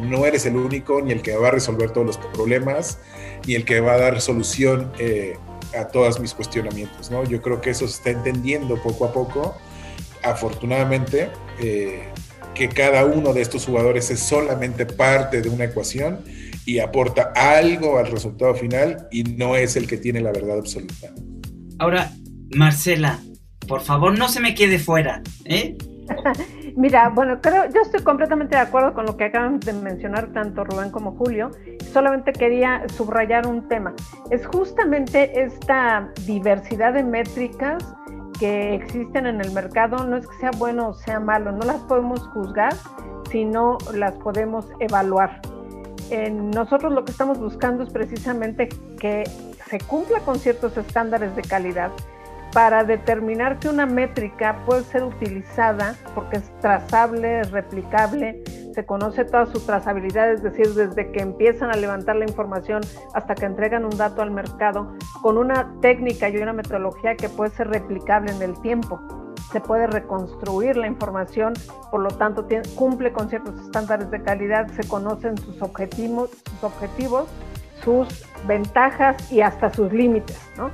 No 0.00 0.26
eres 0.26 0.46
el 0.46 0.56
único, 0.56 1.00
ni 1.00 1.12
el 1.12 1.22
que 1.22 1.36
va 1.36 1.48
a 1.48 1.50
resolver 1.50 1.90
todos 1.90 2.06
los 2.06 2.18
problemas, 2.18 2.98
ni 3.46 3.54
el 3.54 3.64
que 3.64 3.80
va 3.80 3.94
a 3.94 3.98
dar 3.98 4.20
solución 4.20 4.92
eh, 4.98 5.36
a 5.78 5.88
todos 5.88 6.20
mis 6.20 6.34
cuestionamientos. 6.34 7.10
¿no? 7.10 7.24
Yo 7.24 7.40
creo 7.42 7.60
que 7.60 7.70
eso 7.70 7.86
se 7.86 7.96
está 7.96 8.10
entendiendo 8.10 8.76
poco 8.82 9.04
a 9.04 9.12
poco. 9.12 9.56
Afortunadamente, 10.22 11.30
eh, 11.60 12.04
que 12.54 12.68
cada 12.68 13.04
uno 13.04 13.32
de 13.32 13.42
estos 13.42 13.66
jugadores 13.66 14.10
es 14.10 14.20
solamente 14.20 14.86
parte 14.86 15.42
de 15.42 15.48
una 15.48 15.64
ecuación 15.64 16.20
y 16.64 16.78
aporta 16.78 17.32
algo 17.34 17.98
al 17.98 18.06
resultado 18.06 18.54
final 18.54 19.08
y 19.10 19.24
no 19.24 19.56
es 19.56 19.76
el 19.76 19.86
que 19.86 19.96
tiene 19.96 20.20
la 20.20 20.32
verdad 20.32 20.58
absoluta. 20.58 21.12
Ahora, 21.78 22.12
Marcela, 22.54 23.20
por 23.66 23.80
favor, 23.80 24.16
no 24.16 24.28
se 24.28 24.40
me 24.40 24.54
quede 24.54 24.78
fuera, 24.78 25.22
¿eh? 25.44 25.76
Mira, 26.76 27.10
bueno, 27.10 27.40
creo, 27.40 27.66
yo 27.66 27.82
estoy 27.82 28.02
completamente 28.02 28.56
de 28.56 28.62
acuerdo 28.62 28.94
con 28.94 29.04
lo 29.04 29.16
que 29.16 29.24
acaban 29.24 29.60
de 29.60 29.72
mencionar 29.74 30.32
tanto 30.32 30.64
Rubén 30.64 30.90
como 30.90 31.12
Julio. 31.16 31.50
Solamente 31.92 32.32
quería 32.32 32.88
subrayar 32.88 33.46
un 33.46 33.68
tema. 33.68 33.94
Es 34.30 34.46
justamente 34.46 35.42
esta 35.42 36.08
diversidad 36.24 36.94
de 36.94 37.02
métricas 37.02 37.94
que 38.38 38.74
existen 38.74 39.26
en 39.26 39.40
el 39.40 39.52
mercado. 39.52 40.06
No 40.06 40.16
es 40.16 40.26
que 40.26 40.36
sea 40.38 40.50
bueno 40.56 40.88
o 40.88 40.94
sea 40.94 41.20
malo, 41.20 41.52
no 41.52 41.66
las 41.66 41.80
podemos 41.82 42.26
juzgar, 42.28 42.72
sino 43.30 43.76
las 43.94 44.12
podemos 44.14 44.66
evaluar. 44.80 45.42
nosotros 46.30 46.92
lo 46.92 47.04
que 47.04 47.12
estamos 47.12 47.38
buscando 47.38 47.84
es 47.84 47.90
precisamente 47.90 48.68
que 48.98 49.24
se 49.68 49.78
cumpla 49.80 50.20
con 50.20 50.38
ciertos 50.38 50.76
estándares 50.76 51.34
de 51.36 51.42
calidad 51.42 51.90
para 52.52 52.84
determinar 52.84 53.58
que 53.58 53.68
una 53.68 53.86
métrica 53.86 54.62
puede 54.66 54.84
ser 54.84 55.04
utilizada 55.04 55.94
porque 56.14 56.36
es 56.36 56.60
trazable, 56.60 57.40
es 57.40 57.50
replicable, 57.50 58.42
se 58.74 58.84
conoce 58.84 59.24
toda 59.24 59.46
su 59.46 59.60
trazabilidad, 59.60 60.30
es 60.30 60.42
decir, 60.42 60.68
desde 60.74 61.10
que 61.12 61.20
empiezan 61.20 61.70
a 61.70 61.76
levantar 61.76 62.16
la 62.16 62.24
información 62.24 62.82
hasta 63.14 63.34
que 63.34 63.46
entregan 63.46 63.84
un 63.84 63.96
dato 63.96 64.22
al 64.22 64.30
mercado, 64.30 64.96
con 65.22 65.38
una 65.38 65.74
técnica 65.80 66.28
y 66.28 66.36
una 66.36 66.52
metodología 66.52 67.16
que 67.16 67.28
puede 67.28 67.50
ser 67.50 67.68
replicable 67.68 68.32
en 68.32 68.42
el 68.42 68.60
tiempo. 68.60 69.00
Se 69.50 69.60
puede 69.60 69.86
reconstruir 69.86 70.76
la 70.76 70.86
información, 70.86 71.52
por 71.90 72.00
lo 72.00 72.08
tanto 72.10 72.46
cumple 72.74 73.12
con 73.12 73.28
ciertos 73.28 73.58
estándares 73.60 74.10
de 74.10 74.22
calidad, 74.22 74.68
se 74.68 74.86
conocen 74.88 75.36
sus 75.36 75.60
objetivos, 75.60 76.30
sus, 76.30 76.64
objetivos, 76.64 77.28
sus 77.84 78.24
ventajas 78.46 79.30
y 79.30 79.42
hasta 79.42 79.72
sus 79.72 79.92
límites, 79.92 80.38
¿no? 80.56 80.70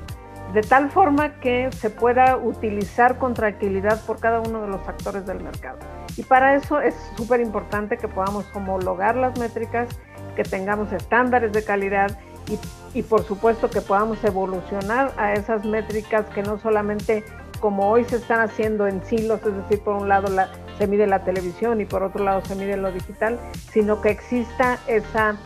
De 0.52 0.62
tal 0.62 0.90
forma 0.90 1.40
que 1.40 1.70
se 1.72 1.90
pueda 1.90 2.36
utilizar 2.36 3.18
con 3.18 3.34
tranquilidad 3.34 4.04
por 4.06 4.18
cada 4.18 4.40
uno 4.40 4.62
de 4.62 4.68
los 4.68 4.86
actores 4.88 5.26
del 5.26 5.42
mercado. 5.42 5.78
Y 6.16 6.22
para 6.22 6.54
eso 6.54 6.80
es 6.80 6.94
súper 7.16 7.40
importante 7.40 7.96
que 7.98 8.08
podamos 8.08 8.44
homologar 8.54 9.16
las 9.16 9.38
métricas, 9.38 9.88
que 10.34 10.42
tengamos 10.42 10.92
estándares 10.92 11.52
de 11.52 11.62
calidad 11.64 12.18
y, 12.48 12.58
y, 12.98 13.02
por 13.02 13.24
supuesto 13.24 13.68
que 13.68 13.82
podamos 13.82 14.24
evolucionar 14.24 15.12
a 15.18 15.34
esas 15.34 15.66
métricas 15.66 16.24
que 16.34 16.42
no 16.42 16.58
solamente 16.58 17.24
como 17.60 17.90
hoy 17.90 18.04
se 18.04 18.16
están 18.16 18.40
haciendo 18.40 18.86
en 18.86 19.04
silos, 19.04 19.40
es 19.44 19.54
decir, 19.54 19.80
por 19.80 19.96
un 19.96 20.08
lado 20.08 20.28
la, 20.28 20.48
se 20.78 20.86
mide 20.86 21.06
la 21.06 21.24
televisión 21.24 21.80
y 21.80 21.84
por 21.84 22.02
otro 22.02 22.24
lado 22.24 22.40
se 22.44 22.54
mide 22.54 22.76
lo 22.76 22.92
digital, 22.92 23.38
sino 23.70 24.00
que 24.00 24.10
exista 24.10 24.78
esa 24.86 25.36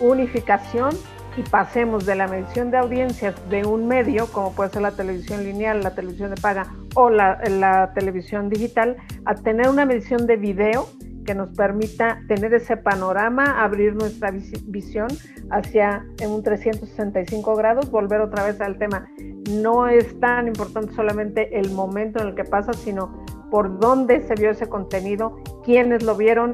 unificación 0.00 0.90
y 1.38 1.42
pasemos 1.42 2.04
de 2.04 2.16
la 2.16 2.26
medición 2.26 2.72
de 2.72 2.78
audiencias 2.78 3.34
de 3.48 3.64
un 3.64 3.86
medio, 3.86 4.26
como 4.26 4.52
puede 4.52 4.70
ser 4.70 4.82
la 4.82 4.90
televisión 4.90 5.44
lineal, 5.44 5.84
la 5.84 5.94
televisión 5.94 6.34
de 6.34 6.40
paga 6.40 6.74
o 6.96 7.10
la, 7.10 7.92
televisión 7.94 8.48
digital, 8.48 8.96
a 9.24 9.36
tener 9.36 9.68
una 9.68 9.86
medición 9.86 10.26
de 10.26 10.36
video 10.36 10.88
que 11.24 11.36
nos 11.36 11.50
permita 11.50 12.22
tener 12.26 12.54
ese 12.54 12.76
panorama, 12.76 13.62
abrir 13.62 13.94
nuestra 13.94 14.32
visión 14.32 15.06
hacia 15.50 16.04
en 16.20 16.30
un 16.30 16.42
365 16.42 17.54
grados, 17.54 17.88
volver 17.90 18.20
otra 18.20 18.44
vez 18.44 18.60
al 18.60 18.76
tema. 18.76 19.08
No 19.48 19.86
es 19.86 20.18
tan 20.18 20.48
importante 20.48 20.92
solamente 20.94 21.56
el 21.56 21.70
momento 21.70 22.20
en 22.20 22.28
el 22.28 22.34
que 22.34 22.44
pasa, 22.44 22.72
sino 22.72 23.24
por 23.50 23.78
dónde 23.78 24.26
se 24.26 24.34
vio 24.34 24.50
ese 24.50 24.68
contenido, 24.68 25.36
quiénes 25.64 26.02
lo 26.02 26.16
vieron, 26.16 26.52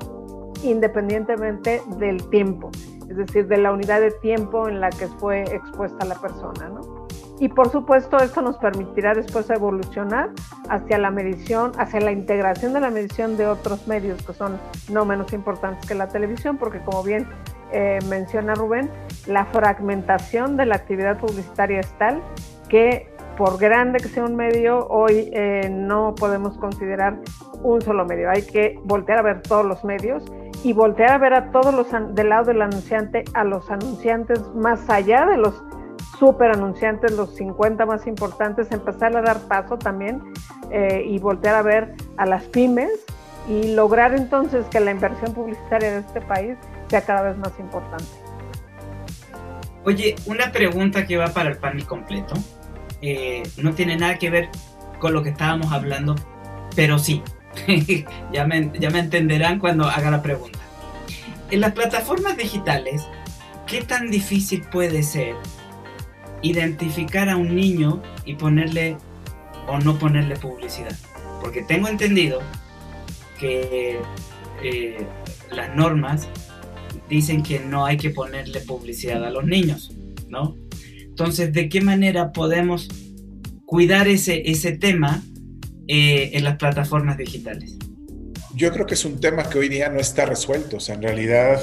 independientemente 0.62 1.80
del 1.98 2.28
tiempo 2.28 2.70
es 3.08 3.16
decir, 3.16 3.46
de 3.48 3.58
la 3.58 3.72
unidad 3.72 4.00
de 4.00 4.10
tiempo 4.10 4.68
en 4.68 4.80
la 4.80 4.90
que 4.90 5.06
fue 5.06 5.42
expuesta 5.42 6.04
la 6.04 6.16
persona, 6.16 6.68
¿no? 6.68 7.04
Y 7.40 7.48
por 7.48 7.70
supuesto 7.70 8.16
esto 8.18 8.42
nos 8.42 8.56
permitirá 8.58 9.12
después 9.12 9.50
evolucionar 9.50 10.30
hacia 10.68 10.98
la 10.98 11.10
medición, 11.10 11.72
hacia 11.78 12.00
la 12.00 12.12
integración 12.12 12.72
de 12.72 12.80
la 12.80 12.90
medición 12.90 13.36
de 13.36 13.46
otros 13.48 13.88
medios 13.88 14.22
que 14.24 14.32
son 14.32 14.58
no 14.90 15.04
menos 15.04 15.32
importantes 15.32 15.86
que 15.86 15.96
la 15.96 16.08
televisión, 16.08 16.58
porque 16.58 16.80
como 16.80 17.02
bien 17.02 17.26
eh, 17.72 17.98
menciona 18.08 18.54
Rubén, 18.54 18.88
la 19.26 19.46
fragmentación 19.46 20.56
de 20.56 20.66
la 20.66 20.76
actividad 20.76 21.18
publicitaria 21.18 21.80
es 21.80 21.92
tal 21.98 22.22
que 22.68 23.12
por 23.36 23.58
grande 23.58 23.98
que 23.98 24.08
sea 24.08 24.24
un 24.24 24.36
medio, 24.36 24.86
hoy 24.86 25.28
eh, 25.32 25.68
no 25.68 26.14
podemos 26.14 26.56
considerar 26.56 27.18
un 27.62 27.82
solo 27.82 28.04
medio. 28.04 28.30
Hay 28.30 28.42
que 28.42 28.78
voltear 28.84 29.18
a 29.18 29.22
ver 29.22 29.42
todos 29.42 29.64
los 29.66 29.84
medios 29.84 30.22
y 30.64 30.72
voltear 30.72 31.12
a 31.12 31.18
ver 31.18 31.34
a 31.34 31.52
todos 31.52 31.74
los 31.74 31.86
del 32.14 32.30
lado 32.30 32.46
del 32.46 32.62
anunciante, 32.62 33.22
a 33.34 33.44
los 33.44 33.70
anunciantes 33.70 34.40
más 34.54 34.88
allá 34.88 35.26
de 35.26 35.36
los 35.36 35.62
super 36.18 36.50
anunciantes, 36.50 37.12
los 37.12 37.36
50 37.36 37.84
más 37.84 38.06
importantes, 38.06 38.72
empezar 38.72 39.14
a 39.14 39.20
dar 39.20 39.40
paso 39.46 39.76
también 39.76 40.22
eh, 40.70 41.04
y 41.06 41.18
voltear 41.18 41.54
a 41.56 41.62
ver 41.62 41.94
a 42.16 42.24
las 42.24 42.44
pymes 42.44 42.90
y 43.46 43.74
lograr 43.74 44.14
entonces 44.14 44.64
que 44.70 44.80
la 44.80 44.90
inversión 44.90 45.34
publicitaria 45.34 45.92
de 45.92 45.98
este 45.98 46.22
país 46.22 46.56
sea 46.88 47.02
cada 47.02 47.22
vez 47.22 47.36
más 47.36 47.52
importante. 47.58 48.06
Oye, 49.84 50.16
una 50.24 50.50
pregunta 50.50 51.06
que 51.06 51.18
va 51.18 51.28
para 51.28 51.50
el 51.50 51.58
panel 51.58 51.84
completo. 51.86 52.34
Eh, 53.02 53.42
no 53.62 53.74
tiene 53.74 53.98
nada 53.98 54.18
que 54.18 54.30
ver 54.30 54.48
con 54.98 55.12
lo 55.12 55.22
que 55.22 55.28
estábamos 55.28 55.72
hablando, 55.72 56.14
pero 56.74 56.98
sí, 56.98 57.22
ya, 58.32 58.46
me, 58.46 58.70
ya 58.78 58.90
me 58.90 58.98
entenderán 58.98 59.58
cuando 59.58 59.86
haga 59.86 60.10
la 60.10 60.22
pregunta. 60.22 60.58
En 61.50 61.60
las 61.60 61.72
plataformas 61.72 62.36
digitales, 62.36 63.02
¿qué 63.66 63.82
tan 63.82 64.10
difícil 64.10 64.62
puede 64.70 65.02
ser 65.02 65.34
identificar 66.42 67.28
a 67.28 67.36
un 67.36 67.54
niño 67.54 68.02
y 68.24 68.34
ponerle 68.34 68.96
o 69.66 69.78
no 69.78 69.98
ponerle 69.98 70.36
publicidad? 70.36 70.96
Porque 71.40 71.62
tengo 71.62 71.88
entendido 71.88 72.40
que 73.38 74.00
eh, 74.62 75.06
las 75.50 75.74
normas 75.76 76.28
dicen 77.08 77.42
que 77.42 77.60
no 77.60 77.84
hay 77.84 77.96
que 77.96 78.10
ponerle 78.10 78.60
publicidad 78.60 79.24
a 79.24 79.30
los 79.30 79.44
niños, 79.44 79.92
¿no? 80.28 80.56
Entonces, 80.98 81.52
¿de 81.52 81.68
qué 81.68 81.80
manera 81.80 82.32
podemos 82.32 82.88
cuidar 83.66 84.08
ese, 84.08 84.50
ese 84.50 84.72
tema 84.72 85.22
eh, 85.88 86.30
en 86.32 86.44
las 86.44 86.56
plataformas 86.56 87.16
digitales? 87.16 87.76
Yo 88.54 88.72
creo 88.72 88.86
que 88.86 88.94
es 88.94 89.04
un 89.04 89.20
tema 89.20 89.48
que 89.48 89.58
hoy 89.58 89.68
día 89.68 89.88
no 89.88 89.98
está 89.98 90.26
resuelto, 90.26 90.76
o 90.76 90.80
sea, 90.80 90.94
en 90.94 91.02
realidad 91.02 91.60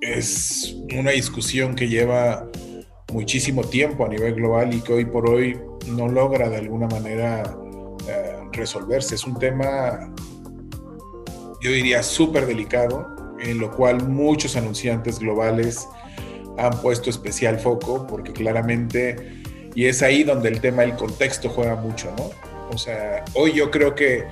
es 0.00 0.76
una 0.96 1.12
discusión 1.12 1.74
que 1.74 1.88
lleva 1.88 2.48
muchísimo 3.12 3.64
tiempo 3.64 4.04
a 4.04 4.08
nivel 4.08 4.34
global 4.34 4.74
y 4.74 4.80
que 4.80 4.92
hoy 4.92 5.04
por 5.04 5.28
hoy 5.28 5.58
no 5.86 6.08
logra 6.08 6.48
de 6.48 6.56
alguna 6.56 6.86
manera 6.88 7.42
eh, 8.08 8.36
resolverse. 8.52 9.14
Es 9.14 9.24
un 9.24 9.38
tema, 9.38 10.12
yo 11.62 11.70
diría, 11.70 12.02
súper 12.02 12.46
delicado, 12.46 13.06
en 13.40 13.58
lo 13.58 13.70
cual 13.70 14.08
muchos 14.08 14.56
anunciantes 14.56 15.18
globales 15.18 15.88
han 16.58 16.80
puesto 16.80 17.08
especial 17.08 17.58
foco, 17.58 18.06
porque 18.06 18.32
claramente, 18.32 19.42
y 19.74 19.86
es 19.86 20.02
ahí 20.02 20.24
donde 20.24 20.48
el 20.48 20.60
tema 20.60 20.82
del 20.82 20.94
contexto 20.94 21.48
juega 21.48 21.76
mucho, 21.76 22.12
¿no? 22.16 22.30
O 22.72 22.78
sea, 22.78 23.24
hoy 23.34 23.52
yo 23.52 23.70
creo 23.70 23.94
que 23.94 24.26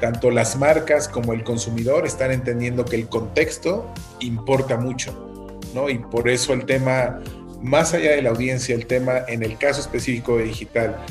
tanto 0.00 0.30
las 0.30 0.56
marcas 0.56 1.08
como 1.08 1.32
el 1.32 1.44
consumidor 1.44 2.06
están 2.06 2.32
entendiendo 2.32 2.84
que 2.84 2.96
el 2.96 3.08
contexto 3.08 3.92
importa 4.20 4.76
mucho, 4.76 5.50
¿no? 5.74 5.88
Y 5.88 5.98
por 5.98 6.28
eso 6.28 6.52
el 6.52 6.64
tema, 6.66 7.20
más 7.60 7.94
allá 7.94 8.10
de 8.12 8.22
la 8.22 8.30
audiencia, 8.30 8.74
el 8.74 8.86
tema 8.86 9.20
en 9.28 9.42
el 9.42 9.58
caso 9.58 9.80
específico 9.80 10.38
de 10.38 10.44
digital, 10.44 11.04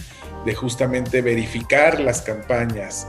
de 0.45 0.55
justamente 0.55 1.21
verificar 1.21 1.99
las 1.99 2.21
campañas, 2.21 3.07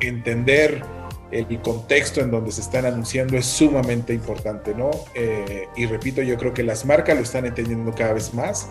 entender 0.00 0.82
el 1.30 1.60
contexto 1.62 2.20
en 2.20 2.30
donde 2.30 2.52
se 2.52 2.60
están 2.60 2.86
anunciando 2.86 3.36
es 3.36 3.46
sumamente 3.46 4.14
importante, 4.14 4.74
¿no? 4.74 4.90
Eh, 5.14 5.66
y 5.76 5.86
repito, 5.86 6.22
yo 6.22 6.36
creo 6.36 6.54
que 6.54 6.62
las 6.62 6.84
marcas 6.84 7.16
lo 7.16 7.22
están 7.22 7.44
entendiendo 7.44 7.92
cada 7.92 8.12
vez 8.12 8.34
más. 8.34 8.68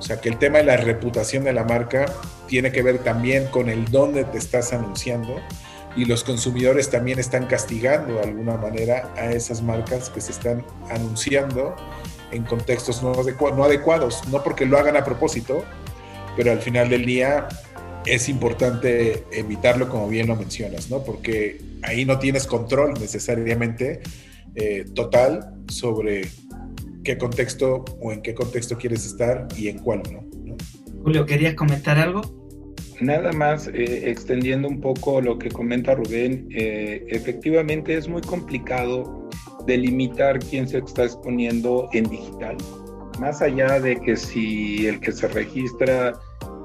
O 0.00 0.02
sea, 0.02 0.18
que 0.18 0.30
el 0.30 0.38
tema 0.38 0.58
de 0.58 0.64
la 0.64 0.78
reputación 0.78 1.44
de 1.44 1.52
la 1.52 1.64
marca 1.64 2.06
tiene 2.48 2.72
que 2.72 2.82
ver 2.82 3.00
también 3.00 3.46
con 3.48 3.68
el 3.68 3.84
dónde 3.90 4.24
te 4.24 4.38
estás 4.38 4.72
anunciando 4.72 5.36
y 5.94 6.06
los 6.06 6.24
consumidores 6.24 6.88
también 6.88 7.18
están 7.18 7.46
castigando 7.46 8.14
de 8.14 8.22
alguna 8.22 8.56
manera 8.56 9.12
a 9.18 9.30
esas 9.32 9.60
marcas 9.60 10.08
que 10.08 10.22
se 10.22 10.32
están 10.32 10.64
anunciando 10.88 11.76
en 12.32 12.44
contextos 12.44 13.02
no, 13.02 13.12
adecuados, 13.12 14.26
no 14.28 14.42
porque 14.42 14.64
lo 14.64 14.78
hagan 14.78 14.96
a 14.96 15.04
propósito, 15.04 15.64
pero 16.34 16.50
al 16.50 16.60
final 16.60 16.88
del 16.88 17.04
día 17.04 17.48
es 18.06 18.30
importante 18.30 19.26
evitarlo 19.32 19.90
como 19.90 20.08
bien 20.08 20.28
lo 20.28 20.36
mencionas, 20.36 20.88
¿no? 20.88 21.04
Porque 21.04 21.60
ahí 21.82 22.06
no 22.06 22.18
tienes 22.18 22.46
control 22.46 22.94
necesariamente 22.94 24.00
eh, 24.54 24.86
total 24.94 25.56
sobre 25.68 26.30
qué 27.04 27.18
contexto 27.18 27.84
o 28.00 28.12
en 28.12 28.22
qué 28.22 28.34
contexto 28.34 28.76
quieres 28.76 29.06
estar 29.06 29.48
y 29.56 29.68
en 29.68 29.78
cuál 29.78 30.02
no. 30.12 30.24
Julio, 31.02 31.24
¿querías 31.26 31.54
comentar 31.54 31.98
algo? 31.98 32.20
Nada 33.00 33.32
más, 33.32 33.68
eh, 33.68 34.10
extendiendo 34.10 34.68
un 34.68 34.80
poco 34.80 35.20
lo 35.20 35.38
que 35.38 35.48
comenta 35.48 35.94
Rubén, 35.94 36.48
eh, 36.50 37.06
efectivamente 37.08 37.96
es 37.96 38.08
muy 38.08 38.20
complicado 38.20 39.28
delimitar 39.66 40.38
quién 40.38 40.68
se 40.68 40.78
está 40.78 41.04
exponiendo 41.04 41.88
en 41.92 42.04
digital 42.04 42.56
más 43.20 43.42
allá 43.42 43.78
de 43.78 44.00
que 44.00 44.16
si 44.16 44.86
el 44.86 44.98
que 44.98 45.12
se 45.12 45.28
registra 45.28 46.18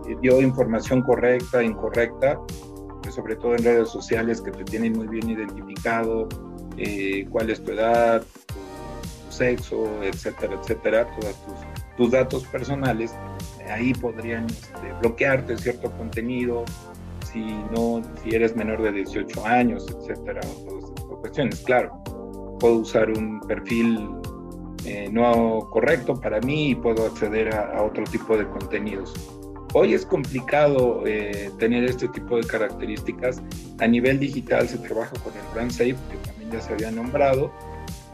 eh, 0.08 0.16
dio 0.22 0.42
información 0.42 1.02
correcta, 1.02 1.62
incorrecta, 1.62 2.40
pues 3.04 3.14
sobre 3.14 3.36
todo 3.36 3.56
en 3.56 3.64
redes 3.64 3.90
sociales 3.90 4.42
que 4.42 4.52
te 4.52 4.64
tienen 4.64 4.94
muy 4.94 5.08
bien 5.08 5.30
identificado, 5.30 6.30
eh, 6.78 7.28
cuál 7.30 7.50
es 7.50 7.62
tu 7.62 7.72
edad, 7.72 8.24
tu 8.48 8.60
sexo, 9.38 9.86
etcétera, 10.04 10.58
etcétera, 10.62 11.08
todos 11.20 11.36
tus, 11.98 12.12
datos 12.12 12.46
personales, 12.46 13.16
ahí 13.70 13.94
podrían 13.94 14.46
este, 14.46 14.94
bloquearte 15.02 15.58
cierto 15.58 15.92
contenido, 15.92 16.66
si 17.32 17.42
no, 17.72 18.02
si 18.24 18.36
eres 18.36 18.56
menor 18.56 18.82
de 18.82 18.92
18 18.92 19.46
años, 19.46 19.86
etcétera, 19.90 20.42
todas 20.42 20.84
estas 20.84 21.06
cuestiones. 21.20 21.60
Claro, 21.62 22.04
puedo 22.60 22.76
usar 22.76 23.10
un 23.10 23.40
perfil 23.42 24.10
eh, 24.86 25.10
no 25.12 25.68
correcto 25.72 26.20
para 26.20 26.40
mí 26.42 26.70
y 26.70 26.76
puedo 26.76 27.08
acceder 27.08 27.56
a, 27.56 27.82
otro 27.82 28.04
tipo 28.04 28.38
de 28.38 28.48
contenidos. 28.48 29.14
Hoy 29.74 29.94
es 29.94 30.06
complicado 30.06 31.04
eh, 31.06 31.50
tener 31.58 31.84
este 31.86 32.08
tipo 32.10 32.38
de 32.38 32.44
características. 32.44 33.42
A 33.80 33.88
nivel 33.88 34.20
digital 34.20 34.70
se 34.70 34.78
trabaja 34.78 35.12
con 35.24 35.34
el 35.34 35.54
Brand 35.54 35.72
Safe, 35.72 35.96
que 36.12 36.18
también 36.24 36.52
ya 36.52 36.62
se 36.62 36.74
había 36.74 36.92
nombrado, 36.92 37.52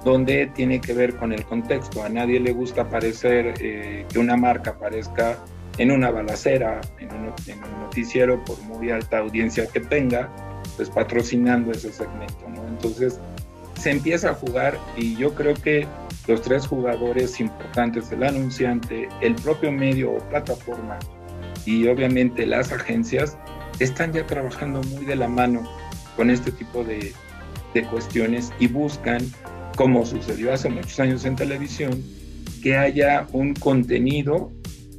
donde 0.03 0.47
tiene 0.47 0.81
que 0.81 0.93
ver 0.93 1.15
con 1.15 1.31
el 1.31 1.45
contexto. 1.45 2.03
A 2.03 2.09
nadie 2.09 2.39
le 2.39 2.53
gusta 2.53 2.83
aparecer, 2.83 3.53
eh, 3.59 4.05
que 4.11 4.19
una 4.19 4.35
marca 4.35 4.71
aparezca 4.71 5.37
en 5.77 5.91
una 5.91 6.11
balacera, 6.11 6.81
en 6.99 7.09
un, 7.13 7.33
noticiero, 7.81 8.43
por 8.43 8.59
muy 8.63 8.89
alta 8.91 9.19
audiencia 9.19 9.67
que 9.67 9.79
tenga, 9.79 10.29
pues 10.75 10.89
patrocinando 10.89 11.71
ese 11.71 11.91
segmento. 11.91 12.49
¿no? 12.49 12.67
Entonces 12.67 13.19
se 13.75 13.91
empieza 13.91 14.31
a 14.31 14.33
jugar 14.33 14.77
y 14.95 15.15
yo 15.15 15.33
creo 15.33 15.53
que 15.55 15.87
los 16.27 16.41
tres 16.41 16.67
jugadores 16.67 17.39
importantes, 17.39 18.11
el 18.11 18.23
anunciante, 18.23 19.09
el 19.21 19.35
propio 19.35 19.71
medio 19.71 20.11
o 20.13 20.17
plataforma 20.29 20.99
y 21.65 21.87
obviamente 21.87 22.45
las 22.45 22.71
agencias, 22.71 23.37
están 23.79 24.13
ya 24.13 24.25
trabajando 24.25 24.81
muy 24.83 25.05
de 25.05 25.15
la 25.15 25.27
mano 25.27 25.63
con 26.15 26.29
este 26.29 26.51
tipo 26.51 26.83
de 26.83 27.13
cuestiones 27.89 28.51
y 28.59 28.67
buscan, 28.67 29.21
como 29.75 30.05
sucedió 30.05 30.53
hace 30.53 30.69
muchos 30.69 30.99
años 30.99 31.25
en 31.25 31.35
televisión, 31.35 32.03
que 32.61 32.77
haya 32.77 33.27
un 33.31 33.53
contenido 33.53 34.51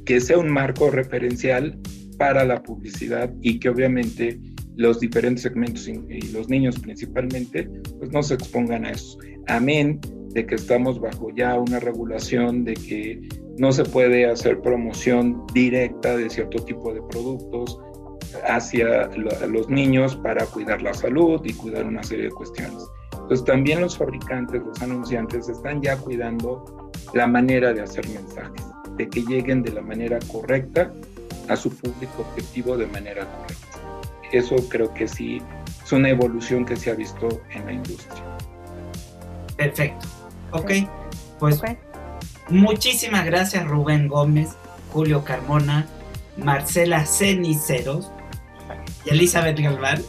que 0.05 0.19
sea 0.19 0.37
un 0.37 0.49
marco 0.49 0.89
referencial 0.89 1.79
para 2.17 2.43
la 2.43 2.61
publicidad 2.61 3.33
y 3.41 3.59
que 3.59 3.69
obviamente 3.69 4.39
los 4.75 4.99
diferentes 4.99 5.43
segmentos 5.43 5.87
y 5.87 6.31
los 6.31 6.49
niños 6.49 6.79
principalmente, 6.79 7.69
pues 7.99 8.11
no 8.11 8.23
se 8.23 8.33
expongan 8.33 8.85
a 8.85 8.91
eso. 8.91 9.17
Amén 9.47 9.99
de 10.33 10.45
que 10.45 10.55
estamos 10.55 10.99
bajo 10.99 11.29
ya 11.35 11.59
una 11.59 11.79
regulación 11.79 12.65
de 12.65 12.73
que 12.73 13.21
no 13.57 13.71
se 13.71 13.83
puede 13.85 14.25
hacer 14.25 14.61
promoción 14.61 15.45
directa 15.53 16.17
de 16.17 16.29
cierto 16.29 16.63
tipo 16.63 16.93
de 16.93 17.01
productos 17.03 17.79
hacia 18.47 19.07
los 19.47 19.69
niños 19.69 20.15
para 20.15 20.45
cuidar 20.47 20.81
la 20.81 20.93
salud 20.93 21.39
y 21.43 21.53
cuidar 21.53 21.85
una 21.85 22.01
serie 22.01 22.25
de 22.25 22.31
cuestiones. 22.31 22.83
Entonces 23.23 23.45
también 23.45 23.81
los 23.81 23.97
fabricantes, 23.97 24.61
los 24.63 24.81
anunciantes 24.81 25.47
están 25.47 25.81
ya 25.81 25.97
cuidando 25.97 26.91
la 27.13 27.25
manera 27.25 27.73
de 27.73 27.81
hacer 27.81 28.07
mensajes, 28.09 28.65
de 28.97 29.09
que 29.09 29.21
lleguen 29.21 29.63
de 29.63 29.71
la 29.71 29.81
manera 29.81 30.19
correcta 30.31 30.91
a 31.47 31.55
su 31.55 31.69
público 31.69 32.21
objetivo 32.29 32.77
de 32.77 32.87
manera 32.87 33.25
correcta. 33.25 33.79
Eso 34.31 34.55
creo 34.69 34.93
que 34.93 35.07
sí 35.07 35.41
es 35.83 35.91
una 35.91 36.09
evolución 36.09 36.65
que 36.65 36.75
se 36.75 36.91
ha 36.91 36.95
visto 36.95 37.41
en 37.51 37.65
la 37.65 37.73
industria. 37.73 38.23
Perfecto. 39.55 40.05
Ok, 40.51 40.71
pues 41.39 41.61
muchísimas 42.49 43.25
gracias 43.25 43.65
Rubén 43.65 44.07
Gómez, 44.07 44.49
Julio 44.91 45.23
Carmona, 45.23 45.87
Marcela 46.37 47.05
Ceniceros 47.05 48.11
y 49.05 49.11
Elizabeth 49.11 49.59
Galván 49.59 50.01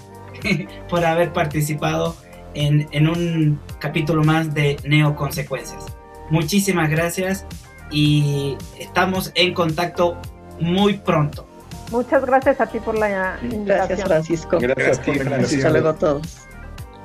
por 0.88 1.04
haber 1.04 1.32
participado 1.32 2.16
en, 2.55 2.88
en 2.92 3.09
un 3.09 3.61
capítulo 3.78 4.24
más 4.24 4.55
de 4.55 4.76
Neoconsecuencias. 4.84 5.86
Muchísimas 6.30 6.90
gracias 6.90 7.46
y 7.90 8.57
estamos 8.78 9.32
en 9.34 9.55
contacto 9.55 10.16
muy 10.61 10.94
pronto. 10.94 11.46
Muchas 11.90 12.24
gracias 12.24 12.61
a 12.61 12.66
ti 12.66 12.80
por 12.80 12.98
la 12.98 13.38
invitación. 13.42 13.66
Gracias, 13.66 14.05
Francisco. 14.05 14.59
Gracias, 14.61 14.98
a 14.98 15.02
ti, 15.02 15.11
Hasta 15.20 15.70
luego 15.70 15.88
a 15.90 15.94
todos. 15.94 16.38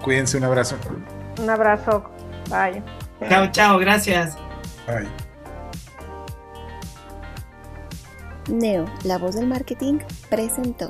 Cuídense, 0.01 0.37
un 0.37 0.45
abrazo. 0.45 0.77
Un 1.41 1.49
abrazo. 1.49 2.03
Bye. 2.49 2.81
Chao, 3.27 3.51
chao, 3.51 3.77
gracias. 3.77 4.37
Bye. 4.87 5.07
Neo, 8.47 8.85
la 9.03 9.17
voz 9.17 9.35
del 9.35 9.47
marketing, 9.47 9.99
presentó. 10.29 10.89